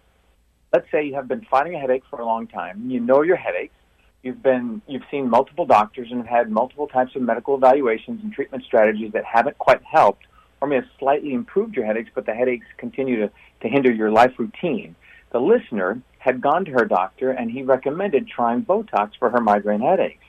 let's 0.72 0.86
say 0.92 1.04
you 1.04 1.14
have 1.14 1.26
been 1.26 1.44
fighting 1.50 1.74
a 1.74 1.80
headache 1.80 2.04
for 2.08 2.20
a 2.20 2.24
long 2.24 2.46
time. 2.46 2.88
You 2.88 3.00
know 3.00 3.22
your 3.22 3.36
headaches. 3.36 3.74
You've 4.22 4.42
been 4.42 4.80
you've 4.86 5.02
seen 5.10 5.28
multiple 5.28 5.66
doctors 5.66 6.08
and 6.12 6.18
have 6.18 6.28
had 6.28 6.50
multiple 6.50 6.86
types 6.86 7.16
of 7.16 7.22
medical 7.22 7.56
evaluations 7.56 8.22
and 8.22 8.32
treatment 8.32 8.62
strategies 8.62 9.10
that 9.12 9.24
haven't 9.24 9.58
quite 9.58 9.82
helped 9.82 10.26
or 10.62 10.68
may 10.68 10.76
have 10.76 10.86
slightly 11.00 11.34
improved 11.34 11.74
your 11.74 11.84
headaches, 11.84 12.10
but 12.14 12.24
the 12.24 12.32
headaches 12.32 12.66
continue 12.78 13.16
to, 13.16 13.30
to 13.62 13.68
hinder 13.68 13.92
your 13.92 14.12
life 14.12 14.30
routine. 14.38 14.94
The 15.32 15.40
listener 15.40 16.00
had 16.18 16.40
gone 16.40 16.64
to 16.66 16.70
her 16.70 16.84
doctor 16.84 17.32
and 17.32 17.50
he 17.50 17.64
recommended 17.64 18.28
trying 18.28 18.64
Botox 18.64 19.10
for 19.18 19.28
her 19.28 19.40
migraine 19.40 19.80
headaches. 19.80 20.24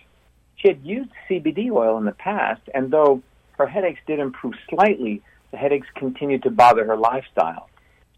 She 0.55 0.69
had 0.69 0.83
used 0.83 1.11
CBD 1.29 1.69
oil 1.71 1.99
in 1.99 2.05
the 2.05 2.13
past, 2.13 2.61
and 2.73 2.89
though 2.89 3.21
her 3.59 3.67
headaches 3.67 3.99
did 4.07 4.17
improve 4.17 4.55
slightly, 4.69 5.21
the 5.51 5.57
headaches 5.57 5.87
continued 5.93 6.41
to 6.43 6.49
bother 6.49 6.83
her 6.83 6.97
lifestyle. 6.97 7.69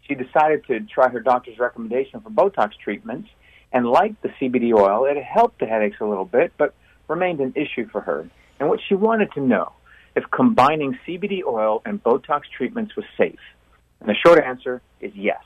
She 0.08 0.14
decided 0.14 0.64
to 0.68 0.80
try 0.80 1.10
her 1.10 1.20
doctor's 1.20 1.58
recommendation 1.58 2.20
for 2.22 2.30
Botox 2.30 2.70
treatments, 2.82 3.28
and 3.72 3.86
like 3.86 4.18
the 4.22 4.30
CBD 4.40 4.72
oil, 4.72 5.04
it 5.04 5.22
helped 5.22 5.60
the 5.60 5.66
headaches 5.66 5.98
a 6.00 6.06
little 6.06 6.24
bit, 6.24 6.54
but 6.56 6.74
remained 7.08 7.40
an 7.40 7.52
issue 7.56 7.86
for 7.90 8.00
her. 8.00 8.30
and 8.58 8.70
what 8.70 8.80
she 8.88 8.94
wanted 8.94 9.30
to 9.32 9.40
know 9.40 9.72
if 10.16 10.24
combining 10.30 10.98
CBD 11.06 11.42
oil 11.46 11.82
and 11.84 12.02
Botox 12.02 12.42
treatments 12.56 12.96
was 12.96 13.04
safe. 13.16 13.38
And 14.00 14.08
the 14.08 14.14
short 14.14 14.42
answer 14.42 14.82
is 15.00 15.12
yes. 15.14 15.42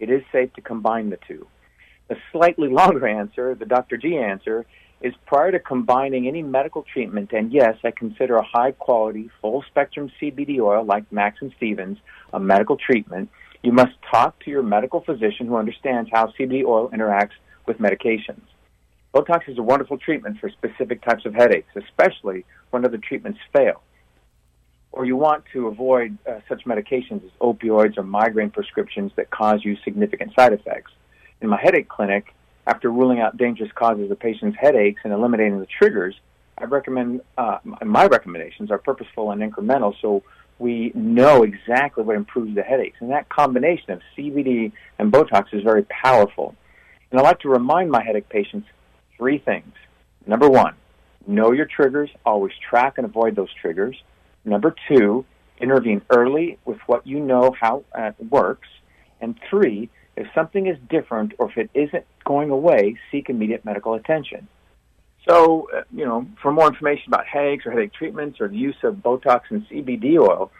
It 0.00 0.10
is 0.10 0.22
safe 0.32 0.52
to 0.54 0.60
combine 0.60 1.10
the 1.10 1.18
two. 1.28 1.46
The 2.08 2.16
slightly 2.32 2.68
longer 2.80 3.06
answer, 3.06 3.54
the 3.54 3.66
Dr. 3.66 3.96
G 3.96 4.16
answer, 4.16 4.66
is 5.02 5.12
prior 5.26 5.52
to 5.52 5.58
combining 5.58 6.26
any 6.26 6.42
medical 6.42 6.82
treatment, 6.82 7.32
and 7.32 7.52
yes, 7.52 7.76
I 7.84 7.90
consider 7.90 8.36
a 8.36 8.42
high 8.42 8.72
quality, 8.72 9.30
full 9.42 9.62
spectrum 9.68 10.10
CBD 10.20 10.58
oil 10.58 10.84
like 10.84 11.12
Max 11.12 11.36
and 11.42 11.52
Stevens 11.58 11.98
a 12.32 12.40
medical 12.40 12.76
treatment, 12.76 13.28
you 13.62 13.72
must 13.72 13.92
talk 14.10 14.38
to 14.44 14.50
your 14.50 14.62
medical 14.62 15.00
physician 15.00 15.46
who 15.46 15.56
understands 15.56 16.08
how 16.12 16.32
CBD 16.38 16.64
oil 16.64 16.88
interacts 16.90 17.36
with 17.66 17.78
medications. 17.78 18.42
Botox 19.14 19.48
is 19.48 19.58
a 19.58 19.62
wonderful 19.62 19.98
treatment 19.98 20.38
for 20.38 20.50
specific 20.50 21.02
types 21.02 21.24
of 21.24 21.34
headaches, 21.34 21.68
especially 21.76 22.44
when 22.70 22.84
other 22.84 22.98
treatments 22.98 23.38
fail. 23.52 23.82
Or 24.96 25.04
you 25.04 25.14
want 25.14 25.44
to 25.52 25.66
avoid 25.66 26.16
uh, 26.26 26.40
such 26.48 26.64
medications 26.64 27.22
as 27.22 27.30
opioids 27.42 27.98
or 27.98 28.02
migraine 28.02 28.48
prescriptions 28.48 29.12
that 29.16 29.30
cause 29.30 29.62
you 29.62 29.76
significant 29.84 30.32
side 30.34 30.54
effects. 30.54 30.90
In 31.42 31.50
my 31.50 31.60
headache 31.60 31.86
clinic, 31.86 32.34
after 32.66 32.90
ruling 32.90 33.20
out 33.20 33.36
dangerous 33.36 33.70
causes 33.74 34.10
of 34.10 34.18
patients' 34.18 34.56
headaches 34.58 35.02
and 35.04 35.12
eliminating 35.12 35.60
the 35.60 35.66
triggers, 35.66 36.14
I 36.56 36.64
recommend 36.64 37.20
uh, 37.36 37.58
my 37.84 38.06
recommendations 38.06 38.70
are 38.70 38.78
purposeful 38.78 39.32
and 39.32 39.42
incremental, 39.42 39.94
so 40.00 40.22
we 40.58 40.92
know 40.94 41.42
exactly 41.42 42.02
what 42.02 42.16
improves 42.16 42.54
the 42.54 42.62
headaches. 42.62 42.96
And 43.00 43.10
that 43.10 43.28
combination 43.28 43.90
of 43.90 44.00
CBD 44.16 44.72
and 44.98 45.12
Botox 45.12 45.52
is 45.52 45.62
very 45.62 45.82
powerful. 45.82 46.54
And 47.10 47.20
I 47.20 47.22
like 47.22 47.40
to 47.40 47.50
remind 47.50 47.90
my 47.90 48.02
headache 48.02 48.30
patients 48.30 48.66
three 49.18 49.36
things. 49.36 49.74
Number 50.26 50.48
one, 50.48 50.74
know 51.26 51.52
your 51.52 51.66
triggers, 51.66 52.08
always 52.24 52.54
track 52.70 52.94
and 52.96 53.04
avoid 53.04 53.36
those 53.36 53.52
triggers. 53.60 53.94
Number 54.46 54.74
two, 54.88 55.24
intervene 55.60 56.02
early 56.08 56.58
with 56.64 56.78
what 56.86 57.06
you 57.06 57.18
know 57.20 57.54
how 57.60 57.84
it 57.96 58.14
works. 58.30 58.68
And 59.20 59.38
three, 59.50 59.90
if 60.16 60.28
something 60.34 60.66
is 60.66 60.78
different 60.88 61.34
or 61.38 61.50
if 61.50 61.58
it 61.58 61.70
isn't 61.74 62.04
going 62.24 62.50
away, 62.50 62.96
seek 63.10 63.28
immediate 63.28 63.64
medical 63.64 63.94
attention. 63.94 64.46
So, 65.28 65.68
uh, 65.76 65.82
you 65.92 66.04
know, 66.04 66.26
for 66.40 66.52
more 66.52 66.68
information 66.68 67.04
about 67.08 67.26
headaches 67.26 67.66
or 67.66 67.72
headache 67.72 67.92
treatments 67.92 68.40
or 68.40 68.46
the 68.46 68.56
use 68.56 68.76
of 68.84 68.96
Botox 68.96 69.42
and 69.50 69.66
CBD 69.68 70.18
oil, 70.20 70.52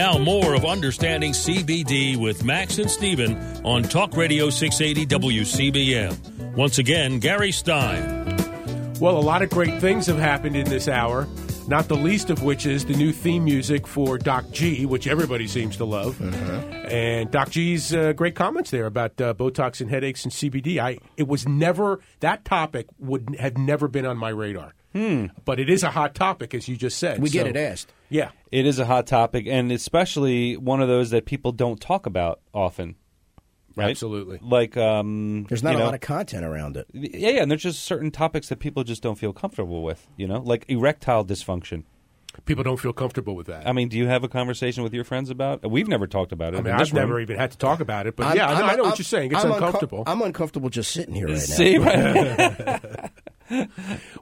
Now 0.07 0.17
more 0.17 0.53
of 0.53 0.63
Understanding 0.63 1.33
CBD 1.33 2.15
with 2.15 2.45
Max 2.45 2.77
and 2.77 2.89
Steven 2.89 3.35
on 3.65 3.83
Talk 3.83 4.15
Radio 4.15 4.49
680 4.49 5.05
WCBM. 5.05 6.53
Once 6.55 6.77
again, 6.77 7.19
Gary 7.19 7.51
Stein. 7.51 8.37
Well, 9.01 9.17
a 9.17 9.19
lot 9.19 9.41
of 9.41 9.49
great 9.49 9.81
things 9.81 10.07
have 10.07 10.17
happened 10.17 10.55
in 10.55 10.63
this 10.69 10.87
hour, 10.87 11.27
not 11.67 11.89
the 11.89 11.97
least 11.97 12.29
of 12.29 12.41
which 12.41 12.65
is 12.65 12.85
the 12.85 12.93
new 12.93 13.11
theme 13.11 13.43
music 13.43 13.85
for 13.85 14.17
Doc 14.17 14.49
G, 14.51 14.85
which 14.85 15.07
everybody 15.07 15.45
seems 15.45 15.75
to 15.75 15.83
love. 15.83 16.21
And 16.21 17.29
Doc 17.29 17.49
G's 17.49 17.93
uh, 17.93 18.13
great 18.13 18.33
comments 18.33 18.71
there 18.71 18.85
about 18.85 19.19
uh, 19.19 19.33
Botox 19.33 19.81
and 19.81 19.89
headaches 19.89 20.23
and 20.23 20.31
CBD. 20.31 20.79
I 20.79 20.99
it 21.17 21.27
was 21.27 21.45
never 21.45 21.99
that 22.21 22.45
topic 22.45 22.87
would 22.97 23.35
have 23.37 23.57
never 23.57 23.89
been 23.89 24.05
on 24.05 24.17
my 24.17 24.29
radar. 24.29 24.73
But 25.45 25.59
it 25.59 25.69
is 25.69 25.83
a 25.83 25.91
hot 25.91 26.15
topic, 26.15 26.53
as 26.53 26.67
you 26.67 26.75
just 26.75 26.97
said. 26.97 27.19
we 27.19 27.29
get 27.29 27.47
it 27.47 27.55
asked. 27.57 27.91
Yeah, 28.09 28.29
it 28.51 28.65
is 28.65 28.79
a 28.79 28.85
hot 28.85 29.07
topic, 29.07 29.45
and 29.47 29.71
especially 29.71 30.57
one 30.57 30.81
of 30.81 30.87
those 30.87 31.09
that 31.11 31.25
people 31.25 31.51
don't 31.51 31.79
talk 31.79 32.05
about 32.05 32.39
often. 32.53 32.95
Right? 33.75 33.91
Absolutely. 33.91 34.39
Like, 34.41 34.75
um, 34.75 35.45
There's 35.49 35.61
not 35.61 35.71
you 35.71 35.75
a 35.75 35.79
know, 35.79 35.85
lot 35.85 35.93
of 35.93 36.01
content 36.01 36.43
around 36.43 36.77
it. 36.77 36.87
Yeah, 36.93 37.29
yeah, 37.29 37.41
and 37.43 37.51
there's 37.51 37.61
just 37.61 37.83
certain 37.83 38.09
topics 38.09 38.49
that 38.49 38.57
people 38.57 38.83
just 38.83 39.03
don't 39.03 39.17
feel 39.19 39.33
comfortable 39.33 39.83
with. 39.83 40.07
You 40.17 40.27
know, 40.27 40.39
like 40.39 40.65
erectile 40.67 41.23
dysfunction. 41.23 41.83
people 42.45 42.63
don't 42.63 42.77
feel 42.79 42.93
comfortable 42.93 43.35
with 43.35 43.45
that. 43.47 43.67
I 43.67 43.73
mean, 43.73 43.87
do 43.89 43.97
you 43.97 44.07
have 44.07 44.23
a 44.23 44.27
conversation 44.27 44.81
with 44.83 44.93
your 44.95 45.03
friends 45.03 45.29
about? 45.29 45.69
We've 45.69 45.87
never 45.87 46.07
talked 46.07 46.31
about 46.31 46.55
it. 46.55 46.57
I 46.57 46.61
mean, 46.61 46.73
I've 46.73 46.91
never 46.91 47.13
room. 47.15 47.21
even 47.21 47.37
had 47.37 47.51
to 47.51 47.57
talk 47.59 47.79
about 47.79 48.07
it, 48.07 48.15
but 48.15 48.25
I'm- 48.27 48.37
yeah, 48.37 48.47
I 48.47 48.53
know, 48.53 48.55
I'm- 48.61 48.65
I 48.69 48.75
know 48.77 48.83
what 48.83 48.89
I'm- 48.89 48.95
you're 48.97 49.03
saying. 49.05 49.31
It's 49.31 49.43
I'm 49.43 49.51
uncom- 49.51 49.55
uncomfortable. 49.57 50.03
I'm 50.07 50.21
uncomfortable 50.23 50.69
just 50.69 50.91
sitting 50.91 51.13
here 51.13 51.27
right 51.27 51.33
now. 51.35 51.39
See, 51.39 51.77
right? 51.77 53.11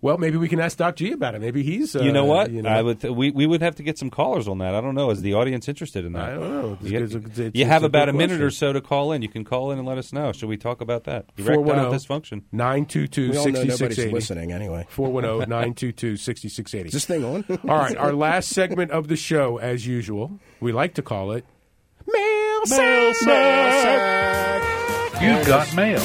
well, 0.02 0.18
maybe 0.18 0.38
we 0.38 0.48
can 0.48 0.60
ask 0.60 0.78
Doc 0.78 0.96
G 0.98 1.12
about 1.12 1.36
it. 1.36 1.42
Maybe 1.42 1.64
he's. 1.64 1.96
Uh, 1.96 2.02
you 2.04 2.12
know 2.12 2.26
what? 2.26 2.52
You 2.52 2.62
know, 2.62 2.70
I 2.70 2.82
would. 2.82 3.02
Th- 3.02 3.14
we 3.14 3.32
we 3.32 3.46
would 3.48 3.62
have 3.62 3.76
to 3.76 3.84
get 3.84 3.98
some 3.98 4.10
callers 4.10 4.48
on 4.48 4.60
that. 4.60 4.76
I 4.76 4.82
don't 4.82 4.96
know. 4.96 5.10
Is 5.10 5.22
the 5.22 5.34
audience 5.34 5.68
interested 5.68 6.06
in 6.06 6.14
that? 6.14 6.30
I 6.30 6.34
don't 6.36 6.42
know. 6.54 6.78
You, 6.82 6.96
It's- 6.98 7.14
it's- 7.16 7.26
it's- 7.40 7.52
you 7.56 7.62
it's 7.64 7.70
have 7.70 7.84
a 7.84 7.88
about 7.88 8.10
a 8.10 8.14
minute 8.14 8.42
or 8.42 8.52
so 8.52 8.74
to 8.74 8.82
call 8.82 9.12
in. 9.12 9.22
You 9.22 9.30
can 9.30 9.44
call 9.44 9.72
in 9.72 9.80
and 9.80 9.88
let 9.88 9.98
us 9.98 10.12
know. 10.14 10.32
Should 10.32 10.50
we 10.50 10.58
talk 10.58 10.82
about 10.82 11.06
that? 11.06 11.26
Erectile 11.38 11.64
410 11.64 12.00
dysfunction. 12.00 12.42
922 12.52 13.22
We 13.32 13.38
all 13.38 13.46
know 13.46 13.52
nobody's 13.52 13.78
6680. 13.78 14.14
listening 14.14 14.52
anyway. 14.52 14.86
410 14.90 15.50
922 15.50 16.18
6680. 16.18 16.88
Is 16.88 16.94
this 16.94 17.06
thing 17.06 17.24
on? 17.26 17.44
All 17.70 17.78
right, 17.80 17.98
our 17.98 18.14
last 18.14 18.50
segment 18.50 18.92
of 18.92 19.08
the 19.08 19.16
show, 19.16 19.58
as 19.58 19.88
usual, 19.88 20.40
we 20.60 20.72
like 20.72 20.94
to 20.96 21.02
call 21.02 21.32
it 21.32 21.46
Mail 22.08 22.66
Sack. 22.66 24.64
You've 25.22 25.48
got 25.48 25.74
mail. 25.76 26.02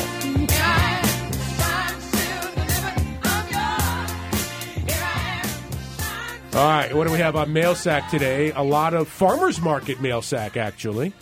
All 6.53 6.67
right, 6.67 6.93
what 6.93 7.07
do 7.07 7.13
we 7.13 7.21
have 7.21 7.37
on 7.37 7.53
Mail 7.53 7.77
Sack 7.77 8.11
today? 8.11 8.51
A 8.51 8.63
lot 8.63 8.93
of 8.93 9.07
farmers 9.07 9.61
market 9.61 10.01
mail 10.01 10.21
sack, 10.21 10.57
actually. 10.57 11.13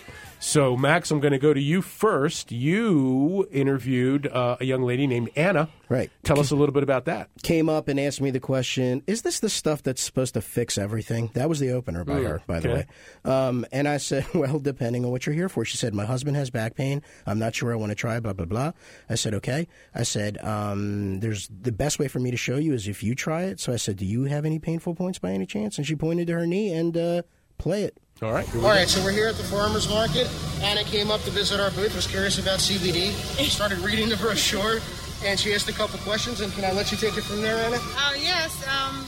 So, 0.40 0.76
Max, 0.76 1.10
I'm 1.10 1.18
going 1.18 1.32
to 1.32 1.38
go 1.38 1.52
to 1.52 1.60
you 1.60 1.82
first. 1.82 2.52
You 2.52 3.48
interviewed 3.50 4.28
uh, 4.28 4.56
a 4.60 4.64
young 4.64 4.82
lady 4.82 5.06
named 5.08 5.30
Anna. 5.34 5.68
Right. 5.88 6.12
Tell 6.22 6.38
us 6.38 6.52
a 6.52 6.56
little 6.56 6.72
bit 6.72 6.84
about 6.84 7.06
that. 7.06 7.28
Came 7.42 7.68
up 7.68 7.88
and 7.88 7.98
asked 7.98 8.20
me 8.20 8.30
the 8.30 8.38
question: 8.40 9.02
Is 9.08 9.22
this 9.22 9.40
the 9.40 9.48
stuff 9.48 9.82
that's 9.82 10.00
supposed 10.00 10.34
to 10.34 10.40
fix 10.40 10.78
everything? 10.78 11.30
That 11.34 11.48
was 11.48 11.58
the 11.58 11.72
opener 11.72 12.04
by 12.04 12.20
her, 12.22 12.42
by 12.46 12.60
the 12.60 12.70
okay. 12.70 12.86
way. 13.24 13.30
Um, 13.30 13.66
and 13.72 13.88
I 13.88 13.96
said, 13.96 14.26
well, 14.34 14.60
depending 14.60 15.04
on 15.04 15.10
what 15.10 15.26
you're 15.26 15.34
here 15.34 15.48
for. 15.48 15.64
She 15.64 15.76
said, 15.76 15.92
my 15.94 16.04
husband 16.04 16.36
has 16.36 16.50
back 16.50 16.76
pain. 16.76 17.02
I'm 17.26 17.38
not 17.38 17.54
sure 17.54 17.72
I 17.72 17.76
want 17.76 17.90
to 17.90 17.96
try. 17.96 18.20
Blah 18.20 18.34
blah 18.34 18.46
blah. 18.46 18.72
I 19.10 19.16
said, 19.16 19.34
okay. 19.34 19.66
I 19.94 20.04
said, 20.04 20.38
um, 20.44 21.18
there's 21.20 21.48
the 21.48 21.72
best 21.72 21.98
way 21.98 22.06
for 22.06 22.20
me 22.20 22.30
to 22.30 22.36
show 22.36 22.58
you 22.58 22.74
is 22.74 22.86
if 22.86 23.02
you 23.02 23.16
try 23.16 23.44
it. 23.44 23.58
So 23.58 23.72
I 23.72 23.76
said, 23.76 23.96
do 23.96 24.06
you 24.06 24.24
have 24.24 24.44
any 24.44 24.60
painful 24.60 24.94
points 24.94 25.18
by 25.18 25.32
any 25.32 25.46
chance? 25.46 25.78
And 25.78 25.86
she 25.86 25.96
pointed 25.96 26.28
to 26.28 26.34
her 26.34 26.46
knee 26.46 26.72
and 26.72 26.96
uh, 26.96 27.22
play 27.58 27.82
it. 27.82 27.98
All 28.20 28.32
right. 28.32 28.52
All 28.56 28.62
right, 28.62 28.88
so 28.88 29.02
we're 29.04 29.12
here 29.12 29.28
at 29.28 29.36
the 29.36 29.44
farmer's 29.44 29.88
market. 29.88 30.28
Anna 30.60 30.82
came 30.82 31.08
up 31.10 31.20
to 31.22 31.30
visit 31.30 31.60
our 31.60 31.70
booth, 31.70 31.94
was 31.94 32.08
curious 32.08 32.38
about 32.40 32.58
CBD, 32.58 33.12
started 33.48 33.78
reading 33.78 34.08
the 34.08 34.16
brochure, 34.16 34.80
and 35.24 35.38
she 35.38 35.54
asked 35.54 35.68
a 35.68 35.72
couple 35.72 36.00
questions. 36.00 36.40
And 36.40 36.52
can 36.52 36.64
I 36.64 36.72
let 36.72 36.90
you 36.90 36.98
take 36.98 37.16
it 37.16 37.22
from 37.22 37.42
there, 37.42 37.56
Anna? 37.56 37.76
Oh, 37.78 38.16
yes. 38.18 38.50
Um, 38.66 39.06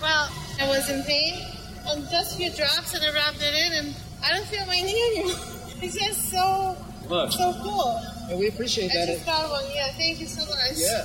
well, 0.00 0.30
I 0.60 0.68
was 0.68 0.88
in 0.88 1.02
pain 1.02 1.42
and 1.88 2.08
just 2.10 2.34
a 2.34 2.36
few 2.36 2.50
drops 2.52 2.94
and 2.94 3.04
I 3.04 3.12
rubbed 3.12 3.42
it 3.42 3.54
in 3.54 3.72
and 3.86 3.96
I 4.22 4.36
don't 4.36 4.46
feel 4.46 4.64
my 4.66 4.80
knee 4.80 5.12
anymore. 5.16 5.36
It's 5.82 5.98
just 5.98 6.30
so 6.30 6.76
Look. 7.08 7.32
So 7.32 7.52
cool. 7.62 8.00
And 8.30 8.38
we 8.38 8.48
appreciate 8.48 8.90
I 8.92 8.94
that. 8.94 9.06
just 9.14 9.26
got 9.26 9.50
one. 9.50 9.64
Yeah, 9.74 9.88
thank 9.98 10.20
you 10.20 10.26
so 10.26 10.46
much. 10.46 10.76
Yeah. 10.76 11.04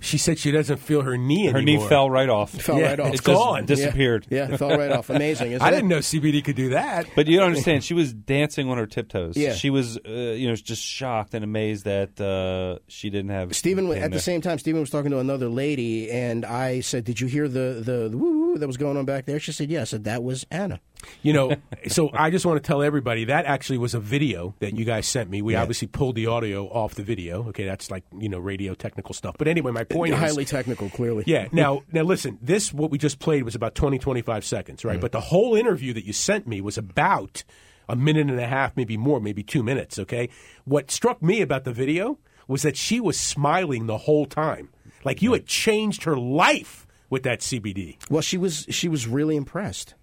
She 0.00 0.16
said 0.18 0.38
she 0.38 0.50
doesn't 0.52 0.76
feel 0.78 1.02
her 1.02 1.16
knee 1.16 1.46
Her 1.46 1.58
anymore. 1.58 1.82
knee 1.82 1.88
fell 1.88 2.08
right 2.10 2.28
off. 2.28 2.54
It 2.54 2.62
fell 2.62 2.78
Yeah, 2.78 2.90
right 2.90 3.00
off. 3.00 3.12
it's 3.12 3.20
gone. 3.20 3.66
disappeared. 3.66 4.26
Yeah, 4.30 4.52
it 4.52 4.56
fell 4.58 4.70
right 4.76 4.92
off. 4.92 5.10
Amazing, 5.10 5.52
isn't 5.52 5.62
I 5.66 5.68
it? 5.68 5.72
didn't 5.72 5.88
know 5.88 5.98
CBD 5.98 6.44
could 6.44 6.54
do 6.56 6.68
that. 6.70 7.06
But 7.16 7.26
you 7.26 7.36
don't 7.38 7.46
understand. 7.48 7.82
She 7.82 7.94
was 7.94 8.12
dancing 8.12 8.68
on 8.70 8.78
her 8.78 8.86
tiptoes. 8.86 9.36
Yeah. 9.36 9.54
She 9.54 9.70
was, 9.70 9.98
uh, 10.06 10.10
you 10.10 10.46
know, 10.48 10.54
just 10.54 10.82
shocked 10.82 11.34
and 11.34 11.42
amazed 11.44 11.84
that 11.84 12.20
uh, 12.20 12.78
she 12.88 13.10
didn't 13.10 13.30
have. 13.30 13.54
Stephen, 13.56 13.88
pain 13.92 14.02
at 14.02 14.12
the 14.12 14.20
same 14.20 14.40
time, 14.40 14.58
Stephen 14.58 14.80
was 14.80 14.90
talking 14.90 15.10
to 15.10 15.18
another 15.18 15.48
lady, 15.48 16.10
and 16.10 16.44
I 16.44 16.80
said, 16.80 17.04
"Did 17.04 17.20
you 17.20 17.26
hear 17.26 17.48
the 17.48 17.82
the, 17.84 18.08
the 18.08 18.16
woo 18.18 18.38
woo 18.46 18.47
that 18.60 18.66
was 18.66 18.76
going 18.76 18.96
on 18.96 19.04
back 19.04 19.24
there?" 19.26 19.38
She 19.40 19.52
said, 19.52 19.70
"Yes." 19.70 19.90
Said, 19.90 20.04
"That 20.04 20.22
was 20.22 20.46
Anna." 20.50 20.80
You 21.22 21.32
know, 21.32 21.54
so 21.88 22.10
I 22.12 22.30
just 22.30 22.44
want 22.44 22.62
to 22.62 22.66
tell 22.66 22.82
everybody 22.82 23.24
that 23.26 23.44
actually 23.46 23.78
was 23.78 23.94
a 23.94 24.00
video 24.00 24.54
that 24.60 24.76
you 24.76 24.84
guys 24.84 25.06
sent 25.06 25.30
me. 25.30 25.42
We 25.42 25.52
Yeah. 25.54 25.62
obviously 25.62 25.88
pulled 25.88 26.16
the 26.16 26.26
audio 26.26 26.66
off 26.66 26.94
the 26.94 27.02
video. 27.02 27.48
Okay, 27.48 27.64
that's 27.64 27.90
like 27.90 28.04
you 28.18 28.28
know 28.28 28.38
radio 28.38 28.74
technical 28.74 29.14
stuff. 29.14 29.36
But 29.38 29.48
anyway, 29.48 29.72
my 29.72 29.84
point 29.84 30.12
is 30.14 30.18
highly 30.18 30.44
technical, 30.44 30.90
clearly. 30.90 31.24
Yeah. 31.26 31.48
Now, 31.52 31.82
now 31.92 32.02
listen. 32.02 32.38
This 32.42 32.72
what 32.72 32.90
we 32.90 32.98
just 32.98 33.18
played 33.18 33.42
was 33.44 33.54
about 33.54 33.74
20, 33.74 33.98
25 33.98 34.44
seconds, 34.44 34.84
right? 34.84 34.98
Mm. 34.98 35.02
But 35.02 35.12
the 35.12 35.20
whole 35.20 35.54
interview 35.54 35.92
that 35.94 36.04
you 36.04 36.12
sent 36.12 36.46
me 36.46 36.60
was 36.60 36.76
about 36.78 37.44
a 37.88 37.96
minute 37.96 38.28
and 38.28 38.38
a 38.40 38.46
half, 38.46 38.76
maybe 38.76 38.96
more, 38.98 39.18
maybe 39.20 39.42
two 39.42 39.62
minutes. 39.62 39.98
Okay. 39.98 40.28
What 40.64 40.90
struck 40.90 41.22
me 41.22 41.40
about 41.40 41.64
the 41.64 41.72
video 41.72 42.18
was 42.48 42.62
that 42.62 42.76
she 42.76 42.98
was 42.98 43.18
smiling 43.18 43.86
the 43.86 43.98
whole 43.98 44.26
time, 44.26 44.70
like 45.04 45.22
you 45.22 45.32
had 45.32 45.46
changed 45.46 46.04
her 46.04 46.16
life 46.16 46.86
with 47.10 47.22
that 47.24 47.40
CBD. 47.40 47.96
Well, 48.10 48.22
she 48.22 48.36
was 48.36 48.66
she 48.70 48.88
was 48.88 49.06
really 49.06 49.36
impressed. 49.36 49.94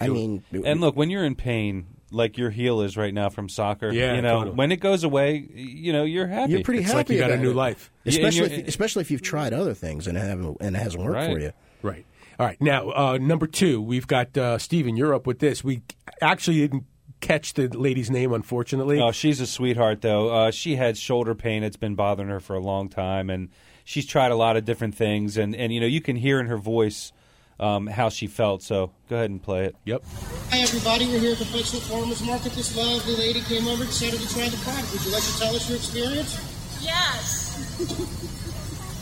I 0.00 0.08
mean, 0.08 0.42
And 0.64 0.80
look, 0.80 0.96
when 0.96 1.08
you're 1.08 1.24
in 1.24 1.34
pain, 1.36 1.86
like 2.10 2.36
your 2.36 2.50
heel 2.50 2.80
is 2.80 2.96
right 2.96 3.14
now 3.14 3.28
from 3.28 3.48
soccer, 3.48 3.90
Yeah, 3.92 4.14
you 4.16 4.22
know, 4.22 4.38
totally. 4.40 4.56
when 4.56 4.72
it 4.72 4.80
goes 4.80 5.04
away, 5.04 5.48
you 5.54 5.92
know, 5.92 6.02
you're 6.04 6.26
happy. 6.26 6.52
you're 6.52 6.62
pretty 6.62 6.80
It's 6.80 6.88
happy. 6.88 6.98
like 6.98 7.10
you 7.10 7.18
got 7.18 7.30
a 7.30 7.36
new 7.36 7.52
it. 7.52 7.56
life. 7.56 7.90
Especially 8.04 8.52
if, 8.52 8.68
especially 8.68 9.02
if 9.02 9.10
you've 9.12 9.22
tried 9.22 9.52
other 9.52 9.72
things 9.72 10.06
and 10.08 10.18
it 10.18 10.20
haven't 10.20 10.56
and 10.60 10.74
it 10.74 10.78
hasn't 10.80 11.02
worked 11.02 11.14
Right. 11.14 11.32
for 11.32 11.38
you. 11.40 11.52
Right. 11.82 12.04
All 12.40 12.46
right. 12.46 12.60
Now, 12.60 12.90
uh, 12.90 13.18
number 13.20 13.46
two, 13.46 13.80
we've 13.80 14.06
got 14.08 14.36
uh, 14.36 14.58
Steven. 14.58 14.96
You're 14.96 15.14
up 15.14 15.26
with 15.28 15.38
this. 15.38 15.62
We 15.62 15.82
actually 16.20 16.58
didn't 16.58 16.84
catch 17.20 17.54
the 17.54 17.68
lady's 17.68 18.10
name, 18.10 18.32
unfortunately. 18.32 19.00
Oh, 19.00 19.12
she's 19.12 19.40
a 19.40 19.46
sweetheart, 19.46 20.00
though. 20.02 20.28
Uh, 20.34 20.50
she 20.50 20.74
had 20.74 20.98
shoulder 20.98 21.36
pain; 21.36 21.62
it's 21.62 21.76
been 21.76 21.94
bothering 21.94 22.28
her 22.28 22.40
for 22.40 22.56
a 22.56 22.60
long 22.60 22.88
time, 22.88 23.30
and 23.30 23.48
she's 23.84 24.06
tried 24.06 24.32
a 24.32 24.36
lot 24.36 24.56
of 24.56 24.64
different 24.64 24.94
things. 24.94 25.36
And, 25.36 25.54
and 25.54 25.72
you 25.72 25.80
know, 25.80 25.86
you 25.86 26.00
can 26.00 26.16
hear 26.16 26.40
in 26.40 26.46
her 26.46 26.56
voice 26.56 27.12
um, 27.60 27.86
how 27.86 28.08
she 28.08 28.26
felt. 28.26 28.62
So 28.62 28.90
go 29.08 29.16
ahead 29.16 29.30
and 29.30 29.42
play 29.42 29.66
it. 29.66 29.76
Yep. 29.84 30.02
Hi, 30.50 30.58
everybody. 30.60 31.06
We're 31.06 31.20
here 31.20 31.32
at 31.32 31.38
the 31.38 31.44
Pikesville 31.44 31.88
Farmers 31.88 32.22
Market. 32.22 32.52
This 32.52 32.76
lovely 32.76 33.14
lady 33.14 33.40
came 33.42 33.68
over 33.68 33.82
and 33.82 33.90
decided 33.90 34.20
to 34.20 34.34
try 34.34 34.48
the 34.48 34.56
product. 34.58 34.92
Would 34.92 35.04
you 35.04 35.12
like 35.12 35.22
to 35.22 35.38
tell 35.38 35.54
us 35.54 35.68
your 35.68 35.76
experience? 35.78 36.34
Yes. 36.82 38.30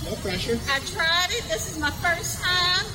No 0.03 0.17
pressure. 0.17 0.59
I 0.69 0.81
tried 0.81 1.29
it. 1.31 1.45
This 1.49 1.71
is 1.71 1.79
my 1.79 1.91
first 2.03 2.43
time. 2.43 2.87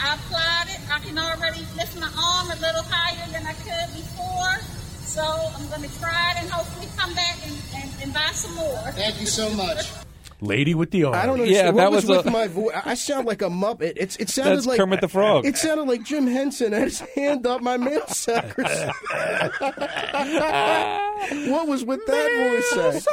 I 0.00 0.14
applied 0.14 0.74
it. 0.74 0.80
I 0.90 0.98
can 0.98 1.18
already 1.18 1.60
lift 1.76 2.00
my 2.00 2.08
arm 2.08 2.50
a 2.50 2.60
little 2.60 2.82
higher 2.88 3.30
than 3.30 3.46
I 3.46 3.52
could 3.52 3.94
before. 3.94 4.58
So 5.04 5.22
I'm 5.22 5.68
going 5.68 5.88
to 5.88 5.98
try 6.00 6.32
it 6.32 6.42
and 6.42 6.50
hopefully 6.50 6.88
come 6.96 7.14
back 7.14 7.36
and, 7.44 7.54
and, 7.76 7.90
and 8.02 8.14
buy 8.14 8.30
some 8.32 8.54
more. 8.54 8.90
Thank 8.92 9.20
you 9.20 9.26
so 9.26 9.50
much. 9.50 10.03
Lady 10.44 10.74
with 10.74 10.90
the 10.90 11.04
arm. 11.04 11.14
I 11.14 11.26
don't 11.26 11.38
know. 11.38 11.44
Yeah, 11.44 11.66
what 11.66 11.76
that 11.76 11.90
was, 11.90 12.04
was 12.06 12.18
with 12.18 12.26
a- 12.26 12.30
my 12.30 12.46
voice. 12.48 12.74
I 12.84 12.94
sound 12.94 13.26
like 13.26 13.42
a 13.42 13.46
muppet. 13.48 13.94
It's 13.96 14.16
it 14.16 14.28
sounded 14.28 14.56
That's 14.56 14.66
like 14.66 14.78
Kermit 14.78 15.00
the 15.00 15.08
Frog. 15.08 15.44
It 15.46 15.56
sounded 15.56 15.88
like 15.88 16.02
Jim 16.04 16.26
Henson. 16.26 16.72
I 16.74 16.78
had 16.78 16.88
his 16.88 17.00
hand 17.00 17.46
up 17.46 17.60
my 17.62 17.76
mail 17.76 18.06
suckers. 18.08 18.66
what 21.48 21.68
was 21.68 21.84
with 21.84 22.04
that 22.06 23.02
voice? 23.02 23.06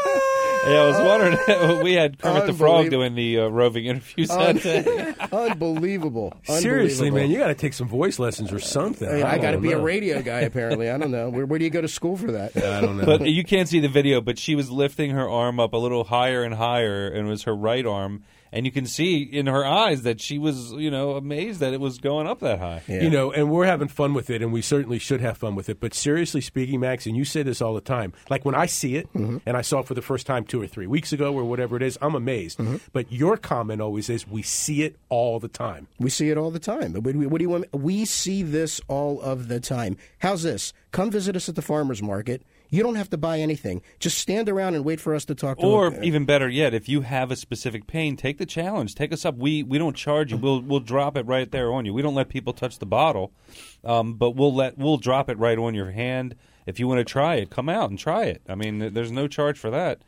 Say? 0.63 0.73
Yeah, 0.73 0.81
I 0.81 0.87
was 0.87 0.97
wondering. 0.99 1.83
we 1.83 1.93
had 1.93 2.19
Kermit 2.19 2.45
the 2.47 2.53
Frog 2.53 2.89
doing 2.89 3.15
the 3.15 3.39
uh, 3.39 3.47
roving 3.47 3.85
interviews 3.85 4.27
that 4.29 4.61
day. 4.61 5.13
Unbelievable. 5.31 6.33
Seriously, 6.43 7.07
Unbelievable. 7.07 7.17
man, 7.17 7.31
you 7.31 7.37
got 7.37 7.47
to 7.47 7.55
take 7.55 7.73
some 7.73 7.87
voice 7.87 8.19
lessons 8.19 8.51
or 8.51 8.59
something. 8.59 9.07
I, 9.07 9.13
mean, 9.13 9.23
I 9.23 9.37
got 9.37 9.47
to 9.47 9.51
don't 9.53 9.61
be 9.61 9.71
a 9.71 9.77
know. 9.77 9.83
radio 9.83 10.21
guy, 10.21 10.41
apparently. 10.41 10.89
I 10.89 10.97
don't 10.97 11.11
know. 11.11 11.29
Where, 11.29 11.45
where 11.45 11.59
do 11.59 11.65
you 11.65 11.71
go 11.71 11.81
to 11.81 11.87
school 11.87 12.17
for 12.17 12.31
that? 12.31 12.55
I 12.55 12.81
don't 12.81 12.97
know. 12.97 13.05
But 13.05 13.27
you 13.29 13.43
can't 13.43 13.67
see 13.67 13.79
the 13.79 13.89
video, 13.89 14.21
but 14.21 14.37
she 14.37 14.55
was 14.55 14.69
lifting 14.69 15.11
her 15.11 15.29
arm 15.29 15.59
up 15.59 15.73
a 15.73 15.77
little 15.77 16.03
higher 16.03 16.43
and 16.43 16.53
higher, 16.53 17.07
and 17.07 17.27
it 17.27 17.29
was 17.29 17.43
her 17.43 17.55
right 17.55 17.85
arm. 17.85 18.23
And 18.53 18.65
you 18.65 18.71
can 18.71 18.85
see 18.85 19.21
in 19.21 19.47
her 19.47 19.65
eyes 19.65 20.01
that 20.01 20.19
she 20.19 20.37
was, 20.37 20.73
you 20.73 20.91
know, 20.91 21.11
amazed 21.11 21.61
that 21.61 21.73
it 21.73 21.79
was 21.79 21.99
going 21.99 22.27
up 22.27 22.39
that 22.41 22.59
high. 22.59 22.81
You 22.87 23.09
know, 23.09 23.31
and 23.31 23.49
we're 23.49 23.65
having 23.65 23.87
fun 23.87 24.13
with 24.13 24.29
it, 24.29 24.41
and 24.41 24.51
we 24.51 24.61
certainly 24.61 24.99
should 24.99 25.21
have 25.21 25.37
fun 25.37 25.55
with 25.55 25.69
it. 25.69 25.79
But 25.79 25.93
seriously 25.93 26.41
speaking, 26.41 26.79
Max, 26.81 27.05
and 27.05 27.15
you 27.15 27.23
say 27.23 27.43
this 27.43 27.61
all 27.61 27.73
the 27.73 27.81
time, 27.81 28.11
like 28.29 28.43
when 28.43 28.55
I 28.55 28.65
see 28.65 28.95
it, 28.95 29.07
Mm-hmm. 29.13 29.37
and 29.45 29.55
I 29.57 29.61
saw 29.61 29.79
it 29.79 29.87
for 29.87 29.93
the 29.93 30.01
first 30.01 30.25
time 30.27 30.43
two 30.45 30.61
or 30.61 30.67
three 30.67 30.87
weeks 30.87 31.11
ago 31.13 31.33
or 31.33 31.43
whatever 31.45 31.75
it 31.77 31.81
is, 31.83 31.97
I'm 32.01 32.15
amazed. 32.15 32.57
Mm-hmm. 32.59 32.77
But 32.93 33.11
your 33.11 33.37
comment 33.37 33.81
always 33.81 34.09
is, 34.09 34.27
we 34.27 34.41
see 34.41 34.83
it 34.83 34.95
all 35.09 35.39
the 35.39 35.47
time. 35.47 35.87
We 35.99 36.09
see 36.09 36.29
it 36.29 36.37
all 36.37 36.51
the 36.51 36.59
time. 36.59 36.91
But 36.93 37.03
What 37.03 37.13
do, 37.13 37.19
we, 37.19 37.27
what 37.27 37.37
do 37.39 37.43
you 37.43 37.49
want? 37.49 37.65
We 37.73 38.05
see 38.05 38.43
this 38.43 38.81
all 38.87 39.21
of 39.21 39.47
the 39.47 39.59
time. 39.59 39.97
How's 40.19 40.43
this? 40.43 40.73
Come 40.91 41.09
visit 41.11 41.35
us 41.35 41.47
at 41.49 41.55
the 41.55 41.61
farmers 41.61 42.01
market. 42.01 42.41
You 42.71 42.83
don't 42.83 42.95
have 42.95 43.09
to 43.09 43.17
buy 43.17 43.39
anything. 43.39 43.81
Just 43.99 44.17
stand 44.17 44.47
around 44.47 44.75
and 44.75 44.85
wait 44.85 45.01
for 45.01 45.13
us 45.13 45.25
to 45.25 45.35
talk 45.35 45.59
to 45.59 45.65
you. 45.65 45.71
Or 45.71 46.01
even 46.01 46.25
better 46.25 46.47
yet, 46.47 46.73
if 46.73 46.87
you 46.87 47.01
have 47.01 47.29
a 47.29 47.35
specific 47.35 47.85
pain, 47.85 48.15
take 48.15 48.37
the 48.37 48.45
challenge. 48.45 48.95
Take 48.95 49.11
us 49.11 49.25
up. 49.25 49.35
We 49.35 49.61
we 49.61 49.77
don't 49.77 49.95
charge 49.95 50.31
you. 50.31 50.37
We'll 50.37 50.61
we'll 50.61 50.79
drop 50.79 51.17
it 51.17 51.25
right 51.25 51.51
there 51.51 51.71
on 51.73 51.85
you. 51.85 51.93
We 51.93 52.01
don't 52.01 52.15
let 52.15 52.29
people 52.29 52.53
touch 52.53 52.79
the 52.79 52.85
bottle, 52.85 53.33
um, 53.83 54.13
but 54.13 54.31
we'll 54.31 54.55
let 54.55 54.77
we'll 54.77 54.97
drop 54.97 55.29
it 55.29 55.37
right 55.37 55.57
on 55.57 55.75
your 55.75 55.91
hand. 55.91 56.35
If 56.65 56.79
you 56.79 56.87
want 56.87 56.99
to 56.99 57.05
try 57.05 57.35
it, 57.35 57.49
come 57.49 57.67
out 57.67 57.89
and 57.89 57.99
try 57.99 58.23
it. 58.23 58.41
I 58.47 58.55
mean, 58.55 58.93
there's 58.93 59.11
no 59.11 59.27
charge 59.27 59.59
for 59.59 59.69
that. 59.71 60.01